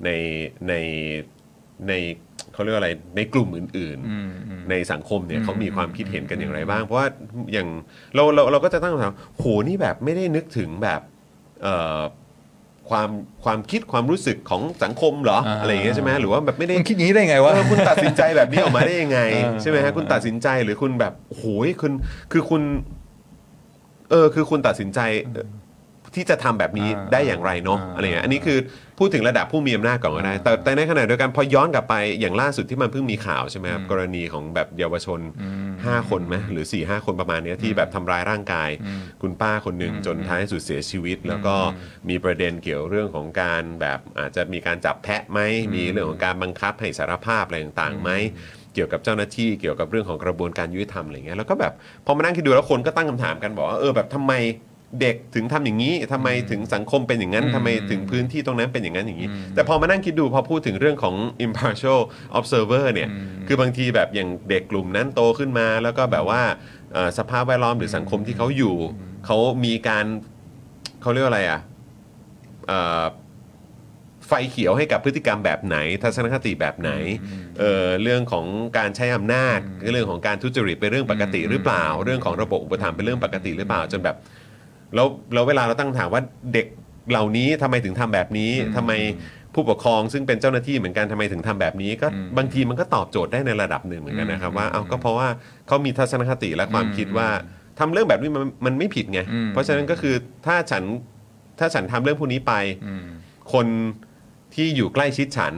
[0.06, 0.10] ใน
[0.70, 0.74] ใน
[1.88, 1.94] ใน
[2.54, 7.08] เขาเรียกว่าอะไรในกลุ่มอื่นๆ ในสังคมเนี่ยเขามีความคิดเห็นกันอย่างไรบ้าง เพราะว่า
[7.54, 7.68] อย่าง
[8.16, 11.02] เราเราเราก็จะตั้งคำถามโหนี่แบบไม่ได้นึกถึงแบบ
[11.64, 12.00] เอ่อ
[12.90, 13.10] ความ
[13.44, 21.92] ความคิดความรู้สึกของสังคมเหรออ่าอะไรอย่างเงี้ยใช่ไหมหรือว่าแบบไม่ได้มันคิดอย่างนี้ได้ไงวะเออคุณตัดสินใจแบบนี้ออกมาได้ยังไงเออใช่ไหมฮะคุณตัดสินใจหรือคุณแบบโหยคุณ
[22.32, 22.62] คือคุณ
[24.10, 25.00] เออคือคุณตัดสินใจ
[25.34, 25.48] เอ่อ
[26.16, 28.58] ที่จะทำแบบนี้อ่าได้อย่างไรเนาะอ่าอะไรเงี้ยอันนี้คือ
[29.00, 35.20] พูดถึงระดับผู้มีอำนาจก่อนก็ได้แต่แต่ในขณะเดียวกันพอย้อนกลับไปอย่างล่าสุดที่มันเพิ่งมีข่าวใช่ไหมครับกรณีของแบบเยาวชน
[35.66, 38.70] 5คนไหมหรือ4ี่ห้าคนประมาณเนี้ยที่แบบทำร้ายร่างกาย
[39.22, 41.56] คุณป้าคนหนึ่งจนท้ายสุดเสียชีวิต แล้วก็
[42.10, 45.40] มีประเด็นเกี่ยวเรื่องของการแบบอาจจะมีการจับแพะไหม
[45.76, 48.12] มีเรื่องของการบังคับให้สารภาพอะไรต่างๆไหม
[48.74, 51.74] เกี่ยวกับเจ้าหน้าที่เกี่ยวกับเรื่องของกระบวนการยุติธรรมอะไรเงี้ยแล้วก็แบบ
[52.06, 54.34] พอมานั่งคิดดูแล้วคนก็ตั้งคำถามกันบอกว่าเออแบบทำไม
[55.02, 61.16] เด็กถึงทำอย่างนี้ทำไมถึงสังคมเป็นอย่างนั้นทำไมถึงพื้นที่ตรงนั้นเป็นอย่างนั้นอย่างนี้ แต่พอมานั่งคิดดูพอพูดถึงเรื่องของ
[61.46, 62.00] impartial
[62.38, 63.10] observer เนี่ย
[63.48, 66.42] คือบางทีแบบอย่างเด็กกลุ่มนั้นโตขึ้นมา แล้วก็แบบว่า
[66.94, 68.76] เอ่อสภาพแวดล้อมหรือสังคมที่เขาอยู่
[69.26, 70.06] เขามีการ
[71.02, 71.60] เขาเรียกว่าอะไรอะ
[72.68, 73.04] เอ่อ
[74.28, 76.92] ไฟเขียวให้กับพฤติกรรมแบบไหน ทัศนคติแบบไหน
[77.60, 78.46] เออเรื่องของ
[78.78, 79.60] การใช้อำนาจ
[79.92, 84.16] เรื่องของการทุจริตเป็นเรื่องปกติหรือเปล่า เรื่องของระบบอุปถัมภ์เป็นเรื่องปกติหรือเปล่าจนแบบ
[84.96, 86.22] แล้วแล้วเวลาเราตั้งคำถามว่า
[86.54, 86.68] เด็ก
[87.10, 88.92] เหล่านี้ทำไมถึงทำแบบนี้ทำไม
[89.54, 95.28] ผู้ปกครองซึ่งเป็นเจ้าหน้าที่เหมือนกันทำไมถึงทำแบบนี้ ก็อืมบางทีมันก็ตอบโจทย์ได้ในระดับหนึ่งเหมือนกันนะครับอืมว่าเอาก็เพราะว่า
[95.68, 97.30] เขามีทัศนคติและความอืมคิดว่า
[97.80, 100.16] ทำเรื่องแบบนี้มันมันไม่ผิดไงอืม เพราะฉะนั้นก็คือ
[100.46, 100.84] ถ้าฉัน
[101.60, 102.54] ถ้าฉันทำเรื่องพวกนี้ไป
[102.86, 103.06] อืม
[103.54, 103.68] คน
[104.56, 105.54] ที่อยู่ใกล้ชิดฉัน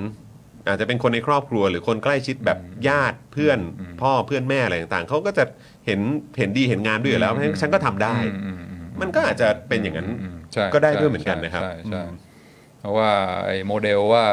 [0.68, 2.58] อาจจะเป็นคนในครอบครัว หรือคนใกล้ชิดแบบ
[2.88, 5.44] ญาติเพื่อนอืมพ่อเพื่อนแม่อะไรต่างๆเขาก็จะ
[5.86, 6.00] เห็น
[6.38, 12.04] เห็นดีเห็นงามด้วยอยู่แล้วเพราะฉะนั้นฉันก็ทำได้ อืมอืมอื มมันก็อาจจะเป็นอย่างนั้นอืมใช่ก็ได้ใช่ด้วยเหมือนกันนะครับใช่ใช่
[12.80, 13.10] เพราะว่า
[13.46, 14.26] ไอ้โมเดลว่า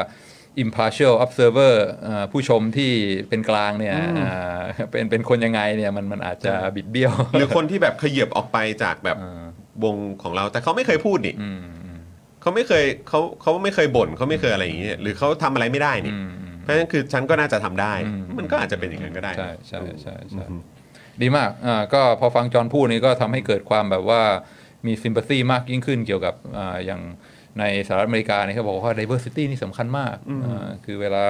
[0.65, 1.75] impartial observer
[2.05, 2.93] เอ่อผู้ชมที่
[3.29, 4.59] เป็นกลางเนี่ยอ่า
[4.91, 9.43] เป็นเป็นคนยังไงเนี่ยมันมันอาจจะบิดเบี้ยว หรือคนที่แบบขยับออกไปจากแบบเออ
[9.85, 12.01] วงของเราแต่เขาไม่เคยพูดนี่อืมอืม
[12.41, 20.61] เขาไม่เคยเขาเขาไม่เคยบ่นเขาไม่เคยอะไรอย่างนี้หรือเขาทำอะไรไม่ได้นี่อืมอืมเพราะฉะนั้นคือฉันก็น่าจะทำได้อืมมันก็อาจจะเป็นอย่างนั้นก็ได้ใช่ใช่ใช่ใช่อืม
[21.23, 24.23] ดีมากอ่าก็พอฟังจอห์นพูดนี้ก็ทำให้เกิดความแบบว่า
[24.87, 27.03] มีซิม p ั t ซีมากยิ่งขึ้นเกี่ยวกับอ่าอย่าง
[27.61, 31.25] ในสหรัฐอเมริกาเนี่ยเขาบอกว่า diversity นี่สำคัญมากอ่าคือเวลา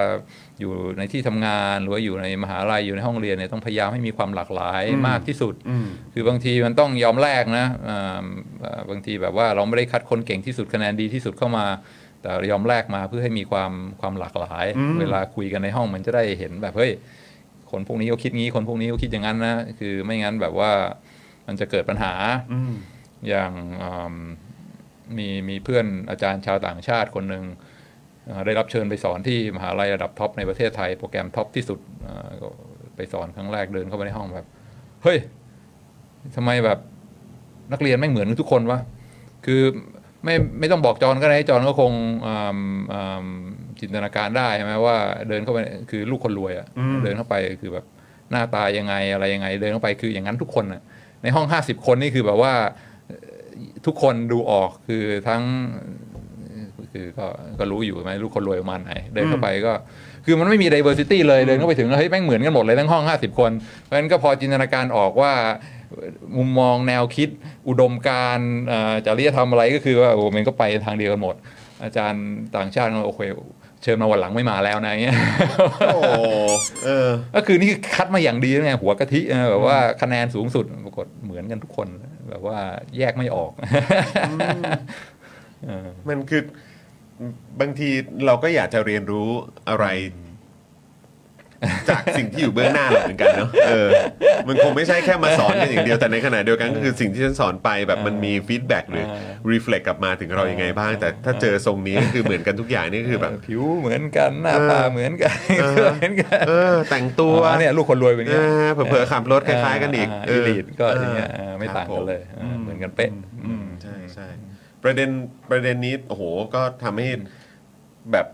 [0.60, 8.24] อยู่ในที่ทำงานหรือว่าอยู่ในมหาลัยอยู่ในห้องเรียนเนี่ยต้องพยายามให้มีความหลากหลายมากที่สุดอืมคือบางทีมันต้องยอมแลกนะอ่า
[8.64, 11.66] อ่าบางทีแบบว่าเราไม่ได้คัดคนเก่งที่สุดคะแนนดีที่สุดเข้ามา
[12.22, 16.92] แต่ยอมแลกมาเพื่อให้มีความความหลากหลายอืมเวลาคุยกันในห้องมันจะได้เห็นแบบเฮ้ย
[17.72, 20.70] คนพวกนี้เขาคิดงี้ คนพวกนี้เขาคิดอย่างนั้นนะ คือไม่งั้นแบบว่า
[21.46, 22.12] มันจะเกิดปัญหา
[22.52, 22.72] อืม
[23.28, 24.16] อย่างอืม
[25.16, 27.44] มีมีเพื่อนอาจารย์ชาวต่างชาติคนหนึ่ง
[28.26, 32.48] เอ่อได้รับเชิญไปสอนที่มหาลัยระดับท็อปในประเทศไทย โปรแกรมท็อปที่สุดเอ่อก็
[32.96, 34.46] ไปสอนครั้งแรกเดินเข้าไปในห้องแบบ
[35.04, 35.18] เฮ้ย
[36.36, 36.78] ทำไมแบบ
[37.72, 38.78] นักเรียนไม่เหมือนกันทุกคนวะ
[39.46, 39.62] คือ
[40.24, 41.92] ไม่ไม่ต้องบอกจอนก็ได้จอนก็คง
[42.26, 42.58] อืม
[42.92, 43.26] อืม
[43.82, 44.96] จินตนาการได้ใช่ไหมว่า
[45.28, 45.58] เดินเข้าไป
[45.90, 47.84] คือลูกคนรวยอะอืมเดินเข้าไปคือแบบ
[48.30, 50.82] หน้าตายังไงอะไรยังไง เดินเข้าไปคืออย่างนั้นทุกคนอะ
[51.22, 52.52] ในห้องห้าสิบคนนี่คือแบบว่า
[53.06, 53.28] เอ่อ
[53.86, 55.42] ทุกคนดูออกคือทั้ง
[56.92, 57.26] คือก็
[57.58, 59.72] ก็รู้อยู่ไหมลูกคนรวยประมาณไหนเดินเข้าไปก็
[60.24, 63.50] คือมันไม่มี diversity เลยเดินเข้าไปถึงแล้วเฮ้ยแม่งเหมือนกันหมดเลยทั้งห้อง 50 คน
[63.82, 65.32] เพราะฉะนั้นก็พอจินตนาการออกว่า
[66.36, 67.28] มุมมองแนวคิด
[67.68, 71.34] อุดมการณ์เอ่อจริยธรรมอะไรก็คือว่าโอ้มันก็ไปทางเดียวกันหมด
[71.84, 72.24] อาจารย์
[72.56, 73.20] ต่างชาติก็โอเค
[73.82, 75.16] เชิญมาวันหลังไม่มาแล้วนะอย่างเงี้ย
[75.94, 76.02] โอ้
[76.84, 81.88] เออก็คือนี่คือคัดมาอย่างดีนะไงหัวกะทิเออแบบว่าคะแนนสูงสุดปรากฏเหมือนกันทุกคน
[82.30, 82.58] แบบว่า
[82.98, 83.52] แยกไม่ออก
[85.66, 86.42] เออมันคือ
[87.60, 87.88] บางที
[88.26, 89.28] เราก็อยากจะเรียนรู้
[89.68, 89.86] อะไร
[91.88, 93.88] จากสิ่งที่อยู่เบื้องหน้าเราเหมือนกันเนาะเออ
[94.48, 99.06] มันคงไม่ใช่แค่มาสอนกันอย่างเดียวแต่ในขณะเดียวกันก็คือสิ่งที่ฉันสอนไปแบบมันมีฟีดแบ็กหรือ
[99.50, 113.10] รีเฟล็กกลับมาถึงเรายังไงบ้าง แต่ถ้าเจอทรงนี้ก็คือเหมือนกันทุกอย่างนี่คือแบบผิวเหมือนกันหน้าตาเหมือนกันเออเหมือนกันเออแต่งตัวอ๋อเนี่ยลูกคนรวยเป็นเอเนี้ยอเผลอๆขับรถคล้ายๆกันอีกเอลีดก็อย่างเงี้ยเออเออไม่ต่างกันเลยครับเออเหมือนกันเป๊ะ
[113.46, 114.26] อืมใช่ใช่
[114.82, 115.08] ประเด็น
[115.50, 116.22] ประเด็นนี้โอ้โห
[116.54, 117.08] ก็ทำให้
[118.12, 118.26] แบบ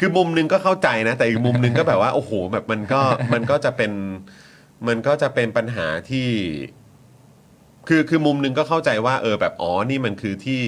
[0.00, 3.00] คือมุมหนึงก็เข้าใจนะ แต่อีกมุมหนึงก็แบบว่า โอ้โห แบบมันก็
[3.32, 3.92] มันก็จะเป็น
[4.88, 6.28] มันก็จะเป็นปัญหาที่
[7.88, 10.60] คือคือมุมหนึงก็เข้าใจว่า เออแบบอ๋อนี่มันคือที่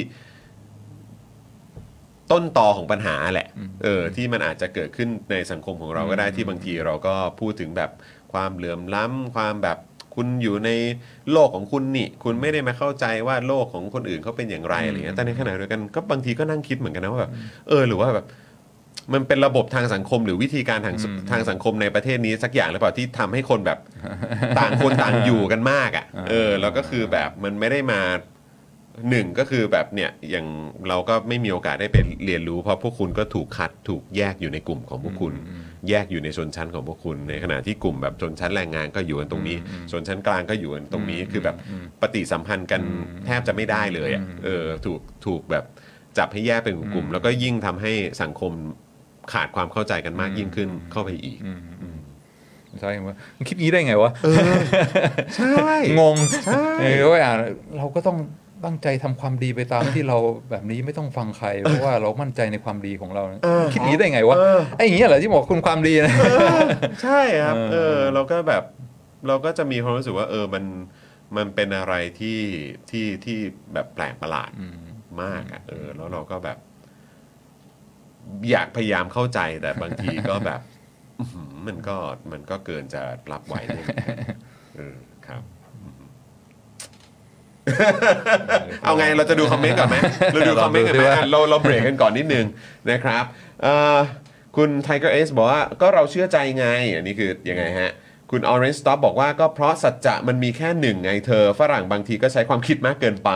[2.33, 3.49] ต้นตอของปัญหาแหละ
[3.83, 7.91] เออ ที่มันอาจจะเกิดขึ้นในสังคมของเราก็ได้ที่บางทีเราก็พูดถึงแบบ
[8.33, 9.79] ความเหลื่อมล้ำความแบบ
[10.15, 10.71] คุณอยู่ใน
[11.33, 17.33] โลกของคุณนี่ คุณไม่ได้มาเข้าใจว่าโลกของคนอื่นเขาเป็นอย่างไรอะไรเงี้ยแต่ในขณะเดียวกันก็บางทีก็นั่งคิดเหมือนกันนะว่าแบบ
[17.69, 18.27] เออหรือว่าแบบ
[19.13, 20.97] มันเป็นระบบทางสังคมหรือวิธีการทาง
[21.31, 23.79] ทางสังคมในประเทศนี้สักอย่างหรือเปล่าที่ทำให้คนแบบ
[24.59, 28.03] ต่างคนต่างอยู่กันมากอะเออแล้วก็คือแบบมันไม่ได้มา
[29.11, 30.47] หนึ่งก็คือแบบเนี่ยอย่าง
[30.89, 35.35] เราก็ไม่มีโอกาสได้ไปเรียนรู้ เพราะพวกคุณก็ถูกคัดถูกแยกอยู่ในกลุ่มของพวกคุณ
[35.89, 39.57] แยกอยู่ในชนชั้นของพวกคุณ ในขณะที่กลุ่มแบบชนชั้นแรงงานก็อยู่กันตรงนี้
[39.93, 41.57] ชนชั้นกลางก็อยู่กันตรงนี้คือแบบ
[42.01, 42.81] ปฏิสัมพันธ์กัน
[43.25, 45.65] แทบจะไม่ได้เลยอะเออถูกถูกแบบ
[46.19, 47.93] จับให้แยกเป็นกลุ่มๆแล้วก็ยิ่งทำให้
[48.23, 48.53] สังคม
[49.33, 51.39] ขาดความเข้าใจกันมากยิ่งขึ้นเข้าไปอีก
[52.81, 54.11] ใช่ว่ามันคิดงี้ได้ไงวะ
[55.37, 56.17] ใช่ งง
[56.47, 57.37] ใช่เออว่าอ่าน
[57.77, 58.19] เราก็ต้อง
[58.65, 60.19] ตั้งใจทำความดีไปตามที่เรา
[60.51, 63.41] แบบนี้ไม่ต้องฟังใคร เพราะว่าเรามั่นใจในความดีของเรานะ
[63.73, 66.13] คิดงี้ได้ไงวะเออไอ้อย่างเงี้ยเหรอที่บอกคุณความดีนะ
[67.03, 68.63] ใช่ครับเออเออ เราก็แบบ
[69.27, 70.65] เราก็จะมีความรู้สึกว่า เออมัน
[71.37, 72.41] มันเป็นอะไรที่
[72.91, 73.39] ที่ที่
[73.75, 74.51] แบบแปลกประหลาด
[75.23, 76.59] มากอะเออ แล้วเราก็แบบ
[78.51, 80.61] อยากพยายามเข้าใจแต่บางทีก็แบบ
[81.19, 81.97] อื้อหือมันก็
[82.33, 84.17] มันก็เกินจะรับไหวได้เหมือนกัน
[84.77, 84.97] เออ
[85.27, 85.43] ครับ
[88.83, 89.97] เอาไงเราจะดูคอมเมนต์ก่อนไหม
[90.33, 92.47] เราดูคอมเมนต์กันไหมลองดูสิว่าอะเราเราเบรกกันก่อนนิดนึง
[92.91, 93.25] นะครับ
[93.63, 93.99] เอ่อ
[94.57, 97.93] คุณ Tiger S บอกว่าก็เราเชื่อใจไง อันนี้คือยังไงฮะ
[98.31, 103.31] คุณ Orange Stop บอกว่าก็เพราะสัจจะมันมีแค่หนึ่งไงเธอ ฝรั่งบางทีก็ใช้ความคิดมากเกินไป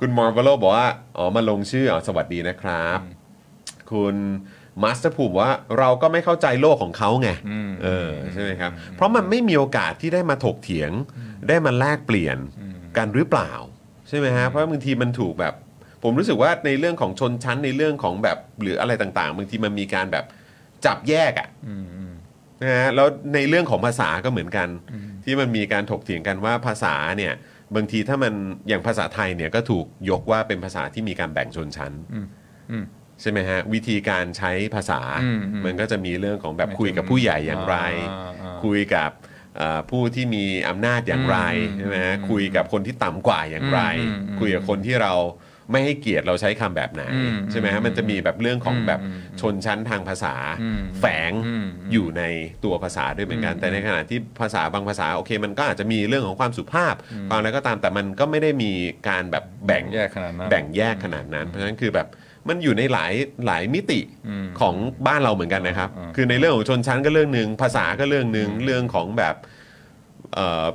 [0.00, 3.19] คุณ Marvelo บอกว่า อ๋อ มาลงชื่ออ๋อสวัสดีนะครับ
[3.92, 4.16] คุณ
[4.82, 10.90] มาสเตอร์พูบอกว่าเราก็ไม่เข้าใจโลกของเขาไงอืมเออใช่ไหมครับ เพราะมันไม่มีโอกาสที่ได้มาถกเถียง
[11.48, 12.38] ได้มาแลกเปลี่ยน
[12.96, 13.52] กันหรือเปล่า
[14.08, 15.54] ใช่ไหมฮะเพราะบางทีมันถูกแบบ
[16.02, 20.24] ผมรู้สึกว่าในเรื่องของชนชั้นในเรื่องของแบบหรืออะไรต่างๆบางทีมันมีการแบบ
[20.84, 22.12] จับแยกอะอืมอืม
[22.62, 24.68] นะฮะแล้วในเรื่องของภาษาก็เหมือนกัน
[25.24, 27.32] ที่มันมีการถกเถียงกันว่าภาษาเนี่ย
[27.76, 28.32] บางทีถ้ามัน
[28.68, 32.26] อย่างภาษาไทยเนี่ยก็ถูกยกว่าเป็นภาษาที่มีการแบ่งชนชั้นอืม
[32.70, 32.84] อืม
[33.20, 37.76] ใช่ไหมฮะวิธีการใช้ภาษา อืมอืมมันก็จะมีเรื่องของแบบไม่คุยกับผู้ใหญ่อย่างไร
[38.10, 39.10] อ่าอ่าคุยกับ
[39.56, 41.38] เอ่อผู้ที่มีอำนาจอย่างไร
[41.68, 45.14] อืมใช่ไหมฮะอืมคุยกับคนที่ต่ำกว่าอย่างไร อืมอืมคุยกับคนที่เรา
[45.72, 52.22] ไม่ให้เกียรติเราใช้คำแบบไหนอืมใช่ไหมฮะมันจะมีแบบเรื่องของแบบอืมชนชั้นทางภาษาอืมแฝงอืมอยู่ใน
[52.64, 56.94] ตัวภาษาด้วยเหมือนกัน อืมแต่ในขณะที่ภาษาบางภาษาโอเค มันก็อาจจะมีเรื่องของความสุภาพ
[57.28, 58.72] ความอะไรก็ตามแต่มันก็ไม่ได้มี
[59.08, 62.08] การแบบแบ่ง แยกขนาดนั้น แบ่งแยกขนาดนั้น เพราะฉะนั้นคือแบบ
[62.48, 63.12] มันอยู่ในหลาย
[63.46, 64.74] หลายมิติอืมของ
[65.06, 69.34] บ้านเราเหมือนกันนะครับอ่าคือในเรื่องของชนชั้นก็เรื่องหนึ่งภาษาก็เรื่องหนึ่งเรื่องของแบบ
[70.34, 70.66] เอ่อ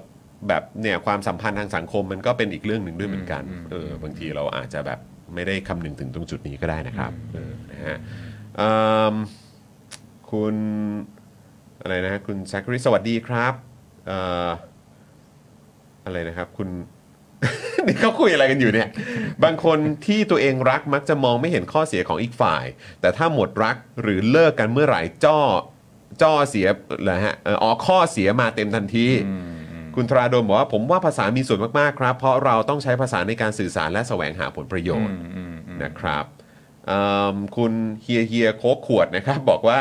[0.48, 5.00] แบบเนี่ยความสัมพันธ์ทางสังคมมันก็เป็นอีกเรื่องหนึ่งด้วยเหมือนกันเออบางทีเราอาจจะแบบ
[5.34, 7.98] ไม่ได้คำนึงถึงตรงจุดนี้ก็ได้นะครับเออนะฮะ
[8.58, 8.72] เอิ่
[9.14, 9.16] ม
[10.32, 10.56] คุณ
[11.82, 13.54] อะไรนะฮะคุณแซคคริสสวัสดีครับ
[14.08, 14.50] เอ่อ
[16.06, 16.70] อะไรนะครับ คุณ
[17.88, 18.88] นี่เขาคุยอะไรกันอยู่เนี่ย
[19.44, 22.66] บางคนที่ตัวเองรักมักจะมองไม่เห็นข้อเสียของอีกฝ่าย
[23.02, 25.40] แต่ถ้าหมดรักหรือเลิกกันเมื่อไหร่จ้อ
[26.22, 26.68] จ้อเสีย
[27.02, 29.08] เหรอฮะเอ่ออ๋อข้อเสียมาเต็มทันที
[29.96, 36.26] คุณธราโดมบอกว่าผมว่าภาษามีส่วนมากๆครับ เพราะเราต้องใช้ภาษาในการสื่อสารและแสวงหาผลประโยชน์อืมอืมอืมนะครับ
[36.88, 37.04] เอิ่
[37.34, 39.80] มคุณเฮียเฮียโคกขวดนะครับ บอกว่า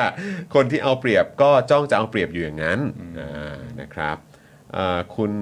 [0.55, 2.81] คนที่เอาเปรียบก็จ้องจะเอาเปรียบอยู่อย่างนั้น
[3.21, 4.17] อ่านะครับ
[4.73, 5.33] เอ่อคุณ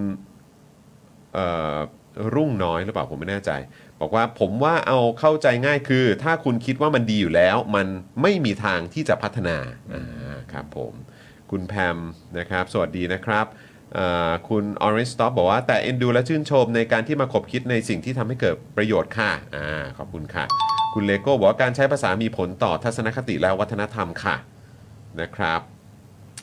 [1.34, 1.46] เอ่
[1.76, 1.78] อ
[2.34, 3.50] รุ่งน้อยหรือเปล่าผมไม่แน่ใจ
[4.00, 7.86] บอกว่าผมว่าเอาเข้าใจง่ายคือ ถ้าคุณคิดว่ามันดีอยู่แล้ว มัน
[8.22, 9.58] ไม่มีทางที่จะพัฒนา
[10.52, 10.92] ครับผม
[11.50, 11.98] คุณแพม
[12.38, 13.46] นะครับ สวัสดีนะครับ
[13.94, 19.58] เอ่อคุณ Orange Stop บอกว่าแต่เอ็นดูและชื่นชมในการที่มาขบคิดในสิ่งที่ทำให้เกิดประโยชน์ค่ะอ
[19.98, 20.44] ขอบคุณค่ะ
[20.94, 24.36] คุณเลโก้บอกว่าการใช้ภาษามีผลต่อทัศนคติและวัฒนธรรมค่ะ
[25.20, 25.60] นะครับ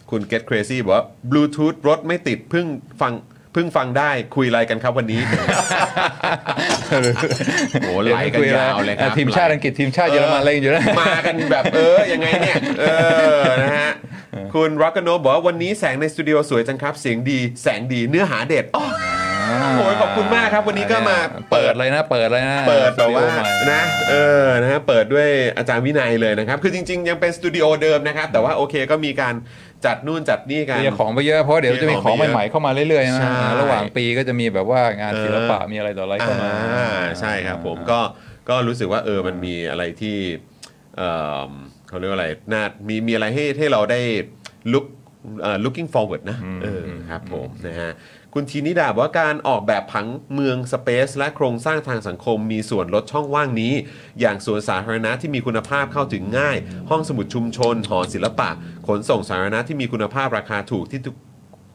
[0.10, 2.66] คุณ Get Crazy บอกว่า Bluetooth รถไม่ติดเพิ่ง
[3.02, 3.14] ฟัง
[3.60, 5.22] พิ่งฟังได้คุยอะไรกันครับวันนี้
[7.82, 12.86] โอ้ไหลกันยาวเลยครับทีมชาติอังกฤษทีมชาติเยอรมันอะไรกันอยู่นะมากันแบบเออยังไงเนี่ยเอ
[13.40, 13.92] อนะฮะ
[14.54, 18.86] คุณ Rock and Roll บอกว่าวันนี้แสงในสตูดิโอสวยจังครับ เสียงดีแสงดีเนื้อหาเด็ดอ๋อ
[19.78, 21.18] โอ้ยขอบคุณมากครับ วันนี้ก็มา
[21.52, 25.28] เปิดเลยนะ เปิดเลยนะ เปิดแบบว่าสตูดิโอใหม่นะเออนะฮะเปิดด้วย
[25.58, 29.34] อาจารย์วินัยเลยนะครับ คือจริง ๆ ยังเป็นสตูดิโอเดิมนะครับ แต่ว่าโอเคก็มีการ
[29.86, 36.88] จัดนู่นจัดนี่กันมีของไปเยอะเพราะเดี๋ยวจะมีของใหม่ๆเข้ามาเรื่อยๆใช่นะระหว่างปีก็จะมีแบบว่างานศิลปะมีอะไรต่ออะไรเข้ามาอ่า
[37.20, 38.00] ใช่ครับผมก็
[38.50, 40.18] ก็รู้สึกว่าเออมันมีอะไรที่
[40.98, 41.10] เอ่
[41.48, 41.52] อ
[41.88, 44.00] เขาเรียกว่าอะไรน่ามีมีอะไรให้ให้เราได้
[44.74, 44.86] look
[45.42, 47.92] เอ่อ looking forward นะเออครับผมนะฮะ
[48.34, 53.74] คุณทีนิดาบอกว่าการออกแบบผังเมืองสเปซและโครงสร้างทางสังคมมีส่วนลดช่องว่างนี้
[54.20, 56.58] อย่างสวนสาธารณะที่มีคุณภาพเข้าถึงง่าย
[56.90, 58.50] ห้องสมุดชุมชน หอศิลปะ
[58.88, 61.16] ขนส่งสาธารณะที่มีคุณภาพราคาถูกที่ทุก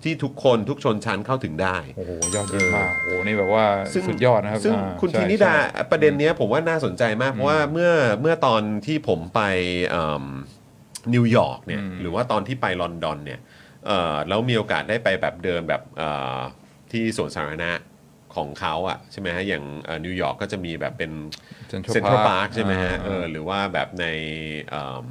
[0.05, 9.41] ที่ทุกคนทุกชนชั้นเข้าถึงได้ โอ้โห ยอดเยี่ยมมาก โอ้โห นี่แบบว่าซึ่งสุดยอดนะครับ ซึ่งอ่าคุณใช่ทีนิดาใช่ประเด็นเนี้ยผมว่าน่าสนใจมาก เพราะว่าเมื่อเมื่อตอนที่ผมไป
[9.91, 10.25] เอิ่ม
[11.15, 13.54] นิวยอร์กเนี่ยอืมหรือว่าตอนที่ไปลอนดอนเนี่ยเอ่อ
[14.29, 16.41] แล้วมีโอกาสได้ไปแบบเดินแบบเอ่อ
[16.91, 17.73] ที่สวนสาธารณะ
[18.37, 21.13] ของเขาอะใช่ไหมฮะอย่างเอ่อนิวยอร์กก็จะมีแบบเป็น
[21.73, 24.07] Central เซ็นทรัล Park พาร์คใช่ไหมฮะอ่าเออหรือว่าแบบใน
[24.71, 25.07] เอิ่ม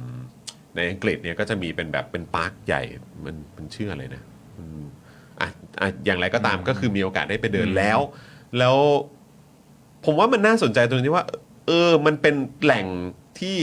[0.76, 2.82] ในอังกฤษเนี่ยก็จะมีเป็นแบบเป็น park ใหญ่
[3.24, 4.22] มันมันชื่ออะไรนะ
[4.56, 4.68] มัน
[5.40, 5.48] อะ
[5.80, 7.98] อะอย่างไรก็ตามก็คือมีโอกาสได้ไปเดินแล้ว
[8.58, 8.76] แล้ว
[10.04, 11.24] ผมว่ามันน่าสนใจตรงที่ว่า
[11.66, 12.86] เออมันเป็นแหล่ง
[13.40, 13.58] ที่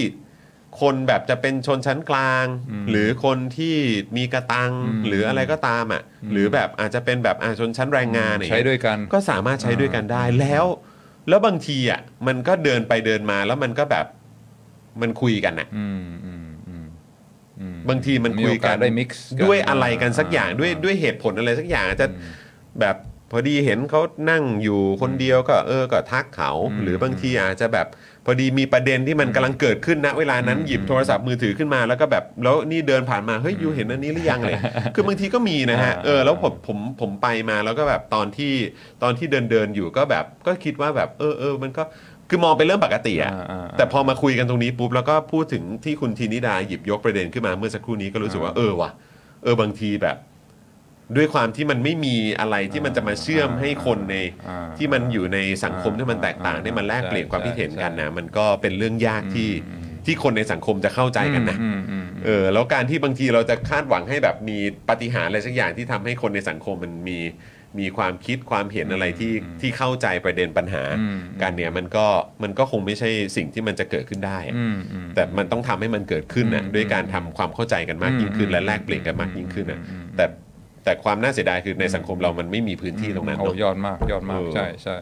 [0.80, 2.45] คนแบบจะเป็นชนชั้นกลาง
[2.89, 3.76] หรือคนที่
[4.18, 10.65] มีกระตังอืมหรืออะไรก็ตามอะหรือแบบอาจจะเป็นแบบอะชนชั้นแรงงานอะไรอย่างใช้เงี้ย ด้วยกัน ก็สามารถใช้ด้วยกันได้แล้ว
[11.30, 14.06] แล้วบางทีอะมันก็เดินไปเดินมาแล้วมันก็แบบ
[15.02, 16.85] มันคุยกันอะ อืมอืมอืม
[17.60, 22.07] อืมบางทีมันคุยโอกักานสได้ mix กันด้วยอะไรกันสักอย่างอ่าด้วยด้วยเหตุผลอะไรสักอย่างอาจจะ
[22.81, 22.95] แบบ
[23.31, 27.88] พอดีเห็นเขานั่งอยู่คนเดียวก็เออก็ทักเขา อืมหรือบางทีอาจจะแบบ
[28.26, 34.57] พอดีมีประเด็นที่มันกำลังเกิดขึ้นณเวลานั้นหยิบโทรศัพท์มือถือขึ้นมาแล้วก็แบบแล้วนี่เดินผ่านมาเฮ้ยยูเห็นอันนี้หรือยังเลย
[34.95, 38.53] คือบางทีก็มีนะฮะอ่าเออแล้วผมผมผมไปมาแล้วก็แบบตอนที่
[39.03, 41.84] ตอนที่เดินเดินอยู่ก็แบบก็คิดว่าแบบเออเออมันก็
[42.30, 48.89] คือมองเป็นเรื่องปกติอะอ่าอ่าแต่พอมาคุยกันตรงนี้ปุ๊บแล้วก็พูดถึงที่คุณทีนิดาหยิบยกประเด็นขึ้นมาเมื่อสักครู่นี้ก็รู้สึกว่าเออว่ะ
[49.43, 50.18] เออบางทีแบบ
[51.15, 54.15] ด้วยความที่มันไม่มีอะไรที่มันจะมาเชื่อมให้คนใน
[54.47, 59.49] อ่าที่มันอยู่ในสังคมที่มันแตกต่างอ่าได้มันแลกเปลี่ยนความคิดเห็นกันใช่นะมันก็เป็นเรื่องยากที่
[60.05, 64.57] ที่คนในสังคมจะเข้าใจกันนะอืมอืมอืมเออแล้วการที่บางทีเราจะคาดหวังให้แบบมี
[64.89, 67.19] ปาฏิหารย์อะไรสักอย่างที่ทำให้คนในสังคมมันมี
[67.79, 72.05] มีความคิดความเห็นอะไรที่ที่เข้าใจประเด็นปัญหาอืมกันเนี่ยมันก็
[72.43, 80.25] มันก็คงไม่ใช่สิ่งที่มันจะเกิดขึ้นได้อะอืมอืมแต่มันต้องทำให้มันเกิดขึ้นนะอืมด้วยการทำความเข้าใจกันมากยิ่งขึ้น และแลกเปลี่ยนกันมากยิ่งขึ้นนะอืมแต่
[80.83, 84.97] แต่ความน่าเสียดายคือในสังคมเรามันไม่มีพื้นที่ตรงนั้นโอ้เนอะ ยอดมากยอดมากเออ ใช่ใช่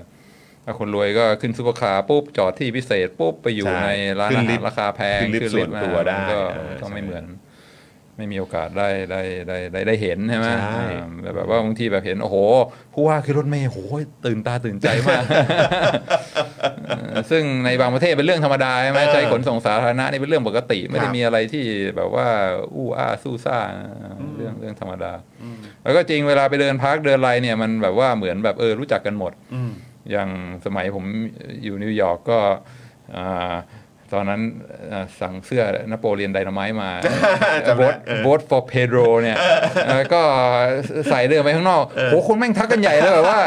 [0.66, 7.26] ถ้าคนรวยก็ขึ้นซุปเปอร์คาร์ปุ๊บจอดที่พิเศษปุ๊บไปอยู่ใช่ในร้านขึ้อานลิหาฟต์รราคาแพงขึ้นลิฟต์ส่วนตัวได้มันก็เออก็ไม่ใช่ เหมือน
[8.18, 12.38] ไม่มีโอกาสได้ได้ได้ได้ได้ได้เห็นใช่ไหมใช่ อ่าแบบแบบว่าบางทีแบบเห็นโอ้โห
[12.94, 13.80] ผู้ว่าคือรถเมย์โอ้โห
[14.26, 15.24] ตื่นตาตื่นใจมาก
[16.88, 21.64] เออซึ่งในบางประเทศเป็นเรื่องธรรมดาใช่ไหมเออใช้ขนส่งสาธารณะนี่เป็นเรื่องปกติ ไม่คได้รับมีอะไรที่
[21.96, 22.28] แบบว่า
[22.76, 23.58] อู้อ้าสู้ซ่า
[24.36, 25.14] เรื่องเรื่องธรรมดา
[25.84, 29.72] แล้วก็จริงเวลาไปเดิน park เดินอะไรเนี่ยมันแบบว่าเหมือนแบบเออรู้จักกันหมดอืม
[30.12, 30.30] อย่าง
[30.66, 31.06] สมัยผม
[31.64, 32.40] อยู่นิวยอร์กก็
[33.18, 33.54] อ่า
[34.14, 34.42] ตอนนั้น
[34.92, 36.92] อ่าสั่งเสื้อ Napoleon Dynamite มา
[37.68, 39.38] จำได้ vote vote for Pedro เนี่ย
[39.88, 40.22] เออก็
[41.10, 43.40] ใส่เดินไปข้างนอกโหคนแม่งทักกันใหญ่เลยแบบว่า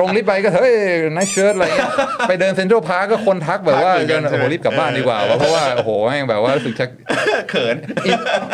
[0.00, 0.74] ลงลิฟต์ไปก็เฮ้ย
[1.16, 1.92] nice shirt อะไรเงี้ย
[2.28, 6.90] ไปเดิน Central Park ก็คนทักแบบว่าทักเหมือนกันโอ้โหรีบกลับบ้านดีกว่า เพราะว่าโอ้โหแม่งแบบว่ารู้สึกชัก
[7.50, 7.76] เขิน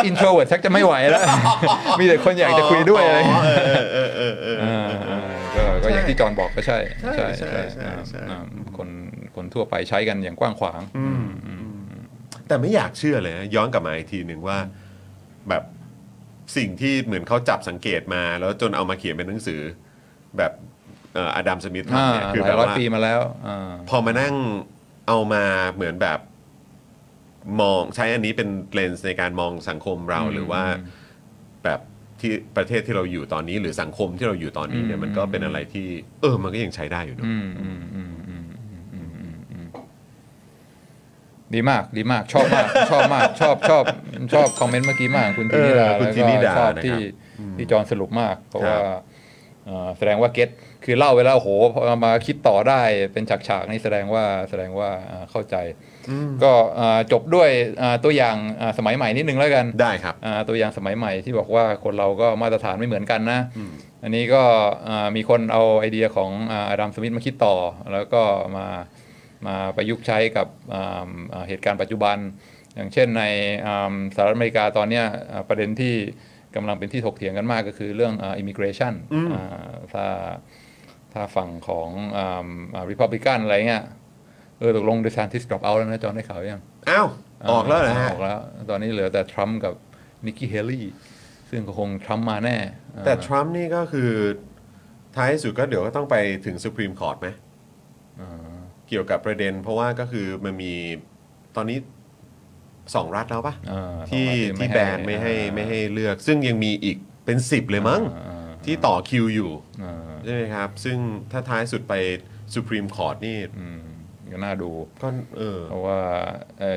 [0.05, 1.23] introvert ชักจะไม่ไหวแล้ว
[2.01, 3.51] มีแต่คนอยากจะคุยด้วยอะไรเงี้ยเอ
[3.85, 5.21] อเออเออเออเอออ่า
[5.55, 6.79] ก็ก็อย่างที่จอห์นบอกก็ใช่
[7.17, 8.39] ใช่ใช่ใช่ใช่อ่า
[8.77, 8.89] คน
[9.37, 10.81] คนทั่วไปใช้กันอย่างกว้างขวาง
[12.49, 14.59] แต่ไม่อยากเชื่อเลยนะย้อนกลับมาอีกทีหนึ่งว่า
[15.49, 15.63] แบบ
[16.57, 19.61] สิ่งที่เหมือนเขาจับสังเกตมา แล้วจนเอามาเขียนเป็นหนังสือ
[20.39, 20.53] แบบ
[21.15, 24.35] เอ่ออดัมสมิธอ่าทำเนี่ยคือแบบว่าหลายร้อยปีมาแล้วอ่าพอมานั่ง
[25.09, 25.45] เอามา
[25.75, 26.19] เหมือนแบบ
[27.61, 30.63] มองใช้อันนี้เป็นเลนส์ในการมองสังคมเราหรือว่า
[31.65, 31.81] แบบ
[32.21, 35.87] ที่ประเทศที่เราอยู่ตอนนี้ หรือสังคมที่เราอยู่ตอนนี้เนี่ยมันก็เป็นอะไรที่
[36.21, 37.27] เออมันก็ยังใช้ได้อยู่เนอะ
[41.55, 43.85] ดีมากดีมาก ชอบมาก ชอบมาก ชอบชอบ
[44.33, 46.99] ชอบคอมเมนต์เมื่อกี้มาก คุณทีนิดาเออคุณแล้วธินิก็ดาชอบนะครับที่
[47.57, 48.97] ที่จอห์นสรุปมากเพราะครับว่า
[49.67, 50.51] เอ่อแสดงว่าเก็ต
[50.85, 52.81] คือเล่าไปแล้วโอ้โหพอมาคิดต่อได้
[53.13, 55.57] เป็นฉากๆนี่แสดงว่าแสดงว่าอ่าเข้าใจ
[56.43, 57.51] ก็อ่าจบด้วย
[57.83, 63.41] อ่าตัวอย่างอ่าสมัยใหม่นิดนึงแล้วกันได้ครับอ่าตัวอย่างสมัยใหม่ที่บอกว่าคนเราก็มาตรฐานไม่เหมือนกันนะ
[64.03, 64.43] อันนี้ก็
[64.89, 67.57] อ่ามีคนเอาไอเดียของอาดัมสมิธมาคิดต่อ
[67.93, 68.23] แล้วก็
[68.57, 68.67] มา
[69.47, 72.17] มาประยุกต์ใช้กับอ่าอ่าเหตุการณ์ปัจจุบัน
[72.75, 73.23] อย่างเช่นใน
[73.67, 75.95] อ่าสหรัฐอเมริกาตอนเนี้ยอ่าประเด็นที่
[76.57, 78.95] กำลังเป็นที่ถกเถียงกันมากก็คือเรื่อง immigration
[79.93, 80.07] ถ้า
[81.13, 81.89] ถ้าฝั่งของ
[82.91, 83.85] ริพับลิกันอะไรเงี้ย
[84.59, 87.09] เออตกลงเดซานติส drop out แล้วนะจอห์นได้ข่าวยังอ้าว
[87.51, 88.39] ออกแล้วเหรอฮะออกแล้ว
[88.71, 89.75] ตอนนี้เหลือแต่ทรัมป์กับ
[90.27, 90.87] นิกกี้เฮลี่
[91.51, 92.57] ซึ่งก็คงทรัมป์มาแน่
[93.05, 94.11] แต่อ่าทรัมป์นี่ก็คือ
[95.17, 96.17] ท้ายสุดก็เดี๋ยวก็ต้องไป
[96.47, 97.37] ถึงสุ p รีมคอร์ t ไหมอ่า
[98.89, 100.75] เกี่ยวกับประเด็น เพราะว่าก็คือมันมี
[101.57, 101.79] ตอนนี้
[102.95, 109.51] สองรัฐแล้วปะอ่าที่สองรัฐที่แบนไม่ให้อ่าไม่ให้เลือก ซึ่งยังมีอีกเป็นสิบเลยมั้งอ่าที่ต่อคิวอยู่
[109.83, 110.99] อ่าใช่ไหมครับ ซึ่ง
[111.33, 111.95] ถ้าท้ายสุดไป
[112.53, 113.81] สุ p รีมคอร์ t นี่อืม
[114.35, 114.71] ก็น่าดู
[115.03, 115.09] ก็
[115.39, 115.99] เออเพราะว่า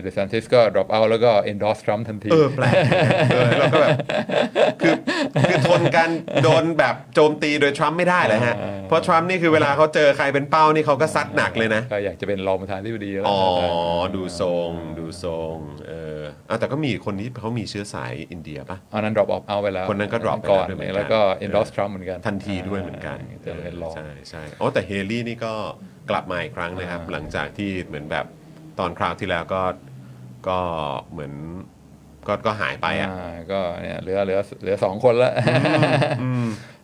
[0.02, 2.74] เดซันติสก็ drop out แล้วก็ endorse Trump ทันทีเออแปลก
[3.34, 3.98] เออแล้วก็แบบ
[4.82, 4.96] คือ
[5.50, 6.10] คือทนการ
[6.44, 8.56] โดนแบบโจมตีโดยทรัมป์ไม่ได้เลยฮะ
[8.88, 13.40] เพราะทรัมป์นี่คือเวลาเขาเจอใครเป็นเป้านี่เขาก็ซัดหนักเลยนะก็อยากจะเป็นรองประธานที่ดีแล้วอ๋อ
[14.16, 15.58] ดูทรงดูทรง
[15.88, 25.54] เอออะแต่ก็มีคนที่เขามีเชื้อสายอินเดียปะอันนั้น drop out ไปแล้ว คนนั้นก็ drop ไปแล้วก่อนด้วยเหมือนกันแล้วก็ endorse Trump เหมือนกันทันทีด้วยเหมือนกันจะเป็นรองใช่ใช่อ๋อแต่เฮลี่นี่ก็
[26.10, 28.26] กลับมาอีกครั้งนะครับอ่าหลังจากที่เหมือนแบบ
[28.80, 29.62] ตอนคราวที่แล้วก็
[30.48, 30.60] ก็
[31.12, 31.34] เหมือน
[32.28, 35.34] ก็ก็หายไปอะอ่าก็เนี่ยเหลือเหลือเหลือสองคนแล้ว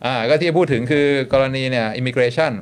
[0.06, 2.52] อ่าก็ที่พูดถึงคือกรณีเนี่ย immigration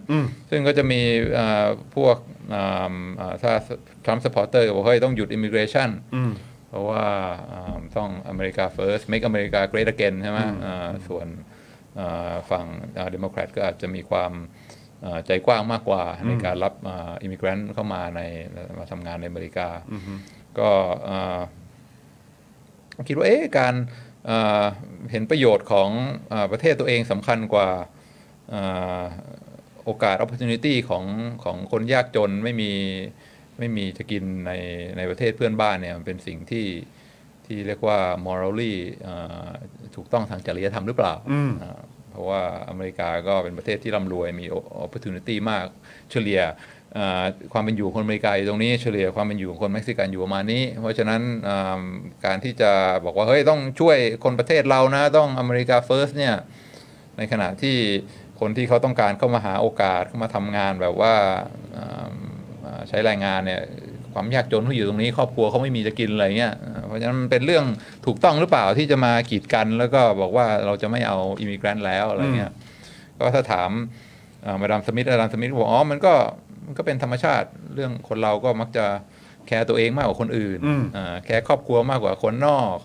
[0.51, 1.01] ซึ่งก็จะมี
[1.39, 1.67] อ่า
[1.97, 2.17] พวก
[2.55, 3.53] อ่าอ่าถ้า
[4.05, 5.91] Trump supporter บอกเฮ้ยต้องหยุด immigration
[6.69, 7.07] เพราะว่า
[7.53, 11.27] อ่าต้องอเมริกา first make America great again ใช่ไหมอ่าส่วน
[11.99, 12.67] อ่าฝั่ง
[13.13, 14.62] เดโมแครตก็อาจจะมีความอ่า
[15.27, 16.75] ใจกว้างมากกว่าในการรับ
[17.23, 18.21] immigrant เข้ามาใน
[18.79, 19.69] มาทำงานในอเมริกา
[20.59, 20.71] ก็
[21.09, 21.41] อ่า
[23.09, 23.75] คิดว่าเอ๊ะการ
[24.27, 24.65] เอ่อ
[25.11, 25.89] เห็นประโยชน์ของ
[26.31, 27.69] เออประเทศตัวเองสำคัญกว่า
[28.51, 28.63] เอ่
[29.01, 29.03] อ
[29.85, 31.05] โอกาส opportunity ของ
[31.45, 32.73] ของคนยากจนไม่มี
[33.59, 34.53] ไม่มีจะกินใน
[34.97, 36.67] ในประเทศเพื่อนบ้านเนี่ยมันเป็นสิ่งที่
[37.47, 39.15] ที่เรียกว่า morally เอ่
[39.47, 39.49] อ
[39.97, 41.81] ถูกต้องทางจริยธรรมหรือเปล่าอืมอ่า
[42.13, 44.47] เพราะว่าอเมริกาก็เป็นประเทศที่ร่ำรวยมี
[44.85, 45.67] opportunity มาก
[46.11, 46.43] เฉลี่ย
[47.53, 51.21] ความเป็นอยู่คนอเมริกาอยู่ตรงนี้เฉลี่ยความเป็นอยู่ของคนเม็กซิกันอยู่ประมาณนี้ เพราะฉะนั้น
[52.25, 52.71] การที่จะ
[53.05, 56.35] บอกว่าเฮ้ยต้องช่วยคนประเทศเรานะต้องอเมริกา first เนี่ย
[57.17, 57.77] ในขณะที่
[58.41, 61.15] คนที่เขาต้องการเข้ามาหาโอกาสเข้ามาทำงานแบบว่า
[62.89, 63.63] ใช้แรงงานเนี่ย
[64.15, 67.65] ความยากจนเขาอยู่ตรงนี้ ครอบครัวเขาไม่มีจะกินอะไรเงี้ยอ่าเพราะฉะนั้นมันเป็นเรื่อง
[68.07, 72.53] ถูกต้องหรือเปล่าที่จะมากีดกัน แล้วก็บอกว่าเราจะไม่เอาอิมิเกรนต์แล้วอะไรเงี้ย
[73.19, 73.71] ก็ถ้าถาม
[74.45, 76.13] อ่ามาดามสมิธมาดามสมิธบอกอ๋อมันก็
[76.67, 78.87] มันก็เป็นธรรมชาติเรื่องคนเราก็มักจะ
[79.47, 82.77] แคร์ตัวเองมากกว่าคนอื่นอืมอ่าแคร์ครอบครัวมากกว่าคนนอก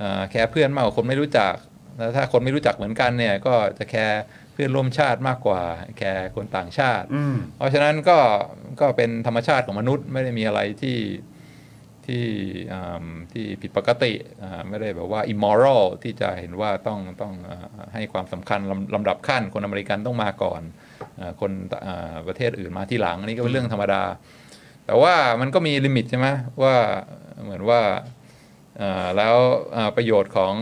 [0.00, 1.54] อ่าแคร์เพื่อนมากกว่าคนไม่รู้จัก
[1.98, 4.22] แล้วถ้าคนไม่รู้จักเหมือนกันเนี่ยก็จะแคร์
[4.52, 5.60] เพื่อนร่วมชาติมากกว่า
[5.98, 8.18] แคร์คนต่างชาติอืมเพราะฉะนั้นก็
[8.80, 10.98] ก็เป็นธรรมชาติของมนุษย์ไม่ได้มีอะไรที่
[12.06, 12.24] ที่
[12.72, 14.12] อ่าที่ผิดปกติ
[14.42, 17.58] อ่าไม่ได้แบบว่า immoral ที่จะเห็นว่าต้องต้องอ่า
[17.94, 20.62] ให้ความสำคัญลำลำดับขั้น คนอเมริกันต้องมาก่อน
[21.20, 21.52] อาคน
[21.86, 24.02] อ่าประเทศอื่นมาที่หลังอันนี้ก็เป็นเรื่องธรรมดา
[24.86, 26.28] แต่ว่ามันก็มีลิมิตใช่ไหม
[26.62, 26.74] ว่า
[27.42, 27.80] เหมือนว่า
[28.80, 29.36] อ่าแล้ว
[29.76, 30.52] อ่าประโยชน์ของ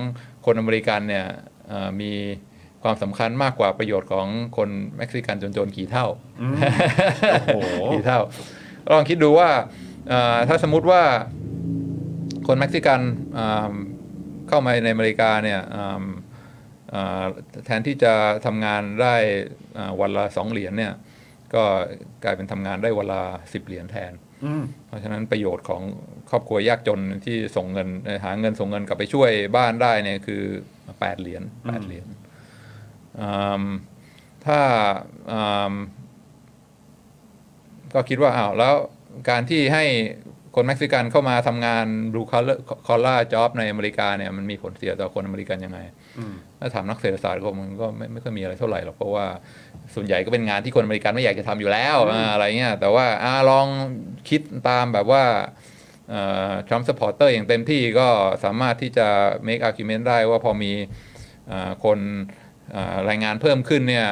[0.47, 1.27] คนอเมริกันเนี่ย
[1.73, 2.12] อ่ามี
[2.82, 4.27] ความสำคัญมากกว่าประโยชน์ของ
[4.57, 6.07] คนเม็กซิกันจนๆกี่เท่า
[7.32, 7.51] โอ้โห
[7.93, 8.20] กี่เท่า
[8.90, 9.51] ลองคิดดูว่า
[10.09, 11.02] เอ่อถ้าสมมุติว่า
[12.47, 13.01] คนเม็กซิกัน
[13.39, 13.74] อ่า
[14.48, 16.05] เข้ามาในอเมริกาเนี่ยอ่า
[16.94, 17.24] อ่า
[17.66, 18.12] แทนที่จะ
[18.47, 19.16] ทำงานได้
[19.78, 20.93] อ่าวันละสองเหรียญเนี่ย
[21.55, 21.65] ก็
[22.24, 24.12] กลายเป็นทำงานได้วันละสิบเหรียญแทน
[24.44, 25.82] อืมเพราะฉะนั้นประโยชน์ของ
[26.31, 30.43] ครอบครัวยากจนที่ส่งเงินเอ่อหาเงินส่งเงินกลับไปช่วยบ้านได้เนี่ยคือ
[31.01, 32.19] แปดเหรียญแปดเหรียญอืม
[34.47, 34.61] ถ้า
[35.32, 35.41] อื
[35.73, 35.74] ม
[37.95, 38.74] ก็คิดว่าอ้าวแล้ว
[39.28, 39.85] การที่ให้
[40.55, 42.59] คนเม็กซิกันเข้ามาทำงาน blue collar
[42.89, 45.78] collar job ในอเมริกาเนี่ยมันมีผลเสียต่อคนอเมริกันยังไง
[46.59, 49.27] ถ้าถามนักเศรษฐศาสตร์ก็มันก็ไม่ไม่ค่อยมีอะไรเท่าไหร่หรอกเพราะว่า
[49.95, 53.66] ส่วนใหญ่ก็เป็นงานที่คนอเมริกันไม่อยากจะทำอยู่แล้วอ่าอะไรเงี้ยแต่ว่าอ่าลอง
[54.28, 55.24] คิดตามแบบว่า
[56.69, 58.09] ทรัมป์ supporter อย่างเต็มที่ก็
[58.45, 59.09] สามารถที่จะ
[59.47, 60.73] make argument ได้ว่าพอมี
[61.51, 62.40] อ่าคนอ่า
[63.06, 64.07] แรงงานเพิ่มขึ้นเนี่ย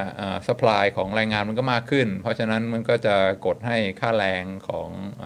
[0.48, 3.16] สป라이ของแรงงานมันก็มากขึ้น เพราะฉะนั้นมันก็จะ
[3.46, 4.90] กดให้ค่าแรงของ
[5.22, 5.24] อ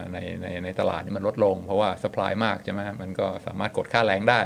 [0.00, 4.40] าในในในตลาดนี่มันลดลง เพราะว่าสป라이มากใช่ไหมมันก็สามารถกดค่าแรงได้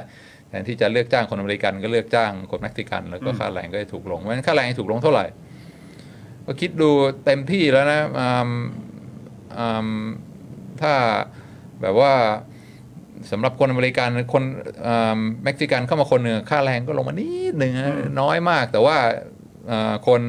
[0.49, 5.27] แทนที่จะเลือกจ้างคนอเมริกันก็เลือกจ้างคนเม็กซิกัน แล้วก็ค่าแรงก็จะถูกลงเพราะฉะนั้นค่าแรงจะถูกลงเท่าไหร่
[6.47, 6.91] ก็คิดดู
[7.25, 8.51] เต็มที่แล้วนะอืม
[9.59, 9.89] อืม
[10.81, 10.95] ถ้า
[11.81, 12.13] แบบว่า
[13.32, 14.44] สำหรับคนอเมริกันคน
[14.88, 18.98] อืมเม็กซิกันเข้ามาคนหนึ่งค่าแรงก็ลงมานิดหนึ่งนะน้อยมาก แต่ว่า
[19.72, 20.22] อ่าคน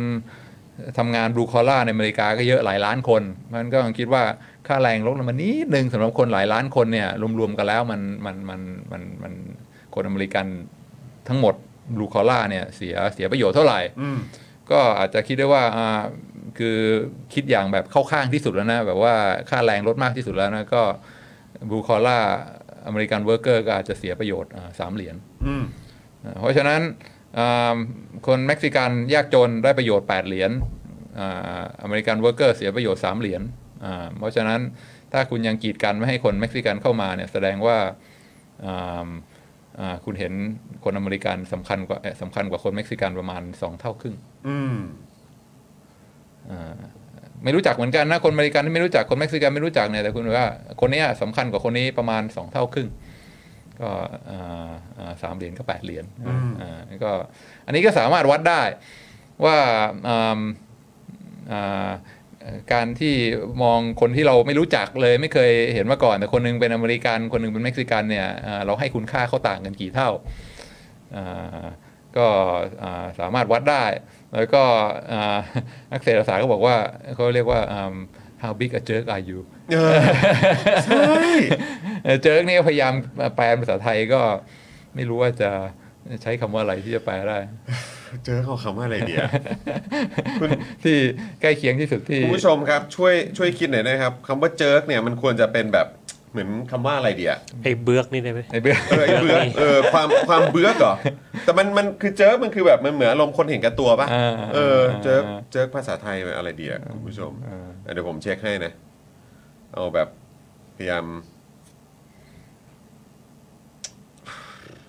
[0.99, 3.23] ทำงาน blue collar ในอเมริกาก็เยอะหลายล้านคน
[3.55, 4.23] มันก็คิดว่า
[4.69, 7.09] ค่าแรงลดลงมานิดหนึ่งสำหรับคนหลายล้านคนเนี่ย
[7.39, 8.61] รวมๆกันแล้วมันมันมัน
[8.93, 9.33] มันมัน
[9.95, 10.47] คนอเมริกัน
[11.29, 11.55] ทั้งหมด
[11.95, 14.19] บลูคอล่าเนี่ยเสียเสียประโยชน์เท่าไหร่อืม
[14.71, 16.03] ก็อาจจะคิดได้ว่าอ่า
[16.59, 16.79] คือ
[17.35, 19.15] คิดอย่างแบบเข้าข้างที่สุดแล้วนะ แบบว่า
[19.51, 20.83] ค่าแรงลดมากที่สุดแล้วนะ ก็
[21.71, 22.19] blue collar
[22.89, 25.17] อเมริกันเวิร์กเกอร์ก็อาจจะเสียประโยชน์อ่าสามเหรียญ
[25.47, 25.65] อืม
[26.25, 26.81] อ่าเพราะฉะนั้น
[27.39, 27.77] อ่า
[28.27, 30.51] คนเม็กซิกันยากจนได้ประโยชน์ 8 เหรียญ
[31.19, 33.43] อ่า American worker เสียประโยชน์ 3 เหรียญ
[33.85, 34.61] อ่าเพราะฉะนั้น
[35.13, 37.79] ถ้าคุณยังกีดกันไม่ให้คนเม็กซิกันเข้ามาเนี่ยแสดงว่า
[38.65, 39.09] อ่า
[39.81, 40.33] อ่าคุณเห็น
[40.85, 44.17] คนอเมริกันสำคัญกว่าเอ่อสำคัญกว่าคนเม็กซิกันประมาณ 2 เท่าครึ่ง
[44.49, 44.77] อืม
[46.51, 46.79] อ่า
[47.45, 50.49] ไม่รู้จักเหมือนกันนะคนอเมริกันที่ไม่รู้จักคนเม็กซิกันไม่รู้จักเนี่ยแต่คุณบอกว่า
[50.81, 52.89] คนเนี้ยสำคัญกว่าคนนี้ประมาณสองเท่าครึ่ง
[53.81, 53.91] ก็
[54.31, 56.05] อ่าอ่าสามเหรียญก็แปดเหรียญ
[56.61, 57.11] อ่าก็
[57.67, 58.63] อันนี้ก็สามารถวัดได้
[59.45, 59.57] ว่า
[60.09, 60.41] อ่า
[61.53, 61.91] อ่า
[62.73, 63.15] การที่
[63.63, 70.11] มองคนที่เราไม่รู้จักเลยไม่เคยเห็นมาก่อน แต่คนหนึงเป็นอเมริกันคนหนึงเป็นเม็กซิกันเนี่ยอ่าเราให้คุณค่าเขาต่างกันกี่เท่า
[71.17, 71.65] อ่า
[72.17, 72.27] ก็
[72.83, 73.85] อ่าสามารถวัดได้
[74.35, 74.63] แล้วก็
[75.13, 75.39] อ่า
[75.93, 76.77] นักเศรษฐศาสตร์ก็บอกว่า
[77.15, 77.95] เขาเรียกว่าอืม
[78.43, 79.41] how big a jerk are you
[79.73, 79.99] เออ
[80.87, 81.13] ใช่
[82.05, 82.93] เออ jerk นี่ก็พยายาม
[83.37, 84.21] แปลเป็นภาษาไทยก็
[84.95, 85.51] ไม่รู้ว่าจะ
[86.23, 87.39] ใช้คำว่าอะไรที่จะแปลได้
[88.25, 89.19] เจอเขาคำว่าอะไรเดีย
[90.85, 90.97] ที่
[91.41, 95.87] ใกล้เคียงที่สุดที่คุณผู้ชมครับช่วยช่วยคิดหน่อยนะครับคำว่า jerk เนี่ยมันควรจะเป็นแบบ
[96.31, 97.33] เหมือนคำว่าอะไรเดีย
[97.65, 100.95] ไอ้เบือกนี่ได้ไหม ไอ้เบือกเออไอ้เบือกเออความความเบือกเหรอ
[101.45, 108.73] แต่มันมันคือ jerk มันคือแบบมันเหมือนอารมณ์คนเห็นแก่ตัวป่ะอ่าเออ jerk jerk ภาษาไทยเป็นอะไรเดียคุณผู้ชมอ่าเดี๋ยวผมเช็คให้นะ
[109.73, 110.09] เอาแบบ
[110.77, 111.05] พยายาม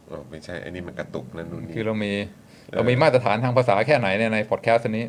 [0.09, 2.13] อ๋อไม่ใช่อันนี้มันกระตุกนั่นนู่นนี่ คือเรามี
[2.73, 5.05] เรามีมาตรฐานทางภาษาแค่ไหนเนี่ยในพอดแคสต์นี้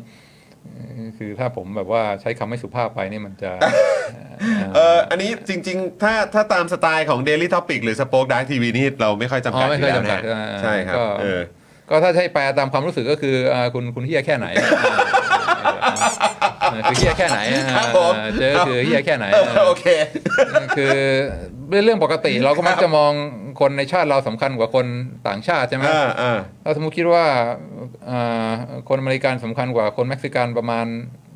[1.17, 3.51] คือถ้าผมแบบว่าใช้คำไม่สุภาพไปนี่มันจะ
[4.75, 11.41] เอออันนี้จริง ๆ ถ้าถ้าตามสไตล์ของ Daily Topic หรือ Spoke Dark TV นี่เราไม่ค่อยจำกัดอไม่อเคยู่แล้วจำกัดนะอ่าใช่ครับก็เออ
[11.89, 16.50] ก็ถ้าใช้แปลตามความรู้สึกก็คืออ่าคุณคุณเฮียแค่ไหนอ่า
[16.89, 19.85] คือเฮียแค่ไหนอ่าครับผมเจอคือเฮียแค่ไหนเออโอเค
[20.77, 20.97] คือ
[21.69, 23.11] เป็นเรื่องปกติเราก็มักจะมอง
[23.59, 24.85] คนในชาติเราสำคัญกว่าคน
[25.27, 27.25] ต่างชาติใช่ไหมอ่าอ่าเราสมมติคิดว่า
[28.09, 28.51] อ่า
[28.89, 30.85] คนอเมริกันสำคัญกว่าคนเม็กซิกันประมาณ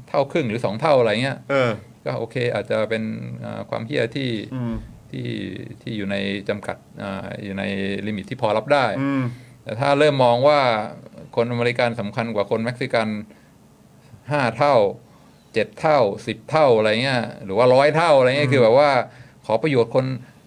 [0.09, 1.71] เท่าครึ่งหรือสองเท่าอะไรเงี้ยเออ
[2.05, 3.03] ก็โอเคอาจจะเป็น
[3.45, 4.73] อ่าความเฮี้ยที่อืม
[5.11, 5.29] ที่
[5.81, 6.15] ที่อยู่ใน
[6.49, 7.63] จำกัด อ่าอยู่ใน
[8.07, 9.23] limit ที่พอรับได้อืม
[9.63, 10.59] แต่ถ้าเริ่มมองว่า
[11.35, 13.07] คนอเมริกันสำคัญกว่าคนเม็กซิกัน
[14.31, 14.75] ห้าเท่า
[15.55, 18.89] เจ็ดเท่าสิบเท่าอะไรเงี้ยหรือว่าร้อยเท่าอะไรเงี้ยคือแบบว่า
[19.45, 20.05] ขอประโยชน์คน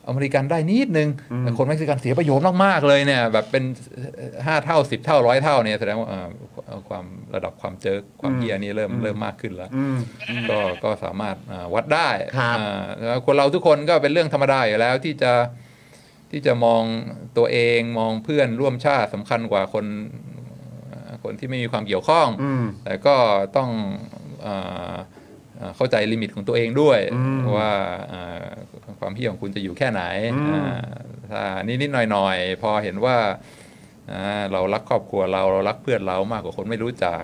[0.09, 1.09] อเมริกันได้นิดนึง
[1.41, 3.65] แต่คนเม็กซิกันเสียประโยชน์มากๆเลยเนี่ยแบบเป็น
[4.47, 6.29] ห้าเท่าสิบเท่าร้อยเท่าเนี่ยแสดงว่าอ่า
[6.89, 9.97] ความระดับความเจอความเหี้ยนี่เริ่มเริ่มมากขึ้นแล้วอืม
[10.51, 12.09] ก็ก็สามารถอ่าวัดได้
[12.39, 15.33] ครับอ่าแล้วคนเราทุกคนก็เป็นเรื่องธรรมดาอยู่แล้วที่จะ
[16.31, 16.83] ที่จะมอง
[17.39, 19.85] ตัวเองมองเพื่อนร่วมชาติสำคัญกว่าคน
[20.93, 23.17] อ่าคนที่ไม่มีความเกี่ยวข้องอืมแต่ก็
[23.57, 24.18] ต้องอ่าอ่า
[25.77, 27.73] เข้าใจลิมิตของตัวเองด้วยอืมว่า
[28.13, 28.49] อ่า
[29.01, 30.03] ความพี่ของคุณจะอยู่แค่ไหน
[30.35, 30.65] อืมอ่า
[31.31, 33.17] ถ้านิดๆหน่อยๆ พอเห็นว่า
[34.11, 37.23] อ่าเรารักครอบครัวเราเรารักเพื่อนเรามากกว่าคนไม่รู้จัก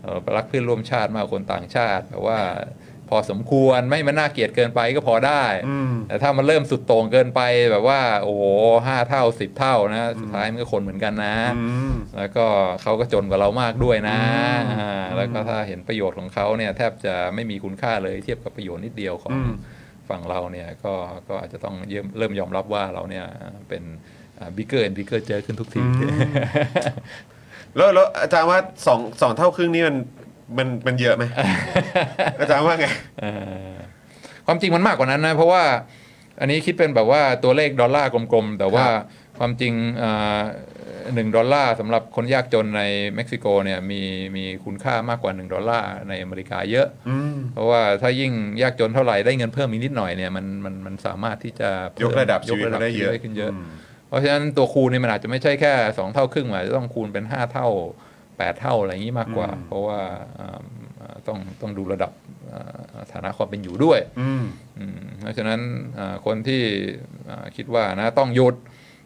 [0.00, 2.38] เรารักเพื่อนร่วมชาติมากกว่าคนต่างชาติแต่ว่า
[2.81, 2.81] พ
[3.16, 7.40] อสมควรไม่มันน่าเกลียดเกินไปก็พอได้อืมแต่ถ้ามันเริ่มสุดโต่งเกินไป
[7.70, 8.42] แบบว่า โอ้โห
[8.86, 12.46] ห้าเท่าสิบเท่านะสุดท้ายมันก็คนเหมือนกันนะอืมแล้วก็
[12.82, 14.18] เขาก็จนกว่าเรามากด้วยนะ
[14.68, 19.52] อืมอ่าแล้วก็ถ้าเห็นประโยชน์ของเขาเนี่ยแทบจะไม่มีคุณค่าเลยเทียบกับประโยชน์นิดเดียวของอืม
[20.08, 20.94] ฝั่งเราเนี่ยก็
[21.28, 23.26] ก็อาจจะต้องเริ่มเริ่มยอมรับว่าเราเนี่ย
[23.68, 23.82] เป็น
[24.56, 25.82] bigger bigger jerk ขึ้นทุกที
[27.76, 29.96] แล้วแล้วอาจารย์ว่าสองสองเท่าครึ่งนี่มัน
[30.58, 31.24] มันมันเยอะไหม
[32.38, 32.86] อาจารย์ว่าไง
[33.20, 33.24] เอ
[33.70, 33.74] อ
[34.46, 35.64] ความจริงมันมากกว่านั้นนะ เพราะว่า
[36.40, 38.86] อันนี้คิดเป็นแบบว่าตัวเลขดอลลาร์กลมๆ แต่ว่า
[39.38, 39.72] ความจริง
[41.14, 42.82] หนึ่งดอลลาร์สำหรับคนยากจนใน
[43.14, 44.00] เม็กซิโกเนี่ยมี
[44.36, 48.32] มีคุณค่ามากกว่า 1 ดอลลาร์ในอเมริกาเยอะอืมเพราะว่าถ้ายิ่ง
[48.62, 53.66] ยากจนเท่าไหร่ได้เงินเพิ่มอีกนิดหน่อยเนี่ยมันมันมันสามารถที่จะเพิ่มยกระดับชีวิตยกเขาได้เยอะชีวิตขึ้นเยอะอืม
[54.08, 57.68] เพราะฉะนั้นตัวคูณเนี่ยมันอาจจะไม่ใช่แค่ 2 เท่าครึ่งมันอาจจะต้องคูณเป็น 5 เท่า
[58.36, 60.00] 8 เท่าอะไรอย่างนี้มากกว่า เพราะว่า
[60.38, 60.62] อ่า
[61.00, 62.12] อ่าต้องต้องดูระดับ
[62.52, 64.44] อ่าฐานะความเป็นอยู่ด้วยอืม
[64.78, 65.60] อืมเพราะฉะนั้น
[65.98, 66.62] อ่าคนที่
[67.30, 68.56] อ่าคิดว่านะต้องหยุด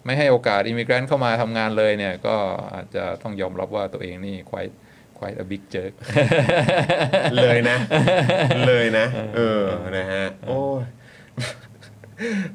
[0.05, 2.37] ไม่ให้โอกาสอิมิเกรนต์เข้ามาทำงานเลยเนี่ยก็
[2.75, 4.75] อาจจะต้องยอมรับว่าตัวเองนี่ quite
[5.19, 5.93] quite a big jerk
[7.37, 7.79] เลยนะ
[8.67, 9.63] เลยนะ เออ
[9.97, 10.83] นะฮะ โอ้ย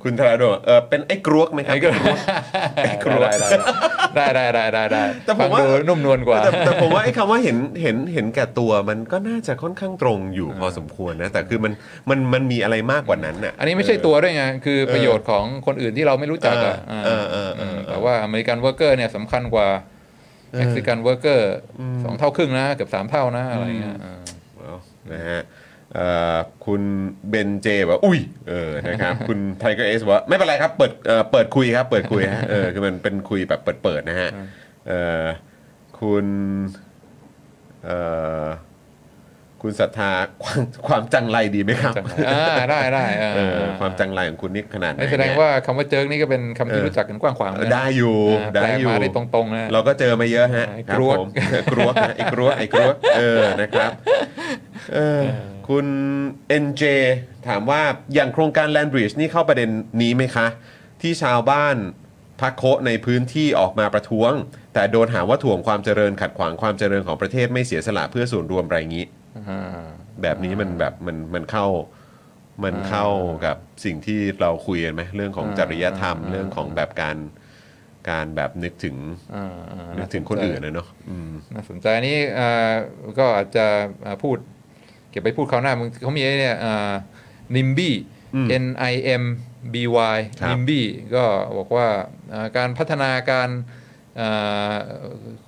[0.04, 2.18] คุณธราโดเออเป็นไอ้กรวกไหมครับไอ้กรวก
[2.84, 3.30] ไอ้กรวก
[4.16, 11.74] ได้ได้ได้ได้ได้ได้แต่ผมว่าฟังดูนุ่มนวลกว่าแต่แต่ผมว่าไอ้คำว่าเห็นเห็นเห็นแก่ตัวมันก็น่าจะค่อนข้างตรงอยู่พอสมควรนะแต่คือมัน
[12.10, 16.76] มันมันมีอะไรมากกว่านั้นน่ะอันนี้ไม่ใช่ตัวด้วยไงคือประโยชน์ของคนอื่นที่เราไม่รู้จักอะ
[17.06, 19.68] เออเออเออเออแต่ว่า American worker เนี่ยสำคัญกว่า
[20.58, 21.52] Mexican worker
[22.04, 24.20] สองเท่าครึ่งนะเกือบสามเท่านะอะไรเงี้ยอ่า
[24.58, 24.76] เอา
[25.12, 25.44] นะฮะเอ่อ
[26.66, 26.82] คุณ
[27.30, 28.20] เบนเจบอกว่าอุ้ย
[28.50, 34.30] เออนะครับ คุณไทเกอร์เอสบอกว่าไม่เป็นไรครับเปิดเอ่อเปิดคุยครับ เปิดคุยฮะเออคือมันเป็นคุยแบบเปิดๆนะฮะ
[34.88, 35.24] เอ่อ
[36.00, 36.26] คุณ
[37.86, 37.98] เอ่
[38.44, 38.46] อ
[39.62, 40.12] คุณศรัทธา
[40.44, 51.30] ความความจัญไรดีไหมครับจัญไรอ่าได้ได้อ่าเออความจัญไรของคุณนี่ขนาดไหนนี่แสดงเนี่ยว่าคำว่า jerk นี่ก็เป็นคำที่เออรู้จักกันกว้างขวางเลยนะได้อยู่อ่าได้แปลอยู่มาได้ตรงๆนะเราก็เจอมาเยอะฮะไอ้ครับกรวกผม
[51.72, 53.92] กรวกนะไอ้กรวกไอ้กรวกเออนะครับ
[54.94, 55.24] เออ
[55.68, 55.86] คุณ
[56.64, 56.84] NJ
[57.48, 57.82] ถามว่า
[58.14, 59.70] อย่างโครงการ Land Bridge นี่เข้าประเด็น
[60.02, 60.48] นี้ไหมคะ
[61.02, 61.78] ที่ชาวบ้าน
[62.42, 64.32] พักโคะในพื้นที่ออกมาประท้วง
[64.74, 69.21] แต่โดนหาว่าถ่วงความเจริญขัดขวางความเจริญของประเทศไม่เสียสละเพื่อส่วนรวมอะไรอย่างนี้อ่า
[70.22, 71.68] แบบนี้มันแบบมันมันเข้า
[72.64, 73.08] มันเข้า
[73.46, 77.18] กับสิ่งที่เราคุยกันไหมเรื่องของอ่าจริยธรรมอ่าเรื่องของแบบการ
[78.10, 78.96] การแบบนึกถึง
[79.36, 82.72] อ่าอ่านึกถึงคนอื่นนะเนาะอืมน่าสนใจอันนี้อ่า
[83.20, 83.66] ก็อาจจะ
[84.06, 84.38] อ่าพูด
[85.10, 86.58] เก็บไปพูดคราวหน้ามึงเขามีไอ้เนี่ย
[87.56, 87.96] นิมบี้
[88.36, 89.24] อืม N I M
[89.74, 89.76] B
[90.16, 90.86] Y ครับนิมบี้
[91.16, 91.24] ก็
[91.58, 91.88] บอกว่า
[92.34, 93.50] อ่าการพัฒนาการ
[94.20, 94.74] อ่า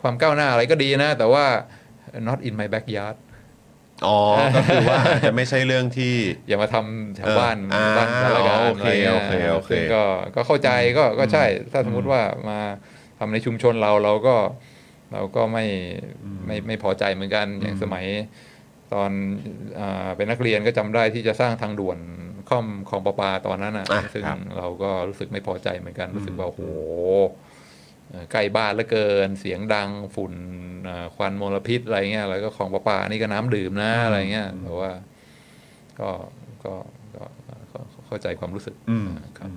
[0.01, 1.45] ความก้าวหน้าอะไรก็ดีนะ แต่ว่า
[2.27, 3.17] not in my backyard
[4.07, 4.17] อ๋อ
[4.55, 6.13] ก็คือว่าอาจจะไม่ใช่เรื่องที่
[6.47, 10.03] อย่ามาทำแถวบ้านเอออ่าบ้านสารกาโอรเคอะไรงี้ยโอเคโอเค ซึ่งก็
[10.35, 12.59] ก็เข้าใจก็ก็ใช่ ถ้าสมมุติว่ามา
[13.19, 14.35] ทำในชุมชนเราเราก็
[15.13, 15.65] เราก็ไม่
[16.45, 18.05] ไม่ไม่พอใจเหมือนกันอย่างสมัย
[18.93, 19.11] ตอน
[19.79, 21.97] อาเป็นนักเรียนก็จำได้ที่จะสร้างทางด่วน
[22.49, 27.52] ข้อมของประปาตอนนั้นอะอะซึ่งครับ เราก็รู้สึกไม่พอใจเหมือนกันรู้สึกว่าโอ้โหเอ่อ
[28.31, 30.33] ใกล้บ้านเหลือเกิน เสียงดังฝุ่น
[30.85, 34.91] เอ่อควันมลพิษอะไรเงี้ยแล้วก็ของประปานี่ก็น้ำดื่มนะอะไรเงี้ยแต่ว่า
[35.99, 36.09] ก็
[36.65, 36.73] ก็
[37.15, 39.07] ก็ก็ก็เข้าใจความรู้สึกอืม
[39.37, 39.49] ครับ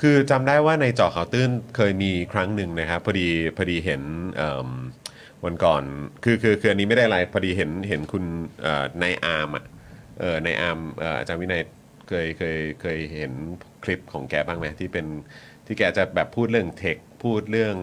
[0.00, 4.02] คือจำได้ว่าในเจาะข่าวตื้นเคยมีครั้งหนึ่งนะครับพอดีพอดีเห็น
[4.36, 4.68] เอิ่ม
[5.44, 5.82] วันก่อน
[6.24, 8.24] คือคือคืออันนี้ไม่ได้อะไรพอดีเห็นเห็นคุณ
[8.62, 9.64] เอ่อนายอาร์มอะ
[10.20, 11.62] เออนายอาร์มเอ่ออาจารย์วินัย
[12.08, 13.32] เคยเคยเคยเห็น
[13.84, 15.06] คลิปของแกบ้างไหมที่เป็น
[15.66, 17.76] ที่แกจะแบบพูดเรื่องเทค พูดเรื่อง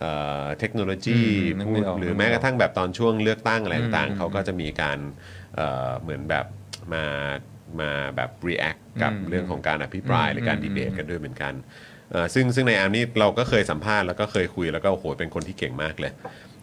[0.00, 0.12] เอ่
[0.44, 4.98] อเทคโนโลยีอืมนึกพูไม่ดออกหรือนึกไม่แม้ออกกระทั่งแบบตอนช่วงเลือกตั้งอะไรต่างอืมๆเขาก็จะมีการ
[5.56, 6.46] เอ่อเหมือนแบบ
[6.94, 7.04] มา
[7.80, 11.54] มาแบบ react กับอืมเรื่องของการอภิปรายอืมหรือการอืมดีเบตกันด้วยเหมือนกัน
[12.10, 16.12] เอ่อซึ่งซึ่งในอาร์มนี่เราก็เคยสัมภาษณ์แล้วก็เคยคุยแล้วก็โอ้โหเป็นคนที่เก่งมากเลย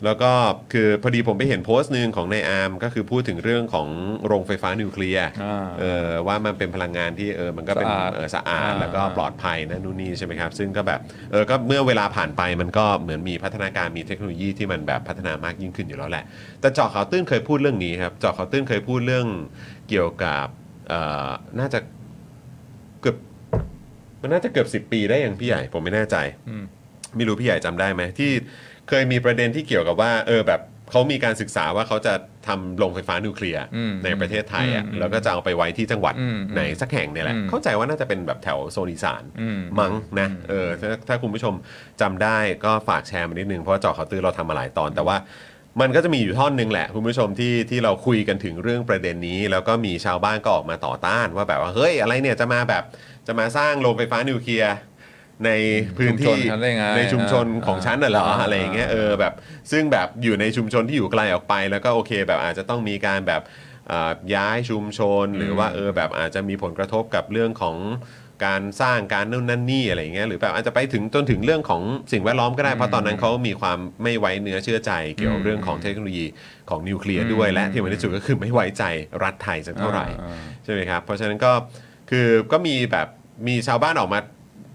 [0.05, 0.31] แล้วก็
[0.73, 3.87] คือพอดีผมไปเห็นโพสต์หนึ่งของในอาร์มก็คือพูดถึงเรื่องของ
[4.27, 10.99] โรงไฟฟ้านิวเคลียร์อ่า เออว่ามันเป็นพลังงานที่เออมันก็เป็นสะอาดเออสะอาด อ่า แล้วก็ปลอดภัยนะนู่นนี่ใช่ไหมครับ ซึ่งก็แบบ
[11.31, 16.23] เออก็เมื่อเวลาผ่านไปมันก็เหมือนมีพัฒนาการมีเทคโนโลยีที่มันแบบพัฒนามากยิ่งขึ้นอยู่แล้วแหละ
[16.61, 19.27] แต่เจาะข่าวตื้นเคยพูดเรื่องนี้ครับเจาะข่าวตื้นเคยพูดเรื่อง
[19.89, 20.45] เกี่ยวกับ
[20.89, 21.29] เอ่อ
[21.59, 21.79] น่าจะ
[23.01, 23.17] เกือบ
[24.21, 26.17] มันน่าจะเกือบ10 ปีได้ยังพี่ใหญ่ผมไม่แน่ใจ
[26.49, 26.63] อืม
[27.15, 28.31] ไม่รู้พี่ใหญ่จำได้ไหมที่
[28.89, 30.61] เคยมีประเด็นที่เกี่ยวกับว่า เออแบบ
[30.91, 32.13] เขามีการศึกษาว่าเขาจะ
[32.47, 41.53] ทำโรงไฟฟ้านิวเคลียร์อืมในประเทศไทยอะอืมแล้วก็จะเอาไปไว้ที่จังหวัดอืมไหนสักแห่งเนี่ยแหละ อืม เข้าใจว่าน่าจะเป็นแบบแถวโซนอีสาน อืม มั้งนะเออถ้าถ้าคุณผู้ชม
[42.01, 45.17] จำได้ก็ฝากแชร์มานิดนึง เพราะว่าเจอข่าวตื้อเราทำมาหลายตอน แต่ว่า
[45.81, 52.83] มันก็จะมีอยู่ท่อนหนึ่งแหละ คุณผู้ชมที่ที่เราคุยกันถึงเรื่องประเด็นนี้ แล้วก็มีชาวบ้านก็ออกมาต่อต้านว่าแบบว่าเฮ้ยอะไรเนี่ยจะมาแบบ
[53.27, 54.73] จะมาสร้างโรงไฟฟ้านิวเคลียร์
[55.45, 55.51] ใน
[55.97, 59.33] พื้นชุมชที่นฉันได้ไงในชุมชนอ่าของฉันน่ะเหรออ่าอะไรอย่างเงี้ยเออแบบ
[59.71, 63.41] ซึ่งแบบอยู่ในชุมชนที่อยู่ไกลออกไป แล้วก็โอเคแบบอาจจะต้องมีการแบบ
[63.91, 67.77] อ่าย้ายชุมชนหรือว่าเออแบบอาจจะมีผลกระทบกับเรื่องของ
[68.47, 71.81] การสร้างการนู่นนั่นนี่อะไรอย่างเงี้ยหรือแบบอาจจะไปถึงจนถึงเรื่องของ
[72.11, 76.25] สิ่งแวดล้อมก็ได้เพราะตอนนั้นเขามีความไม่ไว้เนื้อเชื่อใจ เกี่ยวกับเรื่องของเทคโนโลยี
[76.69, 78.83] ของนิวเคลียร์ด้วยและที่สำคัญที่สุดก็คือไม่ไว้ใจ
[79.23, 81.51] รัฐไทยสักเท่าไหร่อ่าใช่ไหมครับเพราะฉะนั้นก็
[82.09, 83.07] คือก็มีแบบ
[83.47, 84.19] มีชาวบ้านออกมา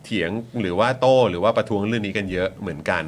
[0.04, 0.30] เถียง
[0.60, 3.04] หรือว่าโต้หรือว่าประท้วงเรื่องนี้กันเยอะเหมือนกัน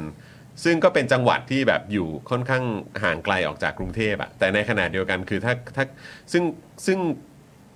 [0.63, 2.63] ซึ่งก็เป็นจังหวัดที่แบบอยู่ค่อนข้าง
[3.03, 5.85] ห่างไกลออกจากกรุงเทพอะแต่ในขณะเดียวกันคือถ้าถ้า
[6.31, 6.43] ซึ่ง
[6.85, 6.99] ซึ่ง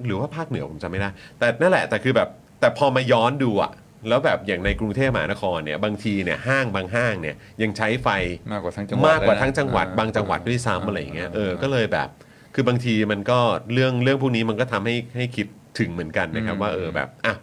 [0.05, 1.09] หรือว่าภาคเหนือผมจำไม่ได้
[1.39, 2.29] แต่นั่นแหละแต่คือแบบ
[2.59, 3.71] แต่พอมาย้อนดูอะ
[4.09, 8.09] แล้วแบบอย่างในกรุงเทพมหานครเนี่ยบางทีเนี่ยห้างบางห้างเนี่ยยังใช้ไฟ
[8.53, 12.09] มากกว่าทั้งจังหวัดมากกว่าเลยนะทั้งจังหวัดอ่าบางจังหวัดด้วยซ้ำอะไรอย่างเงี้ยเอออ่าก็เลยแบบ
[12.53, 13.39] คือบางทีมันก็
[13.73, 15.47] เรื่องเรื่องพวกนี้มันก็ทำให้ให้คิด
[15.79, 17.33] ถึงเหมือนกันนะครับอืมว่าเออแบบอะ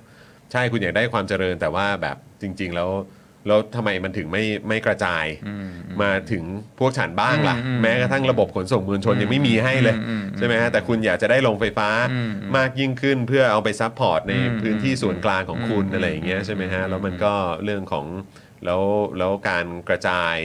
[0.52, 2.90] ใช่คุณอยากได้ความเจริญแต่ว่าแบบจริง ๆ แล้ว
[3.48, 5.68] แล้วทำไมมันถึงไม่ไม่กระจายอืม
[6.02, 6.44] มาถึง
[6.78, 17.32] พวกฉันบ้างล่ะอืมอืมแม้กระทั่งระบบขนส่งมวลชนยังไม่มีให้เลยอืมอืมอืมใช่ไหมฮะแต่คุณอยากจะได้โรงไฟฟ้าอืมมากยิ่งขึ้นเพื่อเอาไป support ในอืมพื้นที่ส่วนกลางของคุณอืมอะไรอย่างเงี้ยใช่ไหมฮะอืมแล้วมันก็
[17.64, 18.06] เรื่องของ
[18.64, 18.82] แล้ว
[19.18, 20.36] แล้วการกระจาย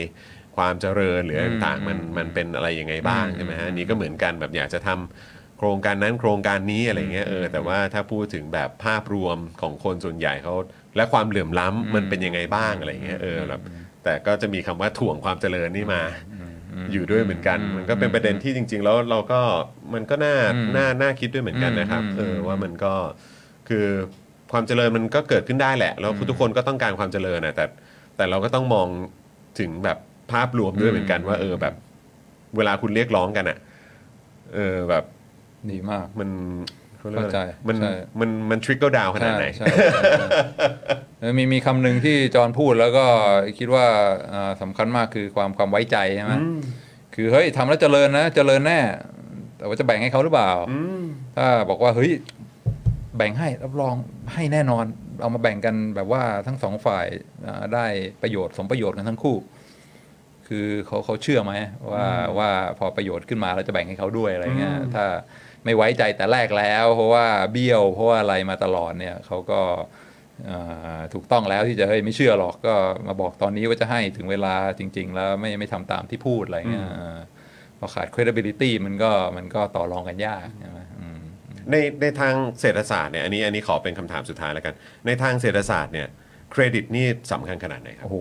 [0.56, 10.54] ความเจริญหรืออะไรต่างๆมันอืมมันเป็นอะไรยังไงบ้างอืมใช่ไหมฮะอันนี้ก็เหมือนกันแบบอยากจะทำโครงการนั้นโครงการนี้อะไรเงี้ยเออแต่ว่าถ้าพูดถึงแบบภาพรวมของคนส่วนใหญ่เขา
[10.96, 13.60] และความเหลื่อมล้ำมันเป็นยังไงบ้างอะไรเงี้ยเออแบบ
[14.04, 16.02] แต่ก็จะมีคำว่าถ่วงความเจริญนี่มา
[16.92, 19.40] อยู่ด้วยเหมือนกัน มันก็เป็นประเด็นที่จริง ๆ แล้วเราก็
[19.94, 22.92] มันก็น่าอืมน่าน่าคิดด้วยเหมือนกันนะครับอืมเออว่ามันก็
[23.68, 23.86] คือ
[24.52, 27.64] ความเจริญมันก็เกิดขึ้นได้แหละแล้วทุกคนก็ต้องการความเจริญนะแต่
[28.16, 28.88] แต่เราก็ต้องมอง
[29.60, 29.98] ถึงแบบ
[30.32, 31.74] ภาพรวมด้วยเหมือนกันว่า เออแบบ
[32.56, 33.58] เวลาคุณเรียกร้องกันอะ
[34.54, 35.04] เออแบบ
[35.70, 36.30] ดีมากมัน
[36.98, 40.26] เขาเรียกว่าเข้าใจอะไรมันใช่มันมันทริกเกิลดาวขนาดไหนใช่ใช่ใช่
[41.20, 43.06] เออมีมีคำหนึ่งที่จอห์นพูดแล้วก็
[43.58, 43.86] คิดว่า
[44.32, 46.34] อ่าสำคัญมากคือความความไว้ใจใช่ไหม
[47.14, 48.80] คือเฮ้ยทำแล้วเจริญนะเจริญแน่
[49.58, 50.52] แต่ว่าจะแบ่งให้เขาหรือเปล่า
[51.36, 52.12] ถ้าบอกว่าเฮ้ย
[53.16, 53.94] แบ่งให้รับรอง
[54.32, 54.84] ให้แน่นอน
[55.20, 57.06] เอามาแบ่งกันแบบว่าทั้งสองฝ่าย
[57.46, 57.86] อ่าได้
[58.22, 59.36] ประโยชน์สมประโยชน์กันทั้งคู่
[60.48, 61.52] คือเขาเขาเชื่อไหม
[61.92, 62.06] ว่า
[62.38, 65.04] ว่าพอประโยชน์ขึ้นมาแล้วจะแบ่งให้เขาด้วยอะไรเงี้ยถ้า
[65.64, 69.60] ไม่ไว้ใจแต่แรกแล้ว เพราะว่าเบี้ยวเพราะว่าอะไรมาตลอดเนี่ยเขาก็
[70.50, 72.74] อ่าถูกต้องแล้วที่จะเฮ้ยไม่เชื่อหรอกก็
[73.06, 77.18] มาบอกตอนนี้ว่าจะให้ถึงเวลาจริง ๆ แล้วไม่ไม่ทำตามที่พูดอะไรเงี้ยอ่า
[77.78, 81.20] พอขาด credibility มันก็มันก็ต่อรองกันยากใช่ไหมอืม
[81.70, 84.74] ในในทางเศรษฐศาสตร์เนี่ยอันนี้อันนี้ขอเป็นคำถามสุดท้ายแล้วกัน
[85.06, 86.08] ในทางเศรษฐศาสตร์เนี่ย
[86.52, 88.18] เครดิตนี่สำคัญขนาดไหนครับโอ้โห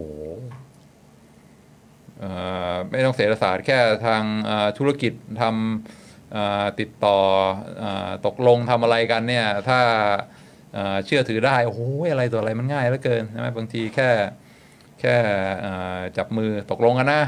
[2.20, 2.32] เอ่
[2.72, 6.01] อไม่ต้องเศรษฐศาสตร์แค่ทางเอ่อธุรกิจทำเอ่อ
[6.80, 7.18] ติดต่อ
[7.84, 7.86] อ
[8.26, 9.80] ตกลงทำอะไรกันเนี่ยถ้า
[11.06, 11.82] เชื่อถือได้โอ้โห
[12.12, 14.10] อะไรตัวอะไรมันง่ายเหลือเกินใช่ไหมบางทีแค่
[15.02, 15.18] แค่
[16.18, 17.24] จับมือตกลงกันนะ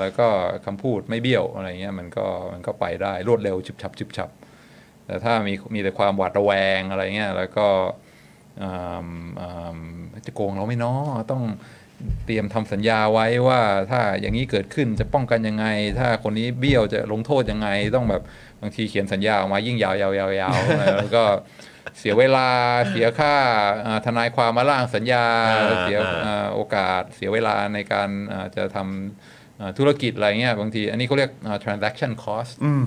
[0.00, 0.28] แล้วก็
[0.66, 4.30] คำพูดไม่เบี้ยวอะไรเงี้ยมันก็มันก็ไปได้รวดเร็วฉิบฉับฉิบฉับ
[5.06, 7.66] แต่ถ้ามีมีแต่ความหวาดระแวงอะไรเงี้ยแล้วก็
[10.26, 10.92] จะโกงเราไหม่น้อ
[11.32, 11.42] ต้อง
[12.26, 13.60] เตรียมทำสัญญาไว้ว่า
[13.90, 15.66] ถ้าอย่างนี้เกิดขึ้นจะป้องกันยังไง
[15.98, 18.22] ถ้าคนนี้เบี้ยวจะลงโทษยังไงต้องแบบ
[18.62, 20.58] บางทีเขียนสัญญาออกมายิ่งยาวยาวยาวยาว
[20.98, 21.24] แล้วก็
[21.98, 22.48] เสียเวลา
[22.90, 23.34] เสียค่า
[23.86, 25.24] อ่าทนายความมาร่างสัญญา
[25.68, 32.84] อ่าเสียอ่าอ่าโอกาสเสียเวลาในการอ่าจะทำอ่าธุรกิจอะไรเงี้ยบางที อันนี้เขาเรียกอ่า transaction cost อืม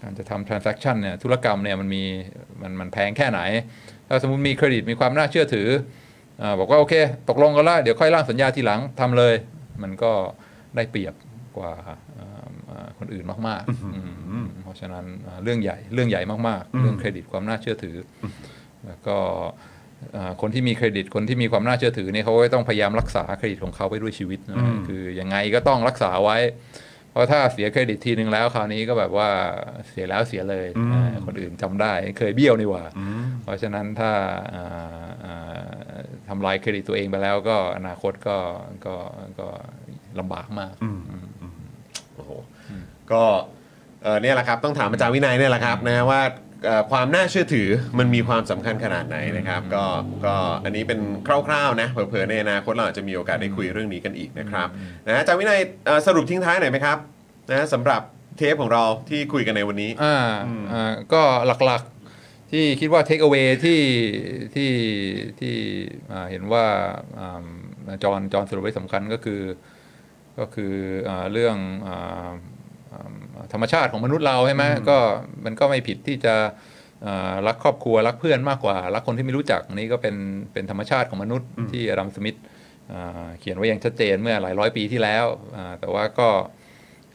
[0.00, 2.04] การจะทำ transaction เนี่ยธุรกรรมเนี่ยมันมี
[2.62, 3.40] มันมันแพงแค่ไหน
[4.08, 5.68] ถ้าสมมติมีเครดิตมีความน่าเชื่อถือ
[6.42, 6.94] อาบอกว่าโอเค
[7.28, 9.34] ตกลงกันแล้วเดี๋ยวค่อยร่างสัญญาทีหลังทำเลย
[9.82, 10.12] มันก็
[10.76, 11.14] ได้เปรียบ
[11.56, 12.09] กว่าอ่าอ่า
[12.98, 14.00] คนอื่นมากๆอื
[14.44, 18.24] มเพราะฉะนั้นอ่าเรื่องใหญ่เรื่องใหญ่มากๆ เรื่องเครดิตความน่าเชื่อถืออ
[18.86, 19.16] แล้วก็
[20.16, 24.56] อ่าคนที่มีเครดิตคนที่มีความน่าเชื่อถือเนี่ยเขาก็ต้องพยายามรักษาเครดิตของเขาไปด้วยชีวิตนะ
[24.88, 26.38] คือยังไงก็ต้องรักษาไว้
[27.12, 29.28] เพราะถ้าเสียเครดิตทีนึงแล้วคราวนี้ก็แบบว่า
[29.90, 32.84] เสียแล้วเสียเลยอ่าคนอื่นจำได้เคยเบี้ยวนี่หว่า
[33.42, 34.12] เพราะฉะนั้นถ้า
[34.54, 35.94] อ่าอ่า
[36.28, 38.36] ทำลายเครดิตตัวเองไปแล้วก็อนาคตก็
[38.86, 38.94] ก็
[39.38, 39.46] ก็
[40.18, 40.74] ลำบากมาก
[42.14, 42.30] โอ้โห
[43.12, 43.24] ก็
[44.02, 46.22] เอ่อเนี่ยแหละครับต้องถามอาจารย์วินัยเนี่ยแหละครับนะว่า
[46.66, 47.68] เอ่อความน่าเชื่อถือ
[47.98, 49.84] มันมีความสำคัญขนาดไหนนะครับก็
[50.26, 50.34] ก็
[50.64, 54.68] อันนี้เป็นคร่าวๆนะเผลอๆในอนาคตเราอาจจะมีโอกาสได้คุยเรื่องนี้กันอีกนะครับ
[55.06, 56.98] นะอาจารย์วินัยเอ่อสรุปทิ้งท้ายหน่อยไหมครับ
[57.50, 58.02] นะสำหรับ
[58.36, 60.16] เทปของเราที่คุยกันในวันนี้ อ่า
[60.72, 61.22] อ่าก็
[61.66, 63.80] หลักๆที่คิดว่า take away ที่
[64.54, 64.72] ที่
[65.40, 65.54] ที่
[66.12, 66.64] อ่าเห็นว่า
[67.18, 67.44] อ่า
[68.02, 69.42] จอห์นจอห์นสรุปไว้สำคัญก็คือ
[70.38, 70.74] ก็คือ
[71.08, 71.56] อาเรื่อง
[71.86, 72.32] อ่าอ่า
[73.52, 74.98] ธรรมชาติของมนุษย์เราใช่ไหมก็
[75.44, 76.34] มันก็ไม่ผิดที่จะ
[77.06, 80.16] อ่ารักครอบครัวรักเพื่อนมากกว่า รักคนที่ไม่รู้จักอันนี้ก็เป็น
[80.52, 82.38] เป็นธรรมชาติของมนุษย์ที่อดัมสมิธ
[82.92, 85.26] อ่าเขียนไว้อย่างชัดเจนเมื่อหลายร้อยปีที่แล้ว
[85.56, 86.28] อ่าแต่ว่าก็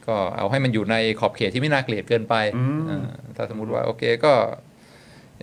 [0.06, 2.34] ก็เอาให้มันอยู่ในขอบเขตที่ไม่น่าเกลียดเกินไป
[2.90, 4.34] อ่าถ้าสมมุติว่าโอเคก็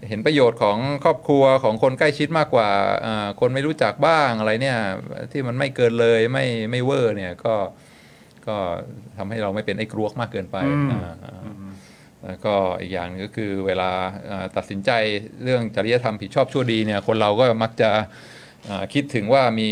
[0.10, 2.70] เห็นประโยชน์ของครอบครัวของคนใกล้ชิดมากกว่า
[3.06, 4.78] อ่าคนไม่รู้จักบ้างอะไรเนี่ย
[5.32, 7.56] ที่มันไม่เกินเลยไม่ไม่เวอร์เนี่ยก็
[8.48, 8.58] ก็
[9.18, 10.58] ทำให้เราไม่เป็นไอ้กรวกมากเกินไป
[10.92, 11.42] อ่าอ่า
[12.26, 13.92] แล้วก็อีกอย่างหนึงก็คือเวลา
[14.30, 14.92] อ่าตัดสินใจ
[15.44, 17.90] เรื่องจริยธรรมผิดชอบชั่วดีเนี่ยคนเราก็มักจะ
[18.70, 19.70] อ่าคิดถึงว่ามี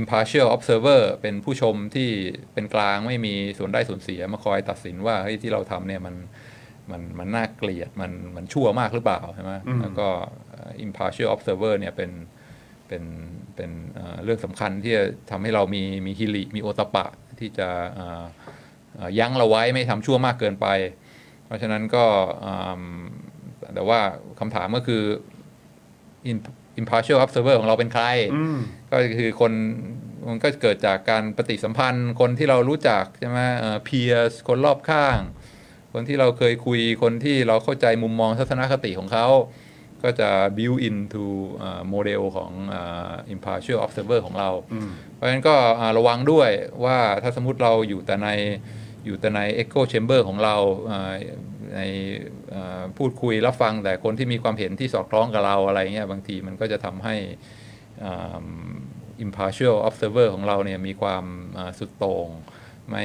[0.00, 2.10] impartial observer เป็นผู้ชมที่
[2.54, 6.14] เป็นกลางไม่มีส่วนได้ส่วนเสียมาคอยตัดสินว่าเฮ้ยที่เราทำเนี่ยมัน
[6.90, 10.08] มันมันน่าเกลียดมันมันชั่วมากหรือเปล่าใช่ไหมแล้วก็
[10.54, 12.10] อ่า impartial observer เนี่ยเป็น
[12.88, 13.02] เป็น
[13.56, 17.06] เป็นอ่าเรื่องสำคัญที่จะทำให้เรามีมีฮิริมีโอตปะ
[17.40, 18.24] ที่จะอ่า
[18.98, 20.66] อ่ายั้งเราไว้ไม่ทำชั่วมากเกินไป
[21.46, 22.04] เพราะฉะนั้นก็
[22.44, 22.82] อ่า
[23.74, 24.00] แต่ว่า
[24.40, 25.02] คำถามก็คือ
[26.30, 28.04] in- impartial observer ของเราเป็นใคร
[28.90, 29.52] ก็คือคน
[30.28, 35.18] มันก็เกิดจากการปฏิสัมพันธ์ คนที่เรารู้จักใช่ไหมเอ่อ peers คนรอบข้าง
[35.92, 39.26] คนที่เราเคยคุยคนที่เราเข้าใจมุมมองทัศนคติของเขา
[40.02, 41.26] ก็จะ build into
[41.88, 44.50] โมเดลของอ่า impartial observer ของเรา
[45.14, 46.50] เพราะฉะนั้นก็อ่าระวังด้วย
[46.84, 48.28] ว่าถ้าสมมติเราอยู่แต่ใน
[49.06, 50.56] อยู่แต่ใน echo chamber ของเรา
[50.90, 51.14] อ่า
[51.76, 51.80] ใน
[52.54, 57.16] อ่าพูดคุยรับฟังแต่คนที่มีความเห็นที่สอดคล้องกับเราอะไรเงี้ยบางทีมันก็จะทำให้
[58.04, 58.46] อ่า
[59.24, 61.24] impartial observer ของเราเนี่ยมีความ
[61.58, 62.28] อ่าสุดโต่ง
[62.90, 63.04] ไม่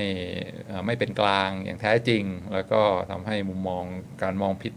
[0.71, 3.83] อ่าไม่เป็นกลางอย่างแท้จริง แล้วก็ทำให้มุมมอง
[4.23, 4.73] การมองผิด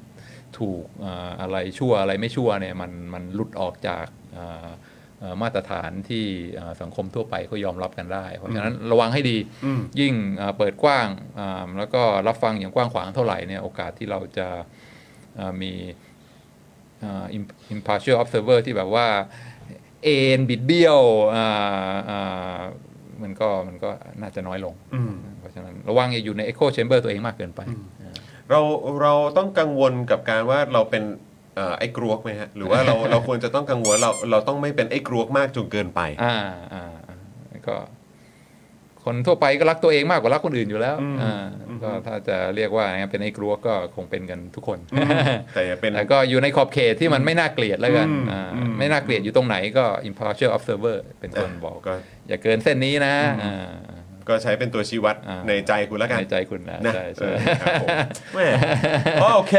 [0.60, 4.06] ถูกอ่าอะไรชั่วอะไรไม่ชั่วเนี่ยมันมันหลุดออกจาก
[4.36, 4.68] อ่า
[5.20, 6.24] เอ่อมาตรฐานที่
[6.54, 9.36] เอ่อสังคมทั่วไปเขายอมรับกันได้ เพราะฉะนั้นระวังให้ดี
[10.00, 11.08] ยิ่งเอ่อเปิดกว้าง
[11.38, 14.48] อ่าแล้วก็รับฟังอย่างกว้างขวางเท่าไหร่เนี่ยโอกาสที่เราจะ
[15.36, 15.72] เอ่อมี
[17.02, 19.06] อ่า im- impartial observer ที่แบบว่า
[20.02, 21.00] เอ็นบิดเบี้ยว
[21.34, 22.58] อ่าอ่า
[23.22, 24.74] มันก็มันก็น่าจะน้อยลง
[25.38, 27.60] เพราะฉะนั้นระวังอย่าอยู่ใน echo chamber ตัวเองมากเกินไป
[28.50, 28.60] เรา
[29.02, 31.04] เราต้องกังวลกับการว่าเราเป็น
[31.56, 36.36] เอ่อไอ้กรวกไหมฮะหรือว่าเรา เราควรจะต้องกังวลเราเราต้องไม่เป็นไอ้กรวกมากจนเกินไป อ่า
[36.74, 37.16] อ่าอ่า
[37.68, 37.76] ก็
[39.08, 41.44] คนทั่วไปก็รักตัวเองมากกว่ารักคนอื่นอยู่แล้วอ่า
[41.82, 44.78] ก็ถ้าจะเรียกว่าอย่างนั้นเป็นไอ้กลัวก็คงเป็นกันทุกคน
[45.54, 51.92] แต่อย่าเป็น แต่ก็อยู่ในขอบเขตที่มันไม่น่าเกลียดแล้วกันอืมอ่าอืม ไม่น่าเกลียดอยู่ตรงไหนก็ impartial observer เป็นคนบอก ก็
[52.28, 53.14] อย่าเกินเส้นนี้นะ
[53.44, 53.72] อ่า
[54.28, 57.88] ก็ใช้เป็นตัวชี้วัดอ่า ในใจคุณแล้วกัน ในใจคุณนะนะใช่เอใช่อครับผม
[58.34, 58.48] แหม่
[59.36, 59.54] โอเค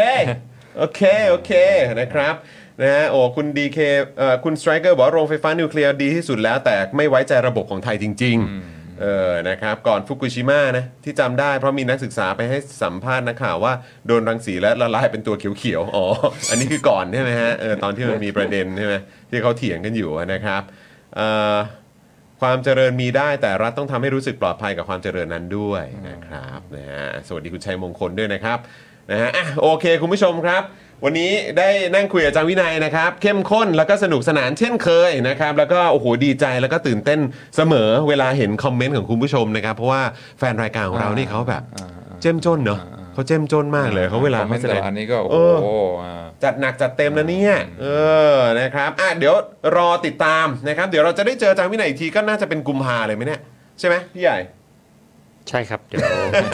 [0.78, 1.52] โอเค โอเค
[2.00, 2.34] นะครับ
[2.82, 3.80] นะฮะ โอ้ คุณดีเค
[4.18, 13.74] เอ่อคุณสไตรเกอร์บอกว่าโรงไฟฟ้านิวเคลียร์ดีที่สุดแล้ว แต่ไม่ไว้ใจระบบของไทยจริง ๆ เออ นะครับ ก่อนฟุกุชิมะนะ ที่จำได้เพราะมีนักศึกษาไปให้สัมภาษณ์นักข่าวว่า
[14.08, 16.06] โดนรังสีและละลายเป็นตัวเขียวๆ อ๋อ
[16.50, 18.96] อันนี้คือก่อนใช่ไหมฮะ เออ ตอนที่มันมีประเด็นใช่ไหม
[19.30, 20.62] ที่เขาเถียงกันอยู่นะครับ
[21.16, 21.56] เอ่อ
[22.42, 28.58] ความเจริญมีได้แต่รัฐต้องทำให้รู้สึกปลอดภัยกับความเจริญนั้นด้วยนะครับนะฮะสวัสดีคุณชัยมงคลด้วยนะครับ
[29.12, 30.64] นะฮะอะโอเคคุณผู้ชมครับ
[31.06, 37.20] วันนี้ได้นั่งคุยกับอาจารย์วินัยนะครับ เข้มข้นแล้วก็สนุกสนานเช่นเคยนะครับ แล้วก็โอ้โหดีใจแล้วก็ตื่นเต้น
[37.56, 40.02] เสมอเวลาเห็นคอมเมนต์ของคุณผู้ชมนะครับ เพราะว่า
[40.40, 41.64] แฟนรายการของเรานี่เขาแบบ
[42.22, 42.80] เจ้มจนเนอะ
[43.14, 45.68] เขาเจ้มจนมากเลยเขาเวลาคอมเมนต์แต่ละอันนี้ก็เอโอ้อโห
[46.04, 47.86] อ่า จัดหนักจัดเต็มนะเนี่ยเอ
[48.36, 49.34] อนะครับอะเดี๋ยว
[49.78, 53.42] รอติดตามนะครับ เดี๋ยวเราจะได้เจออาจารย์วินัยอีกทีก็น่าจะเป็นกุมภาเลยไหมเนี่ย
[53.80, 54.38] ใช่ไหมพี่ใหญ่
[55.50, 56.02] ใช่ครับ เดี๋ยว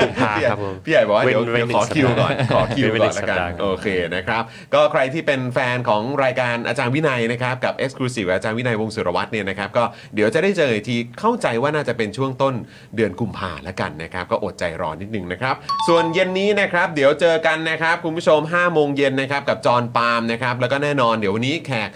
[0.02, 4.44] กุมภาพี่ใหญ่ครับผมพี่ใหญ่บอกว่าเดี๋ยวว้เดี๋ยวหขอนึ่งคิวก่อนสัปดาห์ขอคิวเว้ก่อนหละงกันสัปดาห์โอเคนะครับ
[4.74, 9.84] ก็ใครที่เป็นแฟนของรายการอาจารย์วินัยนะครับกับ Exclusive อาจารย์วินัยวงศ์สุรวัตรเนี่ยนะครับก็
[10.16, 12.54] เดี๋ยวจะได้เจออีกทีเข้าใจว่าน่าจะเป็นช่วงต้น
[12.96, 15.56] เดือนกุมภาละกันนะครับก็อดใจรอนิดนึงนะครับ
[15.88, 21.90] ส่วนเย็นนี้นะครับเดี๋ยวเจอกันนะครับคุณผู้ชม5โมงเย็นนะครับกับจอห์นปาล์มนะครับแล้วก็แน่นอนเดี๋ยววันนี้แขก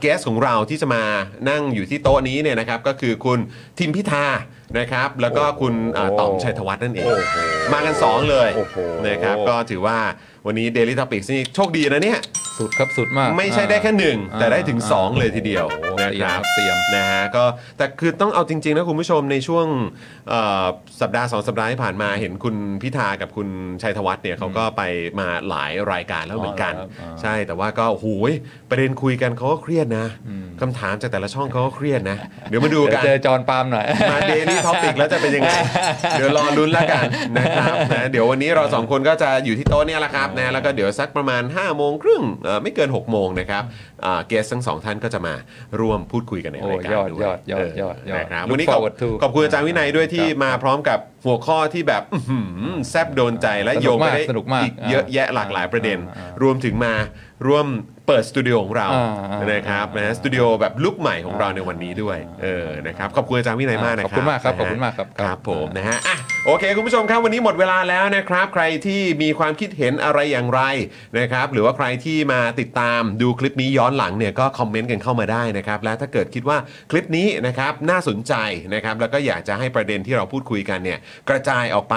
[0.00, 1.02] เกสของเราที่จะมา
[1.50, 3.38] นั่งอยู่ที่โต๊ะนี้เนี่ยนะครับก็คือคุณ
[3.78, 4.26] ทิมพิธา
[4.78, 7.16] นะครับ แล้วก็คุณอ่าต่อมชัยธวัฒน์นั่นเอง
[7.72, 8.76] มากัน 2 เลยโอ้โห
[9.06, 9.98] นะครับ ก็ถือว่า
[10.46, 12.20] วันนี้ Daily Topics นี่โชคดีนะเนี่ย
[12.58, 17.44] สุดครับสุดมาก ไม่ใช่ได้แค่หนึ่งอ่าแต่ได้ถึงอ่า2เลยทีเดียวโอ้โหนะเตรีคยมรับเตรียมนะฮะก็
[17.76, 19.66] แต่คือต้องเอาจริง ๆ นะคุณผู้ชมในช่วง
[20.28, 20.64] เอ่อ
[21.00, 23.48] สัปดาห์สองสัปดาห์ที่ผ่านมาเห็นคุณพิธากับคุณ
[23.82, 24.82] ชัยธวัฒน์เนี่ยเขาก็ไป
[25.20, 28.32] มาหลายรายการแล้วเหมือนกันอ๋อเหรอครับอ่าใช่แต่ว่าก็โอ้โหย
[28.70, 30.06] ประเด็นคุยกันเขาก็เครียดนะ
[30.60, 32.16] คำถามจากแต่ละช่องเขาก็เครียดนะ
[32.48, 35.50] เดี๋ยวมาดูเดี๋ยวกันเจอจอห์นปาล์มหน่อยมาเดลี่ท็อปิกแล้วจะเป็นยังไง
[36.12, 37.04] เดี๋ยวรอลุ้นแล้วกัน
[37.38, 43.62] นะครับนะเดี๋ยววันนี้เราสองคนก็จะอยู่ที่โต๊ะเนี่ยแหละครับนะแล้วก็เดี๋ยวสักประมาณ5้าโมงครึ่งเอ่อไม่เกิน6กโมงนะครับ
[44.28, 45.34] เกสทั้งสองท่านก็จะมา
[45.80, 52.40] ร่วมพูดคุยกันในโอ้รายการยอดด้วยยอดยอดยอดเนะครับ Look วันนี้ขอบ forward to ขอบคุณอาจารย์วินัยด้วยที่ครับมาพร้อมกับหัวข้อที่แบบอื้อหื
[52.70, 56.94] อแซบโดนใจและสนุกโยงไปได้มากสนุกมากอีกเยอะแยะหลากหลายประเด็นอ่าอ่ารวมถึงมา
[57.46, 57.66] ร่วม
[58.06, 66.16] เปิดสตูดิโอของเราอ่าอ่านนะครับอ่านะสตูดิโอแบบลุกใหม่ของเราในวันนี้ด้วยเออนะครับขอบคุณอาจารย์วินัยมากนะครับขอบคุณมากครับนะฮะขอบคุณมากครับครับผมนะฮะอะ
[66.46, 70.60] โอเค คุณผู้ชมครับวันนี้หมดเวลาแล้วนะครับ ใครที่มีความคิดเห็นอะไรอย่างไร
[71.18, 76.58] นะครับหรือว่าใครที่มาติดตามดูคลิปนี้ย้อนหลังเนี่ยก็คอมเมนต์กันเข้ามาได้นะครับและถ้าเกิดคิดว่า
[76.90, 78.34] คลิปนี้นะครับน่าสนใจ
[78.74, 80.98] นะครับแล้วก็อยากจะให้ประเด็นที่เราพูดคุยกันเนี่ย
[81.28, 81.96] กระจายออกไป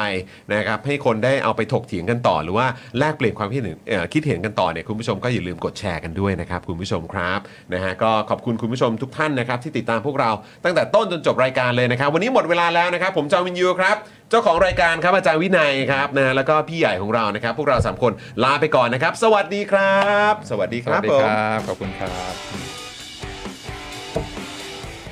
[0.54, 2.68] นะครับให้คนได้เอาไปถกเถียงกันต่อ หรือว่า
[3.00, 7.40] แลกเปลี่ยนความคิดเห็นเอ่อคิดเห็นกันต่อเนี่ยคุณผู้ชมก็อย่าลืมกดแชร์กันด้วยนะครับคุณผู้ชมครับ
[7.74, 10.32] นะฮะก็ขอบคุณคุณผู้ชมทุกท่านนะครับที่ติดตามพวกเรา
[10.64, 13.98] ตั้งแต่ต้นจนจบรายการเลยนะครับวันนี้หมดเวลาแล้วนะครับผมจอมินยูครับ
[14.30, 18.12] เจ้าของรายการครับอาจารย์วินัยครับนะแล้วก็พี่ใหญ่ของเรานะครับ พวกเราสามคน
[18.44, 22.34] ลาไปก่อนนะครับ สวัสดีครับ สวัสดีคสรัวับสดีผคมรับ ขอบคุณครับ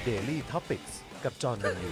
[0.08, 0.94] Daily Topics
[1.24, 1.92] กับจอห์นวิญญู